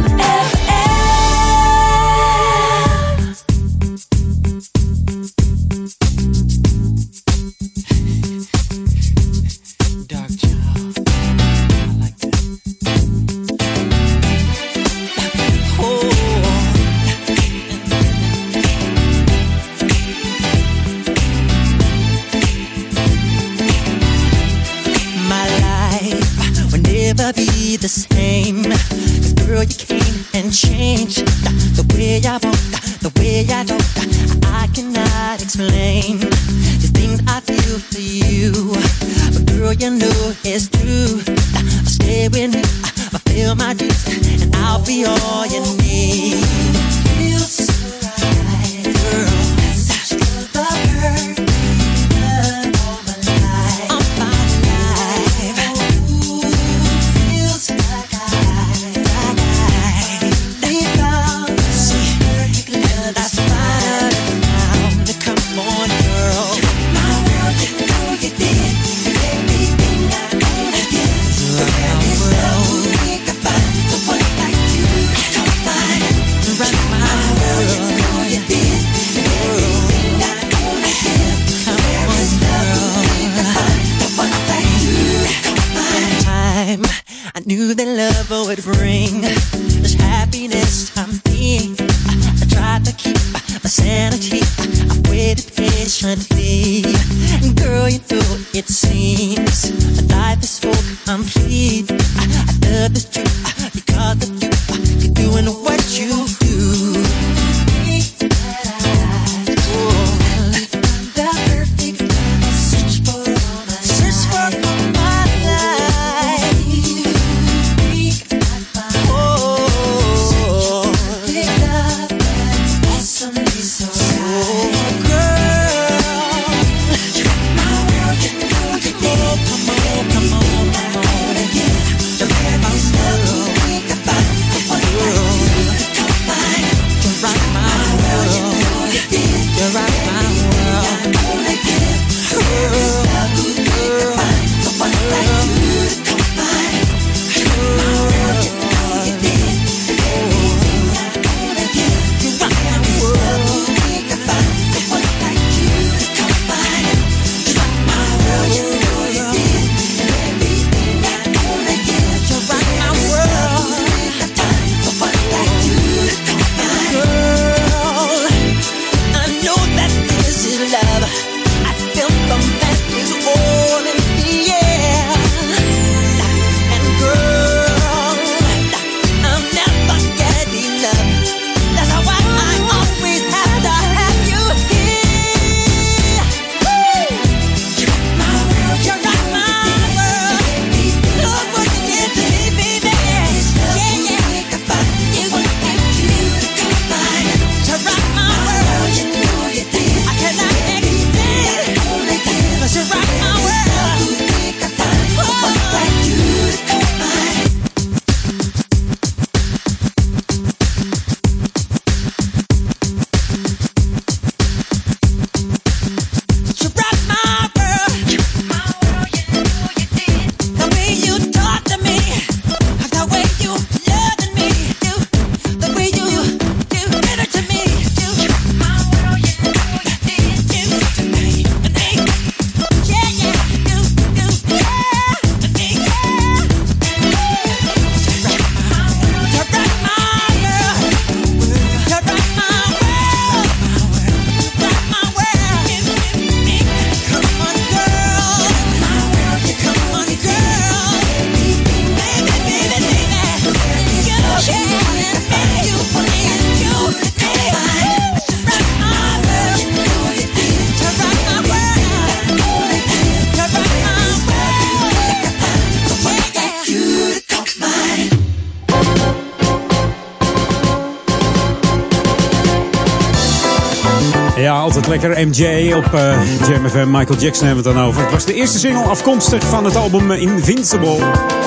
Lekker. 274.91 275.27
MJ 275.27 275.73
op 275.73 275.93
uh, 275.93 276.47
Jam 276.47 276.69
FM. 276.69 276.91
Michael 276.91 277.19
Jackson 277.19 277.45
hebben 277.45 277.63
we 277.63 277.69
het 277.69 277.77
dan 277.77 277.87
over. 277.87 278.01
Het 278.01 278.11
was 278.11 278.25
de 278.25 278.33
eerste 278.33 278.59
single 278.59 278.83
afkomstig 278.83 279.43
van 279.43 279.65
het 279.65 279.75
album 279.75 280.11
Invincible. 280.11 280.97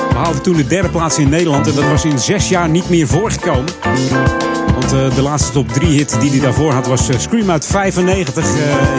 We 0.09 0.15
haalden 0.15 0.41
toen 0.41 0.55
de 0.55 0.67
derde 0.67 0.89
plaats 0.89 1.17
in 1.17 1.29
Nederland. 1.29 1.67
En 1.67 1.75
dat 1.75 1.87
was 1.87 2.05
in 2.05 2.19
zes 2.19 2.49
jaar 2.49 2.69
niet 2.69 2.89
meer 2.89 3.07
voorgekomen. 3.07 3.65
Want 4.73 4.93
uh, 4.93 5.15
de 5.15 5.21
laatste 5.21 5.51
top 5.51 5.71
3 5.71 5.89
hit 5.89 6.17
die 6.19 6.29
hij 6.29 6.39
daarvoor 6.39 6.71
had 6.71 6.87
was 6.87 7.09
Scream 7.17 7.51
uit 7.51 7.65
95. 7.65 8.45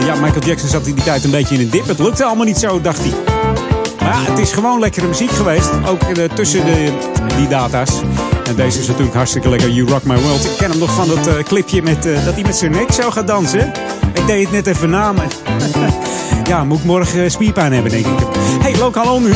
ja, 0.05 0.15
Michael 0.15 0.45
Jackson 0.45 0.69
zat 0.69 0.87
in 0.87 0.93
die 0.93 1.03
tijd 1.03 1.23
een 1.23 1.31
beetje 1.31 1.55
in 1.55 1.61
een 1.61 1.69
dip. 1.69 1.87
Het 1.87 1.99
lukte 1.99 2.23
allemaal 2.23 2.45
niet 2.45 2.57
zo, 2.57 2.81
dacht 2.81 2.99
hij. 2.99 3.13
Maar 3.99 4.09
ja, 4.09 4.31
het 4.31 4.39
is 4.39 4.51
gewoon 4.51 4.79
lekkere 4.79 5.07
muziek 5.07 5.31
geweest. 5.31 5.69
Ook 5.87 6.01
tussen 6.33 6.65
de, 6.65 6.91
die 7.37 7.47
data's. 7.47 7.91
En 8.47 8.55
deze 8.55 8.79
is 8.79 8.87
natuurlijk 8.87 9.15
hartstikke 9.15 9.49
lekker. 9.49 9.69
You 9.69 9.89
Rock 9.89 10.03
My 10.03 10.17
World. 10.17 10.45
Ik 10.45 10.57
ken 10.57 10.69
hem 10.69 10.79
nog 10.79 10.93
van 10.93 11.07
dat 11.07 11.43
clipje 11.43 11.81
met, 11.81 12.03
dat 12.03 12.33
hij 12.33 12.43
met 12.43 12.55
zijn 12.55 12.71
nek 12.71 12.91
zou 12.91 13.11
gaan 13.11 13.25
dansen. 13.25 13.73
Ik 14.17 14.27
deed 14.27 14.43
het 14.43 14.51
net 14.51 14.67
even 14.67 14.89
na, 14.89 15.11
maar... 15.11 15.27
ja, 16.49 16.63
moet 16.63 16.77
ik 16.79 16.83
morgen 16.83 17.31
spierpijn 17.31 17.73
hebben, 17.73 17.91
denk 17.91 18.05
ik. 18.05 18.27
Hey, 18.61 18.77
lokaal 18.77 19.19
nu. 19.19 19.33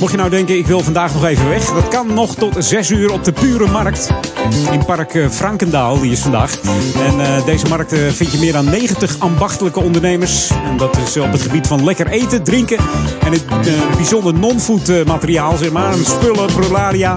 Mocht 0.00 0.10
je 0.10 0.16
nou 0.16 0.30
denken, 0.30 0.58
ik 0.58 0.66
wil 0.66 0.80
vandaag 0.80 1.14
nog 1.14 1.24
even 1.24 1.48
weg. 1.48 1.64
Dat 1.64 1.88
kan 1.88 2.14
nog 2.14 2.34
tot 2.34 2.54
6 2.58 2.90
uur 2.90 3.12
op 3.12 3.24
de 3.24 3.32
Pure 3.32 3.70
Markt. 3.70 4.10
In 4.70 4.84
Park 4.84 5.14
uh, 5.14 5.28
Frankendaal, 5.28 6.00
die 6.00 6.12
is 6.12 6.20
vandaag. 6.20 6.60
En 7.06 7.20
uh, 7.20 7.44
deze 7.44 7.66
markt 7.68 7.92
uh, 7.92 8.10
vind 8.10 8.32
je 8.32 8.38
meer 8.38 8.52
dan 8.52 8.64
90 8.64 9.18
ambachtelijke 9.18 9.80
ondernemers. 9.80 10.50
En 10.50 10.76
dat 10.76 10.96
is 10.96 11.16
op 11.16 11.32
het 11.32 11.42
gebied 11.42 11.66
van 11.66 11.84
lekker 11.84 12.06
eten, 12.06 12.42
drinken. 12.42 12.78
En 13.24 13.32
het 13.32 13.44
bijzonder 13.96 14.34
non-food 14.34 15.06
materiaal, 15.06 15.56
zeg 15.56 15.72
maar. 15.72 15.94
Spullen, 15.94 16.46
prolaria. 16.46 17.14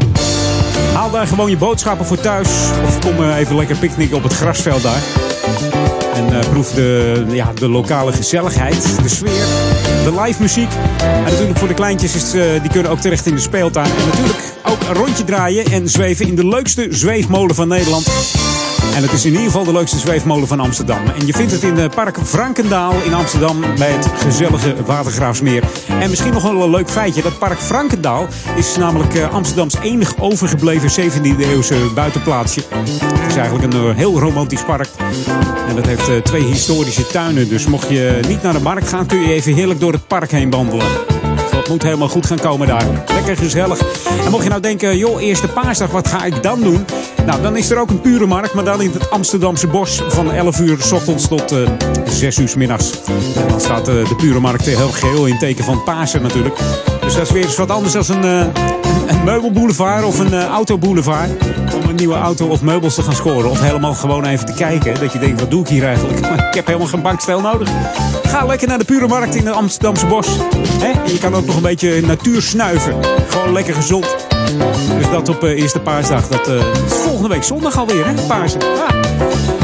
Haal 0.94 1.12
daar 1.12 1.28
gewoon 1.28 1.50
je 1.50 1.58
boodschappen 1.58 2.06
voor 2.06 2.20
thuis. 2.20 2.50
Of 2.86 3.00
kom 3.00 3.32
even 3.32 3.56
lekker 3.56 3.76
picknicken 3.76 4.18
op 4.18 4.24
het 4.24 4.34
grasveld 4.34 4.84
daar. 4.84 5.02
En 6.18 6.34
uh, 6.34 6.40
proef 6.40 6.72
de, 6.72 7.26
ja, 7.30 7.54
de 7.54 7.70
lokale 7.70 8.12
gezelligheid, 8.12 8.98
de 9.02 9.10
sfeer, 9.10 9.46
de 10.04 10.22
live 10.22 10.42
muziek. 10.42 10.70
En 11.02 11.24
natuurlijk 11.24 11.58
voor 11.58 11.68
de 11.68 11.74
kleintjes, 11.74 12.16
is, 12.16 12.36
uh, 12.36 12.62
die 12.62 12.72
kunnen 12.72 12.92
ook 12.92 13.00
terecht 13.00 13.26
in 13.26 13.36
de 13.36 13.42
speeltuin. 13.42 13.86
En 13.86 14.06
natuurlijk 14.10 14.54
ook 14.64 14.82
een 14.90 14.96
rondje 14.96 15.24
draaien 15.24 15.66
en 15.66 15.90
zweven 15.90 16.28
in 16.28 16.36
de 16.36 16.48
leukste 16.48 16.88
zweefmolen 16.90 17.56
van 17.56 17.68
Nederland. 17.68 18.08
En 18.96 19.02
het 19.04 19.12
is 19.12 19.26
in 19.26 19.32
ieder 19.32 19.46
geval 19.46 19.64
de 19.64 19.72
leukste 19.72 20.00
zweefmolen 20.00 20.48
van 20.48 20.60
Amsterdam. 20.60 21.08
En 21.20 21.26
je 21.26 21.34
vindt 21.34 21.52
het 21.52 21.64
in 21.64 21.76
het 21.76 21.96
park 21.96 22.18
Frankendaal 22.24 22.94
in 23.06 23.14
Amsterdam 23.14 23.62
bij 23.78 23.92
het 23.92 24.08
gezellige 24.16 24.76
Watergraafsmeer. 24.86 25.64
En 26.00 26.10
misschien 26.10 26.34
nog 26.34 26.44
wel 26.44 26.64
een 26.64 26.70
leuk 26.70 26.90
feitje. 26.90 27.22
Dat 27.22 27.38
park 27.38 27.60
Frankendaal 27.60 28.28
is 28.56 28.78
namelijk 28.78 29.24
Amsterdams 29.32 29.76
enig 29.82 30.20
overgebleven 30.20 31.12
17e 31.12 31.40
eeuwse 31.40 31.92
buitenplaatsje. 31.96 32.62
Het 33.04 33.32
is 33.32 33.36
eigenlijk 33.36 33.74
een 33.74 33.96
heel 33.96 34.20
romantisch 34.20 34.64
park. 34.64 34.90
En 35.68 35.76
dat 35.76 35.86
heeft 35.86 36.26
twee 36.26 36.44
historische 36.44 37.08
tuinen. 37.08 37.50
Dus 37.50 37.66
mocht 37.66 37.90
je 37.90 38.20
niet 38.28 38.42
naar 38.42 38.54
de 38.54 38.60
markt 38.60 38.90
gaan, 38.90 39.06
kun 39.06 39.20
je 39.20 39.34
even 39.34 39.54
heerlijk 39.54 39.80
door 39.80 39.92
het 39.92 40.08
park 40.08 40.32
heen 40.32 40.50
wandelen. 40.50 40.86
Moet 41.70 41.84
helemaal 41.84 42.10
goed 42.10 42.26
gaan 42.26 42.40
komen 42.40 42.68
daar. 42.68 42.86
Lekker 43.14 43.38
gezellig. 43.38 43.80
En 44.26 44.32
mocht 44.32 44.44
je 44.44 44.50
nou 44.50 44.62
denken, 44.62 44.98
joh, 44.98 45.22
eerste 45.22 45.48
paasdag, 45.48 45.92
wat 45.92 46.08
ga 46.08 46.26
ik 46.26 46.44
dan 46.44 46.62
doen? 46.62 46.86
Nou, 47.26 47.42
dan 47.42 47.56
is 47.58 47.70
er 47.70 47.80
ook 47.80 47.90
een 47.90 48.02
pure 48.02 48.26
markt, 48.26 48.54
maar 48.54 48.64
dan 48.64 48.82
in 48.82 48.92
het 48.92 49.10
Amsterdamse 49.10 49.68
bos 49.68 50.02
van 50.08 50.32
11 50.32 50.60
uur 50.60 50.78
s 50.82 50.92
ochtends 50.92 51.28
tot 51.28 51.52
uh, 51.52 51.70
6 52.06 52.38
uur 52.38 52.50
s 52.50 52.56
middags. 52.56 52.92
Dan 53.50 53.62
staat 53.62 53.90
uh, 53.90 54.08
de 54.08 54.16
pure 54.16 54.40
markt 54.40 54.66
heel 54.66 54.90
geheel 54.90 55.26
in 55.26 55.38
teken 55.38 55.64
van 55.64 55.84
Pasen 55.84 56.22
natuurlijk. 56.22 56.60
Dus 57.08 57.16
dat 57.16 57.26
is 57.26 57.32
weer 57.32 57.44
eens 57.44 57.56
wat 57.56 57.72
anders 57.72 57.94
dan 57.94 58.24
een, 58.24 58.26
uh, 58.26 58.64
een 59.08 59.24
meubelboulevard 59.24 60.04
of 60.04 60.20
een 60.20 60.34
autoboulevard. 60.34 61.30
Om 61.76 61.90
een 61.90 61.96
nieuwe 61.96 62.16
auto 62.16 62.48
of 62.48 62.62
meubels 62.62 62.96
te 62.96 63.02
gaan 63.02 63.16
scoren. 63.16 63.50
Of 63.50 63.60
helemaal 63.62 63.94
gewoon 63.94 64.26
even 64.26 64.46
te 64.46 64.54
kijken. 64.54 65.00
Dat 65.00 65.14
je 65.14 65.20
denkt, 65.20 65.40
wat 65.40 65.52
doe 65.52 65.62
ik 65.62 65.68
hier 65.68 65.86
eigenlijk? 65.86 66.22
Maar 66.30 66.48
ik 66.48 66.54
heb 66.54 66.66
helemaal 66.66 66.88
geen 66.88 67.02
bankstel 67.02 67.42
nodig. 67.42 67.70
Ga 68.24 68.46
lekker 68.46 68.68
naar 68.68 68.78
de 68.78 68.86
pure 68.86 69.08
markt 69.08 69.36
in 69.36 69.46
het 69.46 69.56
Amsterdamse 69.56 70.06
bos. 70.06 70.28
Hè? 70.58 70.92
En 70.92 71.12
je 71.12 71.18
kan 71.18 71.36
ook 71.36 71.46
nog 71.46 71.56
een 71.56 71.62
beetje 71.62 72.02
natuur 72.02 72.42
snuiven. 72.42 72.96
Gewoon 73.30 73.54
lekker 73.54 73.74
gezond. 73.74 74.16
Dus 74.98 75.10
dat 75.10 75.30
op 75.30 75.44
uh, 75.44 75.60
eerste 75.60 75.80
paasdag. 75.80 76.28
Dat 76.28 76.52
volgende 76.86 77.30
week 77.30 77.44
zondag 77.44 77.78
alweer, 77.78 78.06
hè? 78.06 78.14
Pasen. 78.28 78.60
Ja. 78.60 79.57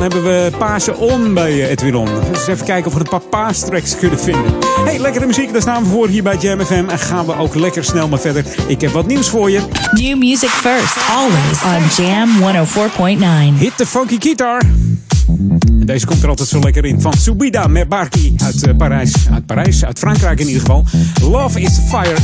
Dan 0.00 0.10
hebben 0.10 0.32
we 0.32 0.56
Pasen 0.58 0.98
on 0.98 1.34
bij 1.34 1.52
uh, 1.52 1.70
Edwin 1.70 1.94
On. 1.94 2.08
Dus 2.32 2.46
even 2.46 2.66
kijken 2.66 2.86
of 2.86 2.94
we 2.94 3.00
een 3.00 3.08
paar 3.08 3.20
paastracks 3.20 3.96
kunnen 3.96 4.18
vinden. 4.18 4.52
Hey, 4.84 4.98
lekkere 4.98 5.26
muziek. 5.26 5.52
Daar 5.52 5.60
staan 5.60 5.82
we 5.82 5.88
voor 5.88 6.08
hier 6.08 6.22
bij 6.22 6.36
Jam 6.36 6.60
FM. 6.60 6.84
En 6.88 6.98
gaan 6.98 7.26
we 7.26 7.36
ook 7.36 7.54
lekker 7.54 7.84
snel 7.84 8.08
maar 8.08 8.18
verder. 8.18 8.44
Ik 8.66 8.80
heb 8.80 8.90
wat 8.90 9.06
nieuws 9.06 9.28
voor 9.28 9.50
je. 9.50 9.60
New 9.92 10.18
music 10.18 10.48
first. 10.48 10.96
Always 11.10 11.62
on 11.62 12.04
Jam 12.04 12.28
104.9. 13.54 13.58
Hit 13.58 13.76
the 13.76 13.86
funky 13.86 14.16
guitar. 14.18 14.62
En 15.80 15.86
deze 15.86 16.06
komt 16.06 16.22
er 16.22 16.28
altijd 16.28 16.48
zo 16.48 16.58
lekker 16.58 16.84
in. 16.84 17.00
Van 17.00 17.12
Subida 17.12 17.66
Merbarki 17.66 18.34
uit 18.44 18.66
uh, 18.66 18.76
Parijs. 18.76 19.14
Uit 19.32 19.46
Parijs, 19.46 19.84
uit 19.84 19.98
Frankrijk 19.98 20.40
in 20.40 20.46
ieder 20.46 20.60
geval. 20.60 20.84
Love 21.22 21.60
is 21.60 21.78
Fire. 21.88 22.16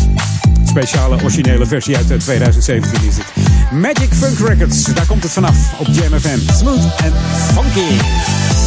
Speciale 0.65 1.15
originele 1.15 1.67
versie 1.67 1.97
uit 1.97 2.21
2017 2.21 3.09
is 3.09 3.17
het. 3.17 3.46
Magic 3.73 4.13
Funk 4.15 4.49
Records, 4.49 4.85
daar 4.85 5.07
komt 5.07 5.23
het 5.23 5.33
vanaf 5.33 5.79
op 5.79 5.87
Jam 5.91 6.21
FM. 6.21 6.39
Smooth 6.53 6.85
en 6.97 7.13
funky. 7.55 8.66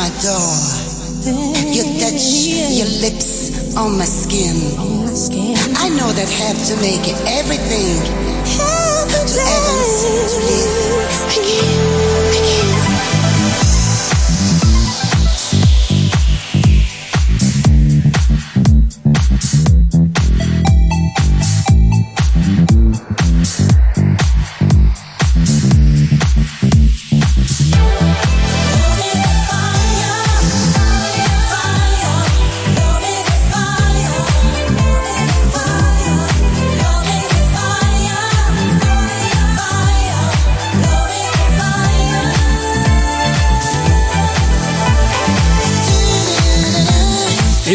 my 0.00 0.08
dog. 0.22 0.29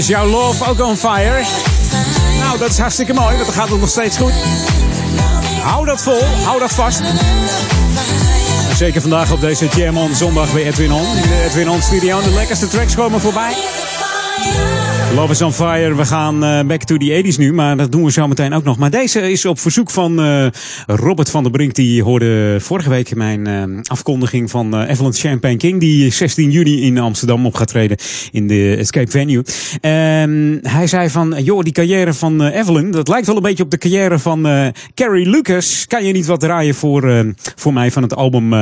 Is 0.06 0.12
jouw 0.12 0.28
love 0.28 0.70
ook 0.70 0.82
on 0.82 0.98
fire? 0.98 1.42
Nou, 2.40 2.58
dat 2.58 2.70
is 2.70 2.78
hartstikke 2.78 3.14
mooi, 3.14 3.34
want 3.36 3.46
dan 3.46 3.56
gaat 3.56 3.70
het 3.70 3.80
nog 3.80 3.90
steeds 3.90 4.18
goed. 4.18 4.34
Hou 5.62 5.86
dat 5.86 6.02
vol, 6.02 6.22
hou 6.44 6.60
dat 6.60 6.72
vast. 6.72 7.02
Zeker 8.76 9.02
vandaag 9.02 9.32
op 9.32 9.42
deze 9.42 9.68
Jam 9.76 9.98
on 9.98 10.16
zondag 10.16 10.54
bij 10.54 10.64
Edwin 10.64 10.92
On. 10.92 11.16
In 11.16 11.22
de 11.22 11.44
Edwin 11.46 11.70
On 11.70 11.82
studio. 11.82 12.22
De 12.22 12.30
lekkerste 12.30 12.68
tracks 12.68 12.96
komen 12.96 13.22
voorbij. 13.22 13.54
Love 15.16 15.32
is 15.32 15.42
on 15.42 15.54
fire. 15.54 15.96
We 15.96 16.06
gaan 16.06 16.44
eh, 16.44 16.66
back 16.66 16.84
to 16.84 16.98
the 16.98 17.24
80s 17.24 17.38
nu, 17.38 17.54
maar 17.54 17.78
dat 17.78 17.92
doen 17.92 18.04
we 18.04 18.12
zo 18.12 18.28
meteen 18.28 18.54
ook 18.54 18.64
nog. 18.64 18.78
Maar 18.78 18.90
deze 18.90 19.32
is 19.32 19.46
op 19.46 19.60
verzoek 19.60 19.92
van 19.92 20.20
eh, 20.20 20.48
Robert 20.86 21.30
van 21.30 21.44
der 21.44 21.52
Brink. 21.52 21.74
Die 21.76 22.04
hoorde 22.04 22.58
vorige 22.60 22.90
week 22.90 23.16
mijn 23.16 23.48
eh, 23.48 23.64
afkondiging 23.84 24.50
van 24.50 24.82
Evelyn 24.84 25.14
Champagne 25.14 25.58
King. 25.58 25.80
Die 25.80 26.12
16 26.12 26.52
juni 26.52 26.82
in 26.82 26.98
Amsterdam 26.98 27.46
op 27.46 27.56
gaat 27.56 27.68
treden 27.68 27.98
in 28.32 28.48
de 28.48 28.76
Escape 28.80 29.12
Venue. 29.12 29.44
En 29.82 30.60
hij 30.62 30.88
zei 30.88 31.10
van, 31.10 31.36
joh, 31.44 31.64
die 31.64 31.74
carrière 31.74 32.14
van 32.14 32.42
Evelyn, 32.42 32.92
dat 32.92 33.08
lijkt 33.08 33.28
wel 33.28 33.36
een 33.36 33.42
beetje 33.42 33.64
op 33.64 33.72
de 33.72 33.78
carrière 33.78 34.20
van 34.20 34.48
Carrie 34.94 35.30
Lucas. 35.30 35.86
Kan 35.88 36.06
je 36.06 36.14
niet 36.14 36.26
wat 36.26 36.40
draaien 36.40 36.76
voor, 36.76 37.34
voor 37.56 37.74
mij 37.74 37.92
van 37.92 38.04
het 38.04 38.16
album, 38.16 38.54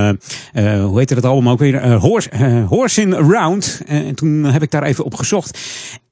hoe 0.51 0.97
heette 0.97 1.15
het 1.15 1.25
album 1.25 1.49
ook 1.49 1.59
weer? 1.59 1.93
Horse, 1.93 2.29
Horse 2.67 3.01
in 3.01 3.15
Around. 3.15 3.81
Eh, 3.87 4.07
en 4.07 4.15
toen 4.15 4.43
heb 4.43 4.61
ik 4.61 4.71
daar 4.71 4.83
even 4.83 5.03
op 5.03 5.15
gezocht. 5.15 5.59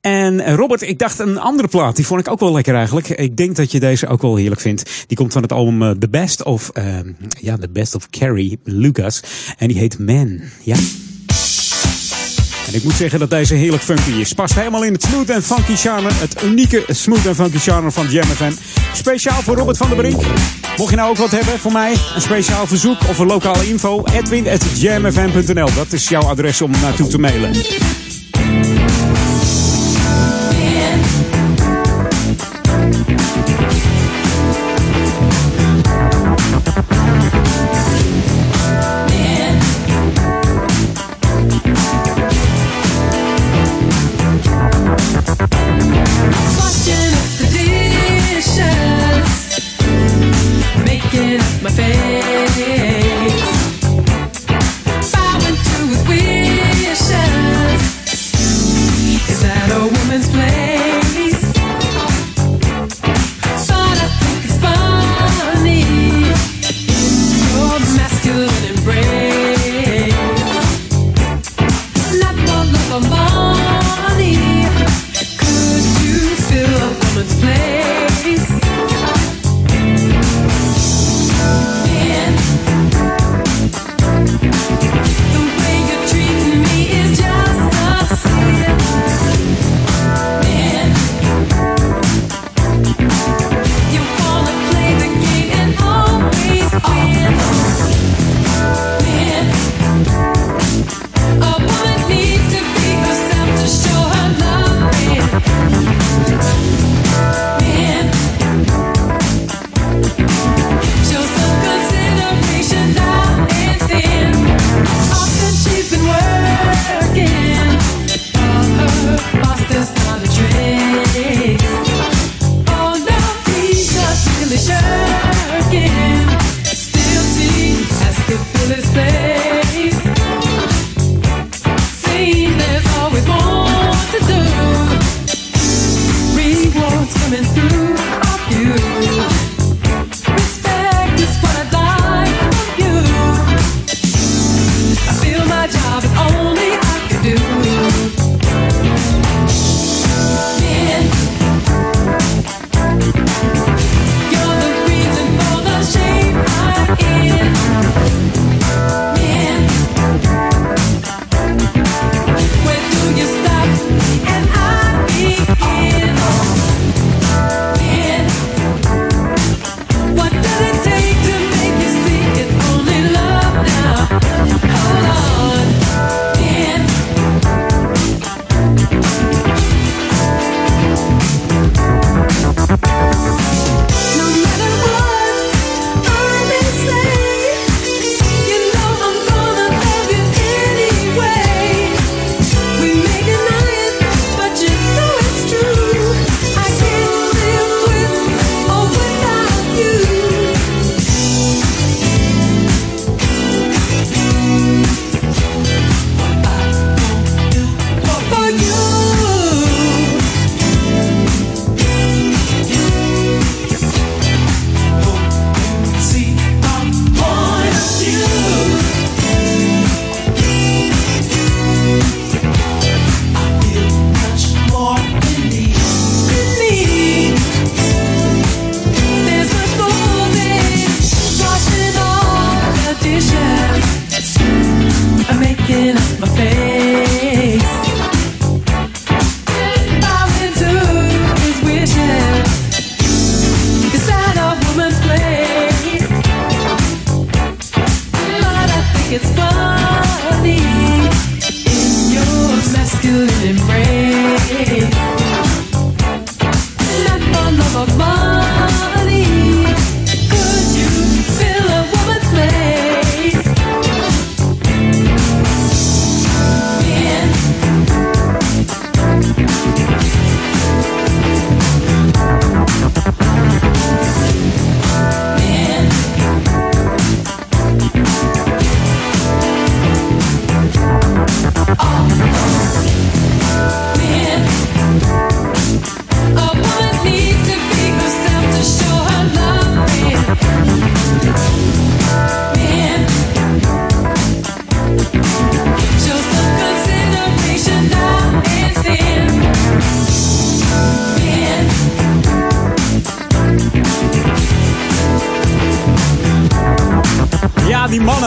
En 0.01 0.39
eh, 0.39 0.53
Robert, 0.53 0.81
ik 0.81 0.99
dacht 0.99 1.19
een 1.19 1.39
andere 1.39 1.67
plaat. 1.67 1.95
Die 1.95 2.05
vond 2.05 2.19
ik 2.19 2.31
ook 2.31 2.39
wel 2.39 2.51
lekker 2.51 2.75
eigenlijk. 2.75 3.09
Ik 3.09 3.37
denk 3.37 3.55
dat 3.55 3.71
je 3.71 3.79
deze 3.79 4.07
ook 4.07 4.21
wel 4.21 4.35
heerlijk 4.35 4.61
vindt. 4.61 5.03
Die 5.07 5.17
komt 5.17 5.33
van 5.33 5.41
het 5.41 5.51
album 5.51 5.81
eh, 5.81 5.89
The 5.89 6.09
Best 6.09 6.43
of, 6.43 6.69
eh, 6.69 6.85
ja, 7.39 7.57
The 7.57 7.69
Best 7.69 7.95
of 7.95 8.09
Carrie 8.09 8.59
Lucas. 8.63 9.23
En 9.57 9.67
die 9.67 9.77
heet 9.77 9.99
Man. 9.99 10.39
Ja. 10.63 10.75
En 12.67 12.73
ik 12.77 12.83
moet 12.83 12.93
zeggen 12.93 13.19
dat 13.19 13.29
deze 13.29 13.53
heerlijk 13.53 13.83
funky 13.83 14.11
is. 14.11 14.33
Past 14.33 14.55
helemaal 14.55 14.83
in 14.83 14.93
het 14.93 15.03
smooth 15.03 15.29
en 15.29 15.43
funky 15.43 15.75
charme. 15.75 16.09
Het 16.13 16.43
unieke 16.43 16.83
smooth 16.87 17.25
en 17.25 17.35
funky 17.35 17.57
charme 17.57 17.91
van 17.91 18.07
Jam 18.09 18.25
FM. 18.25 18.51
Speciaal 18.93 19.41
voor 19.41 19.55
Robert 19.55 19.77
van 19.77 19.87
der 19.87 19.97
Brink. 19.97 20.21
Mocht 20.77 20.89
je 20.89 20.95
nou 20.95 21.09
ook 21.09 21.17
wat 21.17 21.31
hebben 21.31 21.59
voor 21.59 21.71
mij, 21.71 21.91
een 22.15 22.21
speciaal 22.21 22.67
verzoek 22.67 22.99
of 23.09 23.19
een 23.19 23.27
lokale 23.27 23.67
info, 23.67 24.03
edwin.jamfm.nl. 24.13 25.73
Dat 25.75 25.93
is 25.93 26.09
jouw 26.09 26.21
adres 26.21 26.61
om 26.61 26.71
naartoe 26.71 27.07
te 27.07 27.17
mailen. 27.19 27.51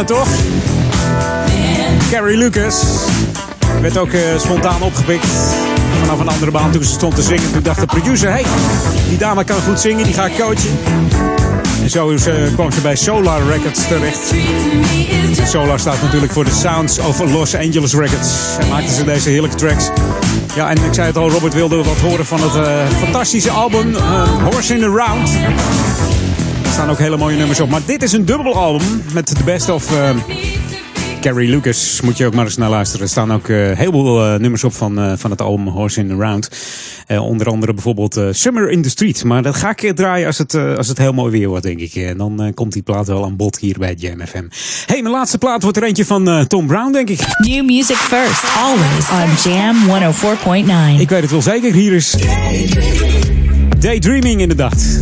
Toch? 0.03 0.29
Carrie 2.11 2.37
Lucas 2.37 2.85
werd 3.81 3.99
ook 3.99 4.13
eh, 4.13 4.21
spontaan 4.39 4.83
opgepikt 4.83 5.27
vanaf 6.01 6.21
een 6.21 6.29
andere 6.29 6.51
baan 6.51 6.71
toen 6.71 6.85
ze 6.85 6.91
stond 6.91 7.15
te 7.15 7.23
zingen. 7.23 7.53
Toen 7.53 7.63
dacht 7.63 7.81
de 7.81 7.87
producer, 7.87 8.31
hey, 8.31 8.45
die 9.09 9.19
dame 9.19 9.45
kan 9.45 9.61
goed 9.61 9.81
zingen, 9.81 10.05
die 10.05 10.15
ga 10.15 10.27
ik 10.27 10.37
coachen. 10.39 10.79
En 11.83 11.91
zo 11.91 12.09
is, 12.09 12.27
eh, 12.27 12.35
kwam 12.53 12.73
ze 12.73 12.81
bij 12.81 12.97
Solar 12.97 13.47
Records 13.47 13.87
terecht. 13.89 14.35
Solar 15.49 15.79
staat 15.81 16.03
natuurlijk 16.03 16.33
voor 16.33 16.45
de 16.45 16.55
Sounds 16.55 16.99
of 16.99 17.33
Los 17.33 17.55
Angeles 17.55 17.95
Records. 17.95 18.31
En 18.61 18.69
maakten 18.69 18.95
ze 18.95 19.05
deze 19.05 19.29
heerlijke 19.29 19.57
tracks. 19.57 19.91
Ja, 20.55 20.71
en 20.71 20.85
ik 20.85 20.95
zei 20.95 21.07
het 21.07 21.17
al, 21.17 21.31
Robert 21.31 21.55
wilde 21.55 21.77
wat 21.77 22.01
horen 22.01 22.27
van 22.27 22.41
het 22.43 22.55
eh, 22.55 22.99
fantastische 22.99 23.51
album 23.51 23.95
Horse 24.51 24.75
in 24.75 24.81
the 24.81 24.89
Round. 24.89 25.31
Staan 26.85 26.97
ook 26.97 27.03
hele 27.03 27.17
mooie 27.17 27.37
nummers 27.37 27.61
op. 27.61 27.69
Maar 27.69 27.81
dit 27.87 28.03
is 28.03 28.13
een 28.13 28.25
dubbel 28.25 28.55
album 28.55 29.03
met 29.13 29.29
de 29.29 29.45
best 29.45 29.69
of... 29.69 29.93
eh, 29.93 30.11
Carrie 31.21 31.49
Lucas 31.51 32.01
moet 32.01 32.17
je 32.17 32.27
ook 32.27 32.35
maar 32.35 32.45
eens 32.45 32.57
naar 32.57 32.71
luisteren. 32.71 33.03
Er 33.05 33.11
staan 33.11 33.33
ook 33.33 33.49
eh, 33.49 33.57
heel 33.57 33.91
veel 33.91 34.25
eh, 34.25 34.39
nummers 34.41 34.65
op 34.65 34.73
van, 34.75 34.99
eh, 34.99 35.13
van 35.17 35.31
het 35.31 35.41
album 35.43 35.67
Horse 35.69 36.01
in 36.01 36.09
the 36.09 36.15
Round. 36.15 36.49
Eh, 37.07 37.23
onder 37.25 37.47
andere 37.47 37.73
bijvoorbeeld 37.75 38.17
eh, 38.17 38.27
Summer 38.31 38.71
in 38.71 38.83
the 38.83 38.89
Street. 38.89 39.25
Maar 39.25 39.43
dat 39.43 39.55
ga 39.57 39.71
ik 39.71 39.83
eh, 39.83 39.91
draaien 39.93 40.27
als 40.27 40.39
het, 40.39 40.55
eh, 40.55 40.77
als 40.77 40.89
het 40.89 40.99
heel 40.99 41.13
mooi 41.13 41.31
weer 41.33 41.49
wordt, 41.49 41.65
denk 41.65 41.79
ik. 41.79 41.95
En 41.95 42.17
dan 42.19 42.43
eh, 42.43 42.55
komt 42.55 42.73
die 42.73 42.83
plaat 42.83 43.07
wel 43.07 43.25
aan 43.25 43.37
bod 43.37 43.59
hier 43.59 43.77
bij 43.79 43.95
Jam 43.95 44.27
FM. 44.27 44.45
hey, 44.87 45.03
mijn 45.03 45.15
laatste 45.15 45.39
plaat 45.39 45.63
wordt 45.63 45.77
er 45.77 45.85
eentje 45.85 46.05
van 46.07 46.29
eh, 46.29 46.41
Tom 46.41 46.67
Brown, 46.67 46.93
denk 46.93 47.09
ik. 47.11 47.21
New 47.39 47.65
music 47.65 47.97
first, 47.97 48.45
always 48.63 49.11
on 49.11 49.51
Jam 49.53 49.77
104.9. 50.97 51.01
Ik 51.01 51.09
weet 51.09 51.23
het 51.23 51.31
wel 51.31 51.43
zeker. 51.43 51.73
Hier 51.73 51.93
is 51.93 52.15
Daydreaming 53.79 54.41
inderdaad. 54.41 54.99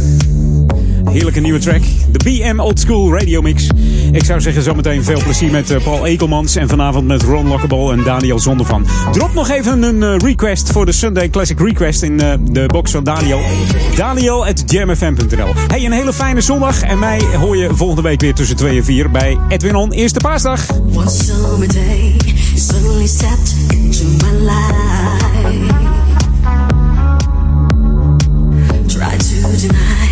Heerlijke 1.12 1.40
nieuwe 1.40 1.58
track. 1.58 1.82
De 2.10 2.18
BM 2.24 2.60
Old 2.60 2.80
School 2.80 3.18
Radio 3.18 3.40
Mix. 3.40 3.68
Ik 4.12 4.24
zou 4.24 4.40
zeggen 4.40 4.62
zometeen 4.62 5.04
veel 5.04 5.22
plezier 5.22 5.50
met 5.50 5.70
eh, 5.70 5.82
Paul 5.84 6.06
Ekelmans. 6.06 6.56
En 6.56 6.68
vanavond 6.68 7.06
met 7.06 7.22
Ron 7.22 7.48
Lockable 7.48 7.92
en 7.92 8.02
Daniel 8.04 8.38
Zondervan. 8.38 8.86
Drop 9.12 9.34
nog 9.34 9.50
even 9.50 9.82
een 9.82 10.02
eh, 10.02 10.16
request 10.18 10.72
voor 10.72 10.86
de 10.86 10.92
Sunday 10.92 11.30
Classic 11.30 11.58
Request 11.58 12.02
in 12.02 12.20
eh, 12.20 12.34
de 12.40 12.66
box 12.66 12.90
van 12.90 13.04
Daniel. 13.04 13.40
Daniel 13.96 14.46
at 14.46 14.62
jamfm.nl 14.66 15.52
Hey, 15.66 15.84
een 15.84 15.92
hele 15.92 16.12
fijne 16.12 16.40
zondag. 16.40 16.82
En 16.82 16.98
mij 16.98 17.20
hoor 17.40 17.56
je 17.56 17.68
volgende 17.74 18.02
week 18.02 18.20
weer 18.20 18.34
tussen 18.34 18.56
2 18.56 18.76
en 18.76 18.84
4 18.84 19.10
bij 19.10 19.38
Edwin 19.48 19.76
On. 19.76 19.92
Eerste 19.92 20.18
paasdag. 20.20 20.66
Deny 29.60 30.11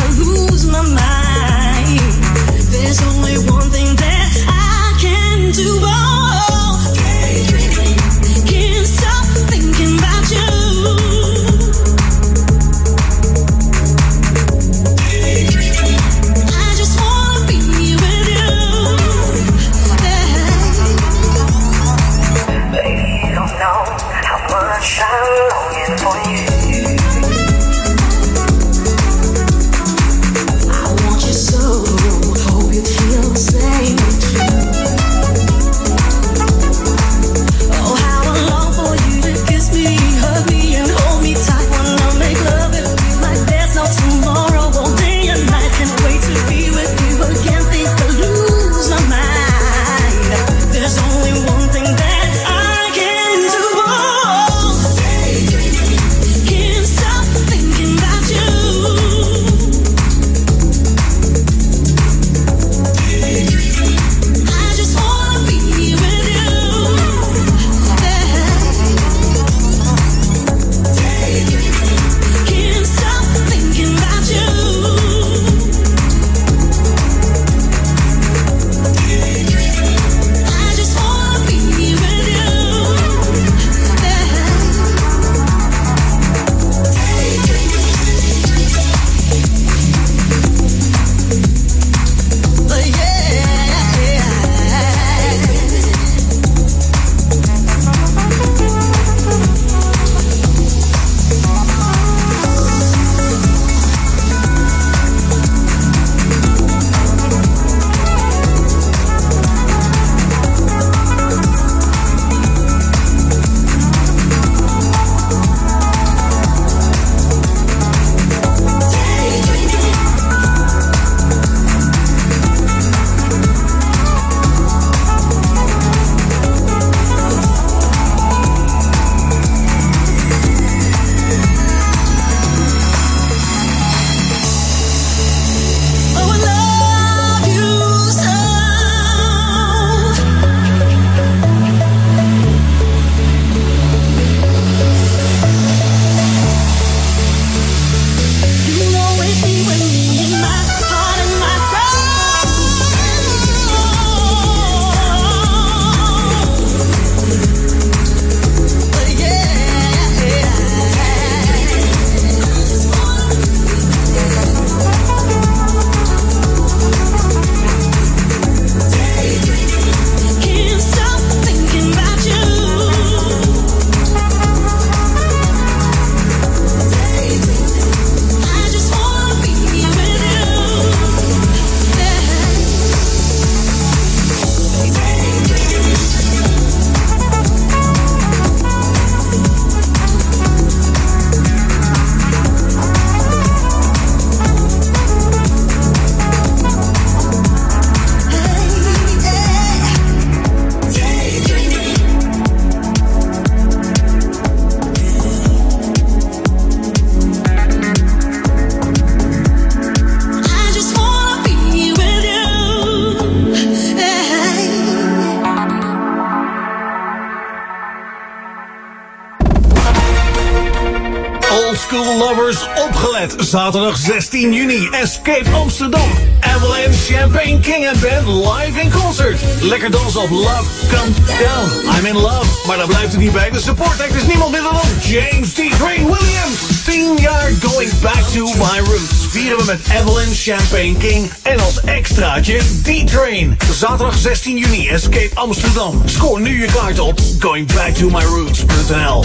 Zaterdag 223.51 223.97
16 223.97 224.53
juni, 224.53 224.87
Escape 224.91 225.49
Amsterdam. 225.53 226.09
Avalanche 226.39 227.13
Champagne 227.13 227.59
King 227.59 227.87
and 227.87 227.99
Band 227.99 228.27
live 228.27 228.81
in 228.81 228.91
concert. 228.91 229.39
Lekker 229.61 229.91
dansen 229.91 230.21
op 230.21 230.29
Love 230.29 230.63
Come 230.89 231.11
Down. 231.25 231.97
I'm 231.97 232.05
in 232.05 232.15
love. 232.15 232.67
Maar 232.67 232.77
daar 232.77 232.87
blijft 232.87 233.11
het 233.11 233.21
niet 233.21 233.31
bij. 233.31 233.49
De 233.49 233.59
support 233.59 234.01
act 234.01 234.15
is 234.15 234.25
niemand 234.25 234.51
minder 234.51 234.71
dan 234.71 234.81
James 235.01 235.53
D. 235.53 235.55
Train 235.55 236.05
Williams. 236.05 236.83
10 236.85 237.17
jaar 237.19 237.51
going 237.61 237.99
back 238.01 238.23
to 238.33 238.45
my 238.45 238.79
roots. 238.79 239.27
Vieren 239.29 239.57
we 239.57 239.63
met 239.65 239.79
Avalanche 239.99 240.51
Champagne 240.51 240.97
King. 240.97 241.31
En 241.41 241.59
als 241.59 241.81
extraatje 241.81 242.57
D-Train. 242.83 243.57
Zaterdag 243.73 244.17
16 244.17 244.57
juni, 244.57 244.87
Escape 244.87 245.31
Amsterdam. 245.33 246.01
Scoor 246.05 246.41
nu 246.41 246.61
je 246.61 246.67
kaart 246.71 246.99
op 246.99 247.19
goingbacktomyroots.nl 247.39 249.23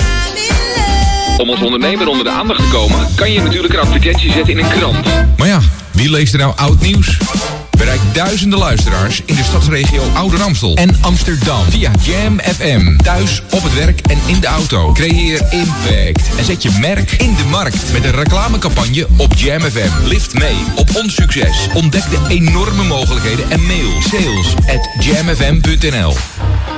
Om 1.37 1.51
als 1.51 1.63
ondernemer 1.63 2.09
onder 2.09 2.25
de 2.25 2.31
aandacht 2.31 2.61
te 2.61 2.69
komen, 2.69 3.07
kan 3.15 3.33
je 3.33 3.43
natuurlijk 3.43 3.75
een 3.75 3.81
advertentie 3.81 4.33
zetten 4.33 4.59
in 4.59 4.65
een 4.65 4.71
krant. 4.71 5.07
Maar 5.37 5.47
ja, 5.47 5.61
wie 5.93 6.11
leest 6.11 6.33
er 6.33 6.39
nou 6.39 6.53
oud 6.57 6.81
nieuws? 6.81 7.19
Bereik 7.77 8.01
duizenden 8.13 8.59
luisteraars 8.59 9.23
in 9.25 9.35
de 9.35 9.43
stadsregio 9.43 10.03
Ouder 10.15 10.43
Amstel 10.43 10.75
en 10.75 10.97
Amsterdam 11.01 11.65
via 11.69 11.91
Jam 12.03 12.41
FM. 12.41 12.97
Thuis, 12.97 13.43
op 13.51 13.63
het 13.63 13.75
werk 13.75 14.01
en 14.01 14.19
in 14.27 14.41
de 14.41 14.47
auto. 14.47 14.93
Creëer 14.93 15.41
impact 15.51 16.37
en 16.39 16.45
zet 16.45 16.63
je 16.63 16.71
merk 16.81 17.13
in 17.13 17.35
de 17.35 17.45
markt 17.51 17.93
met 17.93 18.05
een 18.05 18.15
reclamecampagne 18.15 19.07
op 19.17 19.35
Jam 19.35 19.61
FM. 19.61 20.07
Lift 20.07 20.35
mee 20.35 20.57
op 20.77 20.97
ons 20.97 21.15
succes. 21.15 21.69
Ontdek 21.75 22.11
de 22.11 22.19
enorme 22.29 22.85
mogelijkheden 22.85 23.51
en 23.51 23.67
mail 23.67 24.01
sales 24.01 24.55
at 24.55 25.05
jamfm.nl. 25.05 26.15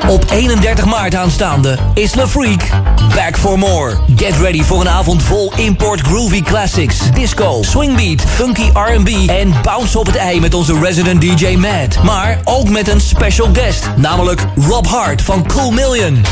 Op 0.08 0.30
31 0.30 0.84
maart 0.84 1.14
aanstaande 1.14 1.78
is 1.94 2.14
Le 2.14 2.28
Freak 2.28 2.68
back 3.14 3.36
for 3.36 3.58
more. 3.58 3.96
Get 4.16 4.36
ready 4.40 4.62
voor 4.62 4.80
een 4.80 4.88
avond 4.88 5.22
vol 5.22 5.52
import 5.56 6.00
groovy 6.00 6.42
classics, 6.42 6.98
disco, 7.14 7.62
swingbeat, 7.62 8.20
funky 8.20 8.70
R&B 8.72 9.28
en 9.28 9.52
bounce 9.62 9.98
op 9.98 10.06
het 10.06 10.16
ei 10.16 10.40
met 10.40 10.54
onze 10.54 10.78
resident 10.78 11.20
DJ 11.20 11.56
Matt. 11.56 12.02
Maar 12.02 12.40
ook 12.44 12.68
met 12.68 12.88
een 12.88 13.00
special 13.00 13.48
guest, 13.52 13.90
namelijk 13.96 14.44
Rob 14.56 14.86
Hart 14.86 15.22
van 15.22 15.46
Cool 15.46 15.70
Million. 15.70 16.24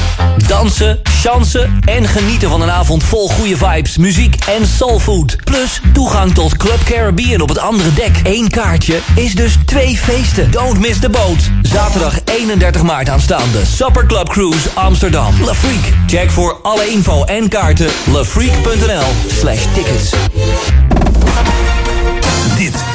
Dansen, 0.47 1.01
chansen 1.27 1.78
en 1.85 2.09
genieten 2.09 2.48
van 2.48 2.62
een 2.62 2.70
avond 2.70 3.05
vol 3.05 3.28
goede 3.28 3.57
vibes, 3.57 3.97
muziek 3.97 4.36
en 4.59 4.66
soulfood. 4.66 5.36
Plus 5.44 5.81
toegang 5.93 6.35
tot 6.35 6.57
Club 6.57 6.85
Caribbean 6.85 7.40
op 7.40 7.48
het 7.48 7.59
andere 7.59 7.94
dek. 7.94 8.20
Eén 8.23 8.51
kaartje 8.51 8.98
is 9.15 9.35
dus 9.35 9.57
twee 9.65 9.97
feesten. 9.97 10.51
Don't 10.51 10.78
miss 10.78 11.01
the 11.01 11.11
boat. 11.11 11.51
Zaterdag 11.62 12.19
31 12.24 12.82
maart 12.82 13.09
aanstaande. 13.09 13.65
Supper 13.65 14.07
Club 14.07 14.28
Cruise 14.28 14.69
Amsterdam. 14.74 15.35
Le 15.44 15.55
Freak. 15.55 15.93
Check 16.07 16.31
voor 16.31 16.59
alle 16.62 16.89
info 16.89 17.24
en 17.24 17.48
kaarten 17.48 17.89
lefreak.nl 18.12 19.36
slash 19.40 19.65
tickets. 19.74 20.11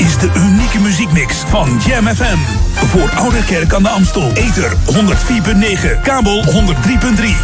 Is 0.02 0.18
de 0.18 0.32
unieke 0.36 0.80
muziekmix 0.80 1.44
van 1.48 1.82
Jam 1.88 2.08
FM. 2.08 2.38
Voor 2.74 3.12
Oude 3.16 3.44
Kerk 3.46 3.74
aan 3.74 3.84
de 3.84 3.90
Amstel. 3.90 4.32
Ether 4.34 4.72
104.9, 4.72 6.02
kabel 6.04 6.44
103.3 6.46 6.52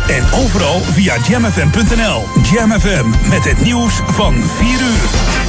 en 0.08 0.24
overal 0.34 0.80
via 0.80 1.16
jamfm.nl. 1.28 2.28
Jam 2.52 2.72
FM 2.80 3.30
met 3.30 3.44
het 3.44 3.62
nieuws 3.62 4.02
van 4.06 4.36
4 4.58 4.70
uur. 4.70 5.47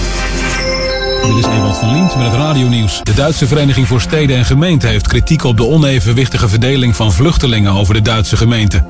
Dit 1.29 1.37
is 1.37 1.45
Ewald 1.45 1.79
van 1.79 1.93
Lient 1.93 2.17
met 2.17 2.27
het 2.27 2.35
radionieuws. 2.35 3.01
De 3.03 3.15
Duitse 3.15 3.47
Vereniging 3.47 3.87
voor 3.87 4.01
Steden 4.01 4.37
en 4.37 4.45
Gemeenten 4.45 4.89
heeft 4.89 5.09
kritiek 5.09 5.45
op 5.45 5.57
de 5.57 5.67
onevenwichtige 5.67 6.49
verdeling 6.49 6.97
van 6.97 7.13
vluchtelingen 7.13 7.73
over 7.73 7.95
de 7.95 8.03
Duitse 8.03 8.37
gemeenten. 8.37 8.87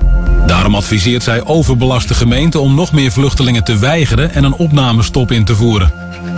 Daarom 0.47 0.75
adviseert 0.75 1.23
zij 1.23 1.45
overbelaste 1.45 2.15
gemeenten 2.15 2.61
om 2.61 2.75
nog 2.75 2.93
meer 2.93 3.13
vluchtelingen 3.13 3.65
te 3.65 3.79
weigeren 3.79 4.35
en 4.35 4.45
een 4.45 4.55
opnamestop 4.55 5.31
in 5.33 5.45
te 5.45 5.55
voeren. 5.55 5.93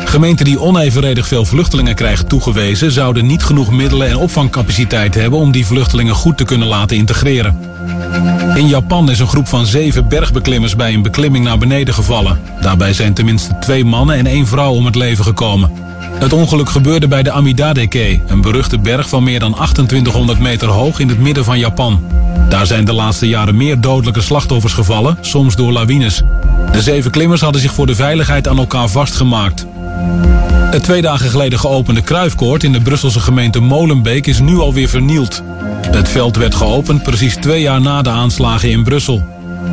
Gemeenten 0.04 0.44
die 0.44 0.60
onevenredig 0.60 1.26
veel 1.26 1.44
vluchtelingen 1.44 1.94
krijgen 1.94 2.26
toegewezen... 2.26 2.92
zouden 2.92 3.26
niet 3.26 3.42
genoeg 3.42 3.70
middelen 3.70 4.08
en 4.08 4.16
opvangcapaciteit 4.16 5.14
hebben... 5.14 5.38
om 5.38 5.52
die 5.52 5.66
vluchtelingen 5.66 6.14
goed 6.14 6.36
te 6.36 6.44
kunnen 6.44 6.68
laten 6.68 6.96
integreren. 6.96 7.58
In 8.54 8.68
Japan 8.68 9.10
is 9.10 9.18
een 9.18 9.26
groep 9.26 9.48
van 9.48 9.66
zeven 9.66 10.08
bergbeklimmers 10.08 10.76
bij 10.76 10.94
een 10.94 11.02
beklimming 11.02 11.44
naar 11.44 11.58
beneden 11.58 11.94
gevallen. 11.94 12.40
Daarbij 12.60 12.92
zijn 12.92 13.14
tenminste 13.14 13.58
twee 13.58 13.84
mannen 13.84 14.16
en 14.16 14.26
één 14.26 14.46
vrouw 14.46 14.72
om 14.72 14.84
het 14.84 14.94
leven 14.94 15.24
gekomen. 15.24 15.88
Het 16.20 16.32
ongeluk 16.32 16.68
gebeurde 16.68 17.08
bij 17.08 17.22
de 17.22 17.30
Amidadeke, 17.30 18.20
een 18.26 18.40
beruchte 18.40 18.78
berg 18.78 19.08
van 19.08 19.22
meer 19.22 19.38
dan 19.38 19.52
2800 19.52 20.38
meter 20.38 20.68
hoog 20.68 20.98
in 20.98 21.08
het 21.08 21.18
midden 21.18 21.44
van 21.44 21.58
Japan. 21.58 22.04
Daar 22.48 22.66
zijn 22.66 22.84
de 22.84 22.92
laatste 22.92 23.28
jaren 23.28 23.56
meer 23.56 23.80
dodelijke 23.80 24.20
slachtoffers 24.20 24.72
gevallen, 24.72 25.18
soms 25.20 25.56
door 25.56 25.72
lawines. 25.72 26.22
De 26.72 26.82
zeven 26.82 27.10
klimmers 27.10 27.40
hadden 27.40 27.60
zich 27.60 27.72
voor 27.72 27.86
de 27.86 27.94
veiligheid 27.94 28.48
aan 28.48 28.58
elkaar 28.58 28.88
vastgemaakt. 28.88 29.66
Het 30.70 30.82
twee 30.82 31.02
dagen 31.02 31.30
geleden 31.30 31.58
geopende 31.58 32.02
Kruifkoord 32.02 32.64
in 32.64 32.72
de 32.72 32.80
Brusselse 32.80 33.20
gemeente 33.20 33.60
Molenbeek 33.60 34.26
is 34.26 34.40
nu 34.40 34.58
alweer 34.58 34.88
vernield. 34.88 35.42
Het 35.90 36.08
veld 36.08 36.36
werd 36.36 36.54
geopend 36.54 37.02
precies 37.02 37.36
twee 37.36 37.62
jaar 37.62 37.80
na 37.80 38.02
de 38.02 38.10
aanslagen 38.10 38.70
in 38.70 38.84
Brussel. 38.84 39.22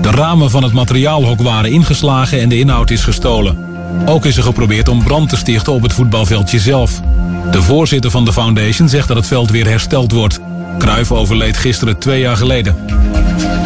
De 0.02 0.10
ramen 0.10 0.50
van 0.50 0.64
het 0.64 0.74
materiaalhok 0.74 1.42
waren 1.42 1.72
ingeslagen 1.72 2.40
en 2.42 2.50
de 2.50 2.60
inhoud 2.60 2.90
is 2.90 3.04
gestolen. 3.04 3.77
Ook 4.06 4.26
is 4.26 4.38
er 4.38 4.44
geprobeerd 4.44 4.88
om 4.88 5.04
brand 5.04 5.30
te 5.30 5.38
stichten 5.38 5.74
op 5.74 5.82
het 5.82 5.94
voetbalveldje 5.94 6.60
zelf. 6.60 7.02
De 7.52 7.62
voorzitter 7.62 8.12
van 8.12 8.26
de 8.26 8.34
foundation 8.34 8.90
zegt 8.90 9.08
dat 9.08 9.18
het 9.18 9.28
veld 9.28 9.50
weer 9.50 9.68
hersteld 9.68 10.12
wordt. 10.12 10.40
Cruijff 10.78 11.12
overleed 11.12 11.58
gisteren 11.58 11.98
twee 11.98 12.20
jaar 12.20 12.38
geleden. 12.38 12.76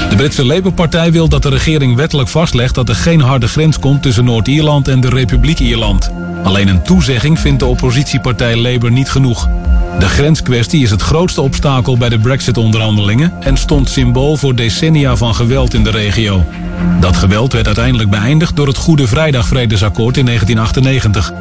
De 0.09 0.15
Britse 0.15 0.45
Labour-partij 0.45 1.11
wil 1.11 1.29
dat 1.29 1.41
de 1.41 1.49
regering 1.49 1.95
wettelijk 1.95 2.29
vastlegt 2.29 2.75
dat 2.75 2.89
er 2.89 2.95
geen 2.95 3.21
harde 3.21 3.47
grens 3.47 3.79
komt 3.79 4.01
tussen 4.01 4.25
Noord-Ierland 4.25 4.87
en 4.87 5.01
de 5.01 5.09
Republiek 5.09 5.59
Ierland. 5.59 6.11
Alleen 6.43 6.67
een 6.67 6.83
toezegging 6.83 7.39
vindt 7.39 7.59
de 7.59 7.65
oppositiepartij 7.65 8.55
Labour 8.55 8.91
niet 8.91 9.09
genoeg. 9.09 9.49
De 9.99 10.07
grenskwestie 10.07 10.81
is 10.81 10.91
het 10.91 11.01
grootste 11.01 11.41
obstakel 11.41 11.97
bij 11.97 12.09
de 12.09 12.19
brexit-onderhandelingen 12.19 13.33
en 13.39 13.57
stond 13.57 13.89
symbool 13.89 14.37
voor 14.37 14.55
decennia 14.55 15.15
van 15.15 15.35
geweld 15.35 15.73
in 15.73 15.83
de 15.83 15.91
regio. 15.91 16.45
Dat 16.99 17.17
geweld 17.17 17.53
werd 17.53 17.65
uiteindelijk 17.65 18.09
beëindigd 18.09 18.55
door 18.55 18.67
het 18.67 18.77
Goede 18.77 19.07
Vrijdag-vredesakkoord 19.07 20.17
in 20.17 20.25
1998. 20.25 21.31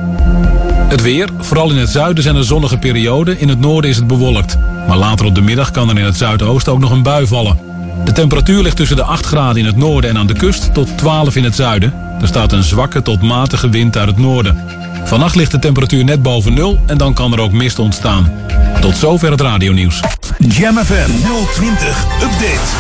Het 0.89 1.03
weer, 1.03 1.29
vooral 1.39 1.71
in 1.71 1.77
het 1.77 1.89
zuiden 1.89 2.23
zijn 2.23 2.37
er 2.37 2.45
zonnige 2.45 2.79
perioden, 2.79 3.41
in 3.41 3.49
het 3.49 3.61
noorden 3.61 3.91
is 3.91 3.97
het 3.97 4.07
bewolkt. 4.07 4.59
Maar 4.89 4.97
later 4.97 5.27
op 5.27 5.35
de 5.35 5.41
middag 5.41 5.71
kan 5.71 5.89
er 5.89 5.99
in 5.99 6.05
het 6.05 6.17
zuidoosten 6.17 6.73
ook 6.73 6.79
nog 6.79 6.91
een 6.91 7.03
bui 7.03 7.27
vallen. 7.27 7.70
De 8.05 8.13
temperatuur 8.13 8.63
ligt 8.63 8.77
tussen 8.77 8.97
de 8.97 9.03
8 9.03 9.27
graden 9.27 9.57
in 9.57 9.67
het 9.67 9.77
noorden 9.77 10.11
en 10.11 10.19
aan 10.19 10.27
de 10.27 10.35
kust 10.35 10.75
tot 10.75 10.99
12 10.99 11.37
in 11.37 11.45
het 11.45 11.55
zuiden. 11.55 11.95
Er 12.21 12.27
staat 12.27 12.53
een 12.53 12.63
zwakke 12.63 13.03
tot 13.03 13.23
matige 13.23 13.69
wind 13.69 13.97
uit 13.97 14.09
het 14.09 14.19
noorden. 14.19 14.65
Vannacht 15.05 15.35
ligt 15.35 15.51
de 15.51 15.59
temperatuur 15.59 16.05
net 16.05 16.23
boven 16.23 16.55
nul 16.55 16.79
en 16.87 16.99
dan 16.99 17.15
kan 17.15 17.33
er 17.33 17.41
ook 17.41 17.53
mist 17.53 17.79
ontstaan. 17.79 18.33
Tot 18.81 18.97
zover 18.97 19.31
het 19.31 19.41
radionieuws. 19.41 20.01
Jam 20.39 20.77
FM 20.77 21.11
020 21.55 22.05
Update. 22.23 22.71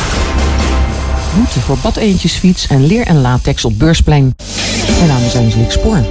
Boete 1.34 1.60
voor 1.60 1.78
badeentjesfiets 1.82 2.66
en 2.66 2.86
leer 2.86 3.06
en 3.06 3.20
latex 3.20 3.64
op 3.64 3.78
Beursplein. 3.78 4.34
Mijn 4.98 5.09
naam 5.09 5.24
is 5.24 5.36
Angelique 5.36 5.72
Spoor. 5.72 6.05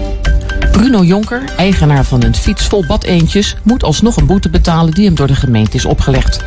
Bruno 0.71 1.03
Jonker, 1.03 1.43
eigenaar 1.57 2.05
van 2.05 2.23
een 2.23 2.35
fiets 2.35 2.65
vol 2.65 2.85
badeentjes... 2.85 3.55
moet 3.63 3.83
alsnog 3.83 4.15
een 4.17 4.25
boete 4.25 4.49
betalen 4.49 4.93
die 4.93 5.05
hem 5.05 5.15
door 5.15 5.27
de 5.27 5.35
gemeente 5.35 5.77
is 5.77 5.85
opgelegd. 5.85 6.39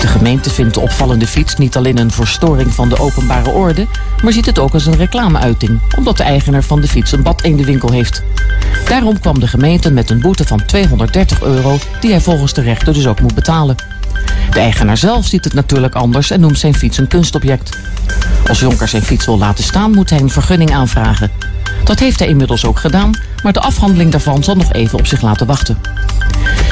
De 0.00 0.06
gemeente 0.06 0.50
vindt 0.50 0.74
de 0.74 0.80
opvallende 0.80 1.26
fiets 1.26 1.56
niet 1.56 1.76
alleen 1.76 1.98
een 1.98 2.10
verstoring 2.10 2.74
van 2.74 2.88
de 2.88 2.98
openbare 2.98 3.50
orde... 3.50 3.86
maar 4.22 4.32
ziet 4.32 4.46
het 4.46 4.58
ook 4.58 4.72
als 4.72 4.86
een 4.86 4.96
reclameuiting... 4.96 5.80
omdat 5.96 6.16
de 6.16 6.22
eigenaar 6.22 6.62
van 6.62 6.80
de 6.80 6.88
fiets 6.88 7.12
een 7.12 7.22
badeendenwinkel 7.22 7.92
heeft. 7.92 8.22
Daarom 8.88 9.20
kwam 9.20 9.40
de 9.40 9.46
gemeente 9.46 9.90
met 9.90 10.10
een 10.10 10.20
boete 10.20 10.46
van 10.46 10.64
230 10.64 11.42
euro... 11.42 11.78
die 12.00 12.10
hij 12.10 12.20
volgens 12.20 12.52
de 12.52 12.62
rechter 12.62 12.92
dus 12.92 13.06
ook 13.06 13.20
moet 13.20 13.34
betalen. 13.34 13.76
De 14.50 14.60
eigenaar 14.60 14.96
zelf 14.96 15.26
ziet 15.26 15.44
het 15.44 15.54
natuurlijk 15.54 15.94
anders 15.94 16.30
en 16.30 16.40
noemt 16.40 16.58
zijn 16.58 16.74
fiets 16.74 16.98
een 16.98 17.08
kunstobject. 17.08 17.78
Als 18.48 18.60
Jonker 18.60 18.88
zijn 18.88 19.02
fiets 19.02 19.26
wil 19.26 19.38
laten 19.38 19.64
staan, 19.64 19.90
moet 19.90 20.10
hij 20.10 20.20
een 20.20 20.30
vergunning 20.30 20.74
aanvragen. 20.74 21.30
Dat 21.86 21.98
heeft 21.98 22.18
hij 22.18 22.28
inmiddels 22.28 22.64
ook 22.64 22.78
gedaan, 22.78 23.10
maar 23.42 23.52
de 23.52 23.60
afhandeling 23.60 24.10
daarvan 24.10 24.44
zal 24.44 24.54
nog 24.54 24.72
even 24.72 24.98
op 24.98 25.06
zich 25.06 25.22
laten 25.22 25.46
wachten. 25.46 25.78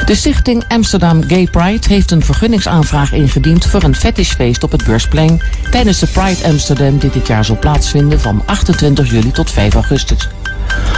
De 0.05 0.15
stichting 0.15 0.63
Amsterdam 0.67 1.23
Gay 1.23 1.47
Pride 1.51 1.87
heeft 1.87 2.11
een 2.11 2.23
vergunningsaanvraag 2.23 3.11
ingediend 3.11 3.65
voor 3.65 3.83
een 3.83 3.95
fetishfeest 3.95 4.63
op 4.63 4.71
het 4.71 4.83
Beursplein 4.83 5.41
tijdens 5.71 5.99
de 5.99 6.07
Pride 6.07 6.47
Amsterdam 6.47 6.97
die 6.97 7.09
dit 7.09 7.27
jaar 7.27 7.45
zal 7.45 7.59
plaatsvinden 7.59 8.19
van 8.19 8.41
28 8.45 9.11
juli 9.11 9.31
tot 9.31 9.51
5 9.51 9.73
augustus. 9.73 10.27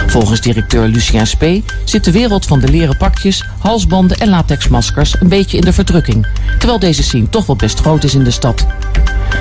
Volgens 0.08 0.42
directeur 0.42 0.88
Lucien 0.88 1.28
Spee 1.28 1.64
zit 1.84 2.04
de 2.04 2.12
wereld 2.12 2.46
van 2.46 2.60
de 2.60 2.70
leren 2.70 2.98
pakjes, 2.98 3.44
halsbanden 3.60 4.18
en 4.18 4.30
latexmaskers 4.30 5.16
een 5.20 5.28
beetje 5.28 5.58
in 5.58 5.64
de 5.64 5.74
verdrukking, 5.74 6.28
terwijl 6.58 6.80
deze 6.80 7.04
scene 7.04 7.30
toch 7.30 7.46
wel 7.46 7.56
best 7.56 7.80
groot 7.80 8.04
is 8.04 8.16
in 8.16 8.24
de 8.24 8.32
stad. 8.32 8.66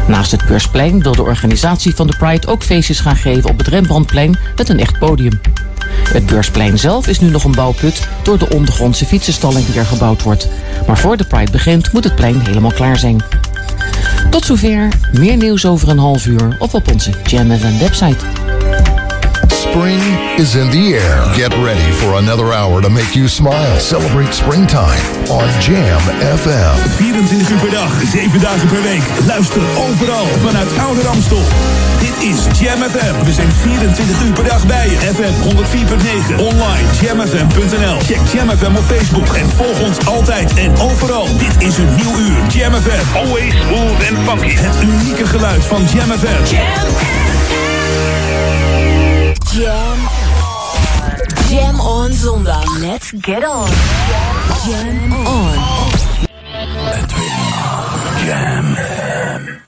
Naast 0.08 0.30
het 0.30 0.46
Beursplein 0.46 1.02
wil 1.02 1.14
de 1.14 1.22
organisatie 1.22 1.94
van 1.94 2.06
de 2.06 2.16
Pride 2.16 2.46
ook 2.46 2.62
feestjes 2.62 3.00
gaan 3.00 3.16
geven 3.16 3.50
op 3.50 3.58
het 3.58 3.66
Rembrandtplein 3.66 4.38
met 4.56 4.68
een 4.68 4.80
echt 4.80 4.98
podium. 4.98 5.40
Het 6.12 6.26
Beursplein 6.26 6.78
zelf 6.78 7.06
is 7.06 7.20
nu 7.20 7.30
nog 7.30 7.44
een 7.44 7.52
bouwput 7.52 8.08
door 8.22 8.38
de 8.38 8.50
ondergrondse 8.50 9.04
fietsenstalling 9.04 9.66
die 9.66 9.78
er 9.78 9.86
gebouwd 9.86 10.22
wordt. 10.22 10.48
Maar 10.86 10.98
voor 10.98 11.16
de 11.16 11.24
Pride 11.24 11.50
begint 11.50 11.92
moet 11.92 12.04
het 12.04 12.14
plein 12.14 12.40
helemaal 12.40 12.72
klaar 12.72 12.98
zijn. 12.98 13.24
Tot 14.30 14.44
zover, 14.44 14.88
meer 15.12 15.36
nieuws 15.36 15.66
over 15.66 15.88
een 15.88 15.98
half 15.98 16.26
uur 16.26 16.56
of 16.58 16.74
op 16.74 16.92
onze 16.92 17.10
Jam 17.24 17.50
FM 17.50 17.78
website. 17.78 18.24
Spring 19.76 20.00
is 20.40 20.54
in 20.56 20.70
the 20.70 20.96
air. 20.96 21.20
Get 21.36 21.52
ready 21.60 21.92
for 22.00 22.16
another 22.16 22.48
hour 22.50 22.80
to 22.80 22.88
make 22.88 23.14
you 23.14 23.28
smile. 23.28 23.78
Celebrate 23.78 24.32
springtime 24.32 25.04
on 25.28 25.44
Jam 25.60 26.00
FM. 26.40 26.76
24 26.96 27.50
uur 27.50 27.58
per 27.58 27.70
dag, 27.70 27.92
7 28.06 28.40
dagen 28.40 28.68
per 28.68 28.82
week. 28.82 29.02
Luister 29.26 29.62
overal 29.76 30.26
vanuit 30.40 30.78
Oude 30.78 31.06
Amstel. 31.08 31.42
Dit 31.98 32.16
is 32.30 32.58
Jam 32.60 32.80
FM. 32.82 33.24
We 33.24 33.32
zijn 33.32 33.52
24 33.52 34.22
uur 34.24 34.32
per 34.32 34.44
dag 34.44 34.66
bij 34.66 34.88
je. 34.88 34.96
FM 34.96 35.34
104.9. 35.48 36.36
Online 36.36 36.86
jamfm.nl. 37.00 37.98
Check 38.00 38.20
Jam 38.32 38.48
FM 38.50 38.76
op 38.76 38.84
Facebook 38.84 39.34
en 39.34 39.50
volg 39.56 39.80
ons 39.80 40.06
altijd 40.06 40.54
en 40.54 40.72
overal. 40.78 41.26
Dit 41.38 41.68
is 41.68 41.78
een 41.78 41.94
nieuw 41.94 42.18
uur. 42.18 42.38
Jam 42.48 42.72
FM. 42.74 43.16
Always 43.16 43.54
smooth 43.66 44.00
and 44.08 44.28
funky. 44.28 44.54
Het 44.56 44.82
unieke 44.82 45.26
geluid 45.26 45.64
van 45.64 45.82
Jam 45.92 46.10
FM. 46.10 46.54
Jam 46.54 47.65
Jam. 49.56 49.98
Jam 51.48 51.80
on 51.80 52.12
zondag. 52.12 52.64
Let's 52.80 53.10
get 53.12 53.42
on. 53.42 53.68
Jam 54.66 55.12
on. 55.12 55.58
Jam. 58.26 59.65